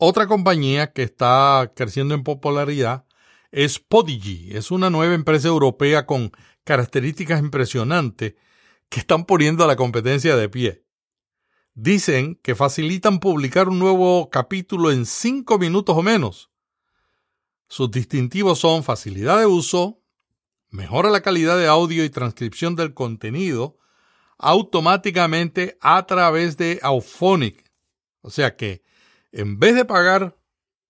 Otra 0.01 0.27
compañía 0.27 0.93
que 0.93 1.03
está 1.03 1.73
creciendo 1.75 2.15
en 2.15 2.23
popularidad 2.23 3.05
es 3.51 3.79
Podigy. 3.79 4.55
Es 4.55 4.71
una 4.71 4.89
nueva 4.89 5.13
empresa 5.13 5.49
europea 5.49 6.05
con 6.05 6.31
características 6.63 7.41
impresionantes 7.41 8.35
que 8.87 9.01
están 9.01 9.25
poniendo 9.25 9.65
a 9.65 9.67
la 9.67 9.75
competencia 9.75 10.37
de 10.37 10.47
pie. 10.47 10.85
Dicen 11.73 12.39
que 12.41 12.55
facilitan 12.55 13.19
publicar 13.19 13.67
un 13.67 13.77
nuevo 13.77 14.29
capítulo 14.29 14.89
en 14.89 15.05
cinco 15.05 15.59
minutos 15.59 15.97
o 15.97 16.01
menos. 16.01 16.49
Sus 17.67 17.91
distintivos 17.91 18.59
son 18.59 18.85
facilidad 18.85 19.37
de 19.39 19.47
uso, 19.47 20.01
mejora 20.69 21.09
la 21.09 21.19
calidad 21.19 21.57
de 21.57 21.67
audio 21.67 22.05
y 22.05 22.09
transcripción 22.09 22.77
del 22.77 22.93
contenido 22.93 23.77
automáticamente 24.37 25.77
a 25.81 26.07
través 26.07 26.55
de 26.55 26.79
Auphonic. 26.83 27.69
O 28.21 28.29
sea 28.29 28.55
que 28.55 28.87
en 29.31 29.59
vez 29.59 29.75
de 29.75 29.85
pagar 29.85 30.37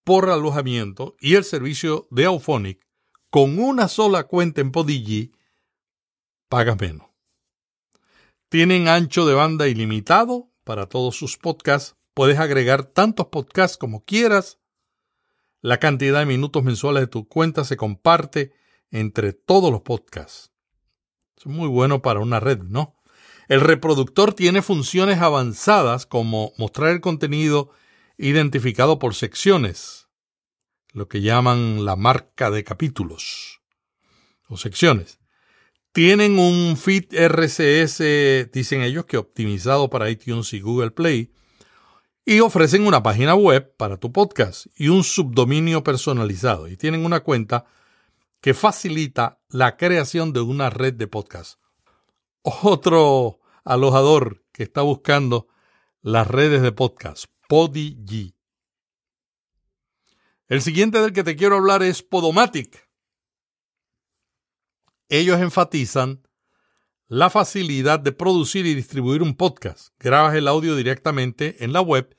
por 0.03 0.29
alojamiento 0.29 1.15
y 1.19 1.35
el 1.35 1.43
servicio 1.43 2.07
de 2.09 2.25
Auphonic 2.25 2.85
con 3.29 3.59
una 3.59 3.87
sola 3.87 4.23
cuenta 4.23 4.61
en 4.61 4.71
Podigy, 4.71 5.31
pagas 6.47 6.79
menos. 6.79 7.07
Tienen 8.49 8.87
ancho 8.87 9.27
de 9.27 9.35
banda 9.35 9.67
ilimitado 9.67 10.49
para 10.63 10.87
todos 10.87 11.15
sus 11.15 11.37
podcasts. 11.37 11.95
Puedes 12.15 12.39
agregar 12.39 12.85
tantos 12.85 13.27
podcasts 13.27 13.77
como 13.77 14.03
quieras. 14.03 14.57
La 15.61 15.77
cantidad 15.77 16.19
de 16.19 16.25
minutos 16.25 16.63
mensuales 16.63 17.01
de 17.01 17.07
tu 17.07 17.27
cuenta 17.27 17.63
se 17.63 17.77
comparte 17.77 18.51
entre 18.89 19.33
todos 19.33 19.71
los 19.71 19.81
podcasts. 19.81 20.51
Es 21.37 21.45
muy 21.45 21.67
bueno 21.67 22.01
para 22.01 22.19
una 22.19 22.39
red, 22.39 22.59
¿no? 22.63 22.95
El 23.47 23.61
reproductor 23.61 24.33
tiene 24.33 24.61
funciones 24.61 25.19
avanzadas 25.19 26.05
como 26.05 26.53
mostrar 26.57 26.89
el 26.89 27.01
contenido 27.01 27.71
identificado 28.19 28.99
por 28.99 29.15
secciones, 29.15 30.09
lo 30.91 31.07
que 31.07 31.21
llaman 31.21 31.85
la 31.85 31.95
marca 31.95 32.51
de 32.51 32.65
capítulos 32.65 33.61
o 34.49 34.57
secciones. 34.57 35.19
Tienen 35.93 36.37
un 36.37 36.75
feed 36.75 37.13
RCS, 37.13 38.51
dicen 38.51 38.81
ellos, 38.81 39.05
que 39.05 39.17
optimizado 39.17 39.89
para 39.89 40.09
iTunes 40.09 40.51
y 40.53 40.59
Google 40.59 40.91
Play, 40.91 41.31
y 42.25 42.41
ofrecen 42.41 42.85
una 42.85 43.01
página 43.01 43.35
web 43.35 43.73
para 43.77 43.97
tu 43.97 44.11
podcast 44.11 44.67
y 44.75 44.89
un 44.89 45.05
subdominio 45.05 45.81
personalizado. 45.83 46.67
Y 46.67 46.75
tienen 46.75 47.05
una 47.05 47.21
cuenta 47.21 47.65
que 48.41 48.53
facilita 48.53 49.39
la 49.47 49.77
creación 49.77 50.33
de 50.33 50.41
una 50.41 50.69
red 50.69 50.93
de 50.93 51.07
podcast. 51.07 51.59
Otro 52.41 53.39
alojador 53.63 54.43
que 54.51 54.63
está 54.63 54.81
buscando 54.81 55.47
las 56.01 56.27
redes 56.27 56.61
de 56.61 56.73
podcast, 56.73 57.25
Podigy. 57.49 58.35
El 60.47 60.61
siguiente 60.61 61.01
del 61.01 61.13
que 61.13 61.23
te 61.23 61.35
quiero 61.35 61.55
hablar 61.55 61.81
es 61.81 62.03
Podomatic. 62.03 62.87
Ellos 65.09 65.41
enfatizan 65.41 66.21
la 67.07 67.31
facilidad 67.31 67.99
de 67.99 68.11
producir 68.11 68.67
y 68.67 68.75
distribuir 68.75 69.23
un 69.23 69.33
podcast. 69.33 69.95
Grabas 69.97 70.35
el 70.35 70.47
audio 70.47 70.75
directamente 70.75 71.63
en 71.63 71.73
la 71.73 71.81
web 71.81 72.15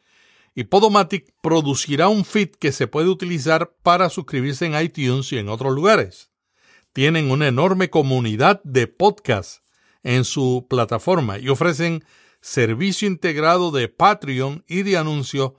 y 0.57 0.64
Podomatic 0.64 1.33
producirá 1.41 2.09
un 2.09 2.24
feed 2.24 2.51
que 2.51 2.72
se 2.72 2.89
puede 2.89 3.09
utilizar 3.09 3.76
para 3.85 4.11
suscribirse 4.11 4.66
en 4.66 4.83
iTunes 4.83 5.33
y 5.33 5.39
en 5.39 5.49
otros 5.49 5.72
lugares. 5.72 6.33
Tienen 6.93 7.31
una 7.31 7.47
enorme 7.47 7.89
comunidad 7.89 8.61
de 8.64 8.89
podcasts 8.89 9.62
en 10.03 10.24
su 10.24 10.66
plataforma 10.68 11.39
y 11.39 11.51
ofrecen 11.51 12.05
servicio 12.41 13.07
integrado 13.07 13.70
de 13.70 13.88
Patreon 13.88 14.64
y 14.66 14.82
de 14.82 14.97
anuncio 14.97 15.57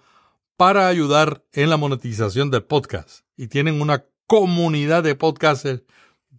para 0.58 0.88
ayudar 0.88 1.44
en 1.54 1.70
la 1.70 1.78
monetización 1.78 2.52
del 2.52 2.64
podcast. 2.64 3.26
Y 3.36 3.48
tienen 3.48 3.82
una 3.82 4.06
comunidad 4.28 5.04
de 5.04 5.16
podcasters 5.16 5.84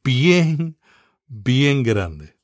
bien, 0.05 0.79
bien 1.27 1.83
grande. 1.83 2.39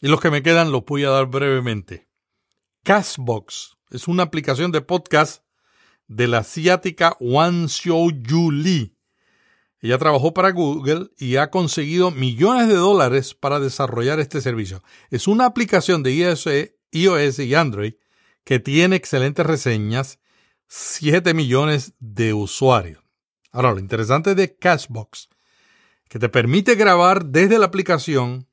Y 0.00 0.08
los 0.08 0.20
que 0.20 0.30
me 0.30 0.42
quedan 0.42 0.72
los 0.72 0.84
voy 0.84 1.04
a 1.04 1.10
dar 1.10 1.26
brevemente. 1.26 2.08
Castbox 2.82 3.76
es 3.90 4.08
una 4.08 4.24
aplicación 4.24 4.72
de 4.72 4.80
podcast 4.80 5.44
de 6.08 6.26
la 6.26 6.38
asiática 6.38 7.16
Wan 7.20 7.68
Xiu 7.68 8.10
Lee. 8.50 8.96
Ella 9.82 9.98
trabajó 9.98 10.32
para 10.32 10.52
Google 10.52 11.10
y 11.18 11.36
ha 11.36 11.50
conseguido 11.50 12.12
millones 12.12 12.68
de 12.68 12.76
dólares 12.76 13.34
para 13.34 13.58
desarrollar 13.58 14.20
este 14.20 14.40
servicio. 14.40 14.84
Es 15.10 15.26
una 15.26 15.44
aplicación 15.44 16.04
de 16.04 16.14
iOS, 16.92 17.38
y 17.40 17.54
Android 17.54 17.94
que 18.44 18.60
tiene 18.60 18.96
excelentes 18.96 19.44
reseñas, 19.44 20.20
7 20.68 21.34
millones 21.34 21.94
de 21.98 22.32
usuarios. 22.32 23.02
Ahora, 23.50 23.72
lo 23.72 23.78
interesante 23.80 24.34
de 24.34 24.56
Cashbox, 24.56 25.28
que 26.08 26.18
te 26.18 26.28
permite 26.28 26.76
grabar 26.76 27.26
desde 27.26 27.58
la 27.58 27.66
aplicación 27.66 28.48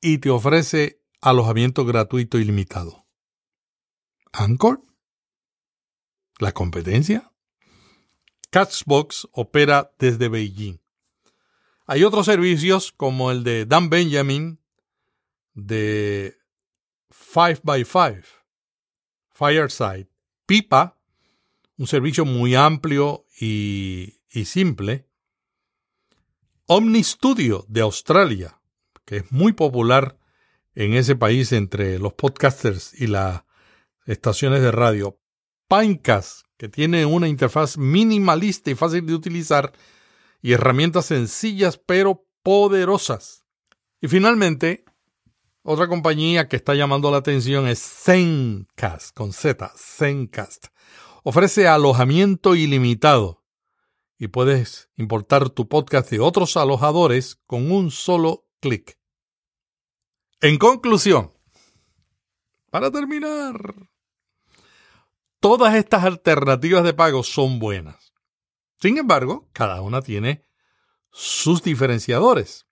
y 0.00 0.18
te 0.18 0.30
ofrece 0.30 1.02
alojamiento 1.20 1.84
gratuito 1.84 2.38
ilimitado. 2.38 3.04
Anchor, 4.32 4.82
la 6.38 6.52
competencia. 6.52 7.33
Catchbox 8.54 9.26
opera 9.32 9.90
desde 9.98 10.28
Beijing. 10.28 10.78
Hay 11.86 12.04
otros 12.04 12.26
servicios 12.26 12.92
como 12.92 13.32
el 13.32 13.42
de 13.42 13.66
Dan 13.66 13.90
Benjamin 13.90 14.60
de 15.54 16.36
5x5, 17.10 18.22
Fireside, 19.32 20.06
Pipa, 20.46 20.96
un 21.78 21.88
servicio 21.88 22.24
muy 22.24 22.54
amplio 22.54 23.26
y, 23.40 24.20
simple. 24.44 25.08
Omni 26.66 27.02
Studio 27.02 27.64
de 27.66 27.80
Australia, 27.80 28.60
que 29.04 29.16
es 29.16 29.32
muy 29.32 29.52
popular 29.52 30.16
en 30.76 30.94
ese 30.94 31.16
país 31.16 31.50
entre 31.50 31.98
los 31.98 32.12
podcasters 32.12 32.94
y 32.94 33.08
las 33.08 33.42
estaciones 34.06 34.62
de 34.62 34.70
radio. 34.70 35.18
Pinecast, 35.66 36.43
que 36.56 36.68
tiene 36.68 37.06
una 37.06 37.28
interfaz 37.28 37.76
minimalista 37.76 38.70
y 38.70 38.74
fácil 38.74 39.06
de 39.06 39.14
utilizar 39.14 39.72
y 40.42 40.52
herramientas 40.52 41.06
sencillas 41.06 41.78
pero 41.78 42.26
poderosas. 42.42 43.44
Y 44.00 44.08
finalmente, 44.08 44.84
otra 45.62 45.88
compañía 45.88 46.48
que 46.48 46.56
está 46.56 46.74
llamando 46.74 47.10
la 47.10 47.16
atención 47.16 47.66
es 47.66 47.80
Zencast, 47.80 49.16
con 49.16 49.32
Z, 49.32 49.72
Zencast. 49.76 50.66
Ofrece 51.22 51.66
alojamiento 51.66 52.54
ilimitado 52.54 53.42
y 54.18 54.28
puedes 54.28 54.90
importar 54.96 55.48
tu 55.48 55.68
podcast 55.68 56.10
de 56.10 56.20
otros 56.20 56.58
alojadores 56.58 57.36
con 57.46 57.72
un 57.72 57.90
solo 57.90 58.46
clic. 58.60 58.98
En 60.42 60.58
conclusión, 60.58 61.32
para 62.70 62.90
terminar, 62.90 63.88
todas 65.44 65.74
estas 65.74 66.04
alternativas 66.04 66.84
de 66.84 66.94
pago 66.94 67.22
son 67.22 67.58
buenas. 67.58 68.14
Sin 68.80 68.96
embargo, 68.96 69.50
cada 69.52 69.82
una 69.82 70.00
tiene 70.00 70.46
sus 71.12 71.62
diferenciadores. 71.62 72.66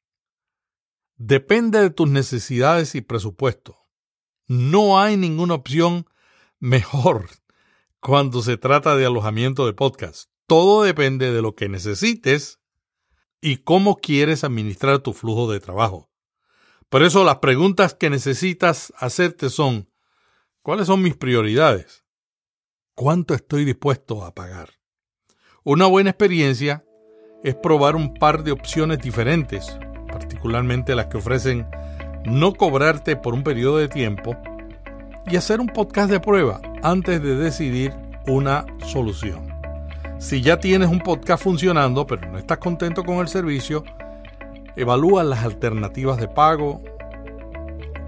Depende 1.16 1.80
de 1.80 1.90
tus 1.90 2.08
necesidades 2.08 2.94
y 2.94 3.02
presupuesto. 3.02 3.76
No 4.46 4.98
hay 4.98 5.18
ninguna 5.18 5.52
opción 5.52 6.06
mejor 6.60 7.28
cuando 8.00 8.40
se 8.40 8.56
trata 8.56 8.96
de 8.96 9.04
alojamiento 9.04 9.66
de 9.66 9.74
podcast. 9.74 10.30
Todo 10.46 10.82
depende 10.82 11.30
de 11.30 11.42
lo 11.42 11.54
que 11.54 11.68
necesites 11.68 12.58
y 13.42 13.58
cómo 13.58 13.98
quieres 13.98 14.44
administrar 14.44 15.00
tu 15.00 15.12
flujo 15.12 15.52
de 15.52 15.60
trabajo. 15.60 16.10
Por 16.88 17.02
eso 17.02 17.22
las 17.22 17.36
preguntas 17.36 17.92
que 17.92 18.08
necesitas 18.08 18.94
hacerte 18.96 19.50
son, 19.50 19.90
¿cuáles 20.62 20.86
son 20.86 21.02
mis 21.02 21.18
prioridades? 21.18 22.01
¿Cuánto 23.02 23.34
estoy 23.34 23.64
dispuesto 23.64 24.24
a 24.24 24.32
pagar? 24.32 24.68
Una 25.64 25.86
buena 25.86 26.10
experiencia 26.10 26.84
es 27.42 27.56
probar 27.56 27.96
un 27.96 28.14
par 28.14 28.44
de 28.44 28.52
opciones 28.52 29.00
diferentes 29.00 29.76
particularmente 30.06 30.94
las 30.94 31.06
que 31.06 31.16
ofrecen 31.16 31.66
no 32.24 32.54
cobrarte 32.54 33.16
por 33.16 33.34
un 33.34 33.42
periodo 33.42 33.78
de 33.78 33.88
tiempo, 33.88 34.36
y 35.26 35.34
hacer 35.34 35.58
un 35.58 35.66
podcast 35.66 36.12
de 36.12 36.20
prueba 36.20 36.60
antes 36.84 37.20
de 37.20 37.34
decidir 37.34 37.92
una 38.28 38.66
solución. 38.86 39.48
Si 40.20 40.40
ya 40.40 40.60
tienes 40.60 40.88
un 40.88 41.00
podcast 41.00 41.42
funcionando 41.42 42.06
pero 42.06 42.30
no 42.30 42.38
estás 42.38 42.58
contento 42.58 43.02
con 43.02 43.16
el 43.16 43.26
servicio, 43.26 43.82
evalúa 44.76 45.24
las 45.24 45.42
alternativas 45.42 46.18
de 46.18 46.28
pago, 46.28 46.80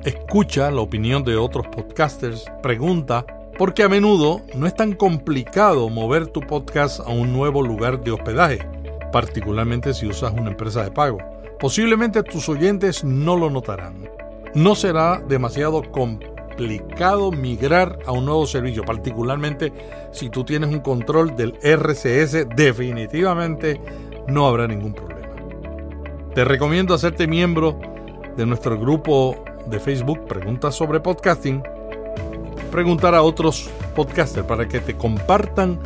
escucha 0.05 0.70
la 0.70 0.82
opinión 0.82 1.24
de 1.24 1.34
otros 1.34 1.66
podcasters, 1.66 2.45
pregunta, 2.62 3.26
porque 3.59 3.82
a 3.82 3.88
menudo 3.88 4.42
no 4.55 4.66
es 4.66 4.74
tan 4.74 4.92
complicado 4.92 5.88
mover 5.88 6.26
tu 6.26 6.40
podcast 6.40 7.00
a 7.00 7.11
un 7.11 7.32
nuevo 7.32 7.62
lugar 7.62 8.02
de 8.02 8.11
hospedaje, 8.11 8.66
particularmente 9.12 9.94
si 9.94 10.07
usas 10.07 10.32
una 10.32 10.50
empresa 10.50 10.82
de 10.82 10.90
pago. 10.90 11.18
Posiblemente 11.61 12.22
tus 12.22 12.48
oyentes 12.48 13.05
no 13.05 13.36
lo 13.36 13.50
notarán. 13.50 14.09
No 14.55 14.74
será 14.74 15.22
demasiado 15.28 15.82
complicado 15.90 17.30
migrar 17.30 17.98
a 18.07 18.12
un 18.12 18.24
nuevo 18.26 18.46
servicio, 18.46 18.84
particularmente 18.84 19.72
si 20.12 20.30
tú 20.30 20.44
tienes 20.44 20.70
un 20.70 20.80
control 20.80 21.36
del 21.36 21.59
RCS, 21.62 22.48
definitivamente 22.57 23.80
no 24.28 24.46
habrá 24.46 24.66
ningún 24.66 24.94
problema. 24.94 25.34
Te 26.34 26.44
recomiendo 26.44 26.94
hacerte 26.94 27.28
miembro 27.28 27.78
de 28.36 28.46
nuestro 28.46 28.78
grupo 28.78 29.44
de 29.66 29.78
Facebook 29.78 30.26
Preguntas 30.26 30.74
sobre 30.74 31.00
Podcasting, 31.00 31.62
preguntar 32.75 33.14
a 33.14 33.22
otros 33.22 33.70
podcasters 33.95 34.45
para 34.49 34.66
que 34.66 34.81
te 34.81 34.97
compartan 34.97 35.79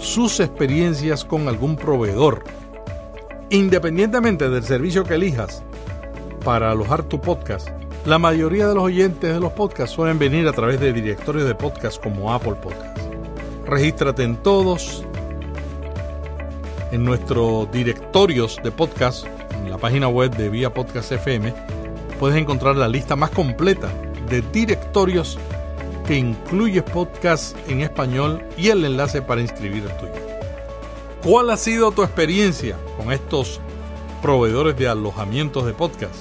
sus 0.00 0.40
experiencias 0.40 1.22
con 1.22 1.48
algún 1.48 1.76
proveedor 1.76 2.44
Independientemente 3.50 4.48
del 4.48 4.64
servicio 4.64 5.04
que 5.04 5.16
elijas 5.16 5.62
para 6.42 6.70
alojar 6.70 7.02
tu 7.02 7.20
podcast, 7.20 7.68
la 8.06 8.18
mayoría 8.18 8.68
de 8.68 8.74
los 8.74 8.84
oyentes 8.84 9.34
de 9.34 9.38
los 9.38 9.52
podcasts 9.52 9.94
suelen 9.94 10.18
venir 10.18 10.48
a 10.48 10.52
través 10.54 10.80
de 10.80 10.94
directorios 10.94 11.46
de 11.46 11.54
podcast 11.54 12.02
como 12.02 12.32
Apple 12.32 12.54
Podcasts. 12.62 13.02
Regístrate 13.66 14.22
en 14.22 14.36
todos, 14.36 15.04
en 16.90 17.04
nuestros 17.04 17.70
directorios 17.70 18.58
de 18.64 18.70
podcast, 18.70 19.26
en 19.52 19.70
la 19.70 19.76
página 19.76 20.08
web 20.08 20.34
de 20.34 20.48
Vía 20.48 20.72
Podcast 20.72 21.12
FM, 21.12 21.52
puedes 22.18 22.38
encontrar 22.38 22.76
la 22.76 22.88
lista 22.88 23.14
más 23.14 23.28
completa 23.28 23.90
de 24.30 24.40
directorios 24.40 25.38
que 26.08 26.16
incluye 26.16 26.82
podcast 26.82 27.54
en 27.68 27.82
español 27.82 28.42
y 28.56 28.70
el 28.70 28.82
enlace 28.82 29.20
para 29.20 29.42
inscribir 29.42 29.84
el 29.84 29.94
tuyo. 29.98 30.14
¿Cuál 31.22 31.50
ha 31.50 31.58
sido 31.58 31.92
tu 31.92 32.02
experiencia 32.02 32.78
con 32.96 33.12
estos 33.12 33.60
proveedores 34.22 34.74
de 34.78 34.88
alojamientos 34.88 35.66
de 35.66 35.74
podcast? 35.74 36.14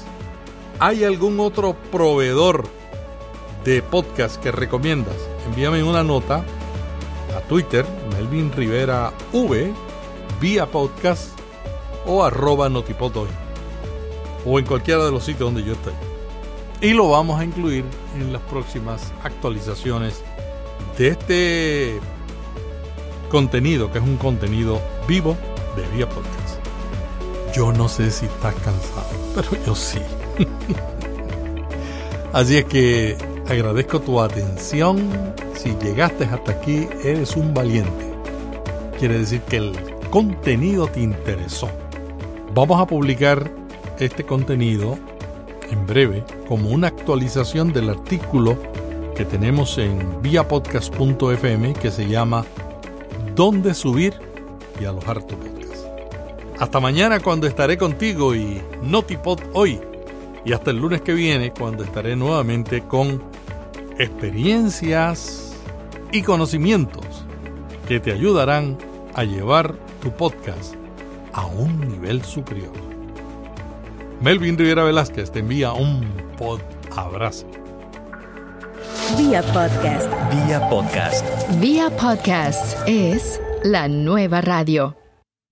¿Hay 0.79 1.05
algún 1.05 1.39
otro 1.39 1.73
proveedor 1.89 2.65
de 3.63 3.81
podcast 3.81 4.35
que 4.43 4.51
recomiendas? 4.51 5.15
Envíame 5.45 5.81
una 5.81 6.03
nota 6.03 6.43
a 7.33 7.39
Twitter, 7.47 7.85
Melvin 8.11 8.51
Rivera 8.51 9.13
V, 9.31 9.71
vía 10.41 10.65
podcast 10.65 11.29
o 12.05 12.25
arroba 12.25 12.67
notipotoy 12.67 13.29
o 14.45 14.59
en 14.59 14.65
cualquiera 14.65 15.05
de 15.05 15.11
los 15.11 15.23
sitios 15.23 15.47
donde 15.47 15.63
yo 15.63 15.75
estoy. 15.75 16.06
Y 16.81 16.93
lo 16.93 17.09
vamos 17.09 17.39
a 17.39 17.43
incluir 17.43 17.83
en 18.15 18.31
las 18.31 18.41
próximas 18.43 19.11
actualizaciones 19.23 20.21
de 20.97 21.07
este 21.07 21.99
contenido, 23.29 23.91
que 23.91 23.97
es 23.97 24.03
un 24.03 24.17
contenido 24.17 24.79
vivo 25.07 25.35
de 25.75 25.87
Vía 25.95 26.07
Podcast. 26.07 26.59
Yo 27.55 27.71
no 27.71 27.89
sé 27.89 28.11
si 28.11 28.27
estás 28.27 28.53
cansado, 28.55 29.09
pero 29.33 29.49
yo 29.65 29.73
sí. 29.73 29.99
Así 32.33 32.57
es 32.57 32.65
que 32.65 33.17
agradezco 33.49 33.99
tu 33.99 34.21
atención. 34.21 35.33
Si 35.55 35.75
llegaste 35.81 36.25
hasta 36.25 36.51
aquí, 36.51 36.87
eres 37.03 37.35
un 37.35 37.55
valiente. 37.55 38.13
Quiere 38.99 39.17
decir 39.17 39.41
que 39.41 39.57
el 39.57 39.73
contenido 40.11 40.85
te 40.85 41.01
interesó. 41.01 41.69
Vamos 42.53 42.79
a 42.79 42.85
publicar 42.85 43.51
este 43.97 44.23
contenido 44.23 44.99
en 45.69 45.85
breve 45.85 46.23
como 46.47 46.69
una 46.69 46.87
actualización 46.87 47.73
del 47.73 47.89
artículo 47.89 48.57
que 49.15 49.25
tenemos 49.25 49.77
en 49.77 50.21
viapodcast.fm 50.21 51.73
que 51.73 51.91
se 51.91 52.07
llama 52.07 52.45
dónde 53.35 53.73
subir 53.73 54.13
y 54.79 54.85
alojar 54.85 55.23
tu 55.23 55.35
podcast. 55.35 55.85
Hasta 56.59 56.79
mañana 56.79 57.19
cuando 57.19 57.47
estaré 57.47 57.77
contigo 57.77 58.35
y 58.35 58.61
Notipod 58.81 59.39
hoy. 59.53 59.79
Y 60.45 60.53
hasta 60.53 60.71
el 60.71 60.77
lunes 60.77 61.01
que 61.01 61.13
viene 61.13 61.51
cuando 61.51 61.83
estaré 61.83 62.15
nuevamente 62.15 62.81
con 62.81 63.21
experiencias 63.97 65.53
y 66.11 66.21
conocimientos 66.21 67.05
que 67.87 67.99
te 67.99 68.11
ayudarán 68.11 68.77
a 69.13 69.23
llevar 69.23 69.75
tu 70.01 70.11
podcast 70.11 70.75
a 71.33 71.45
un 71.45 71.79
nivel 71.81 72.23
superior. 72.23 72.86
Melvin 74.21 74.57
Rivera 74.57 74.83
Velázquez 74.83 75.31
te 75.31 75.39
envía 75.39 75.73
un 75.73 76.01
pod 76.37 76.59
abrazo. 76.95 77.47
Vía 79.17 79.41
podcast. 79.53 80.11
Vía 80.31 80.67
podcast. 80.69 81.25
Vía 81.59 81.89
podcast 81.91 82.77
es 82.87 83.39
la 83.63 83.87
nueva 83.87 84.41
radio. 84.41 85.06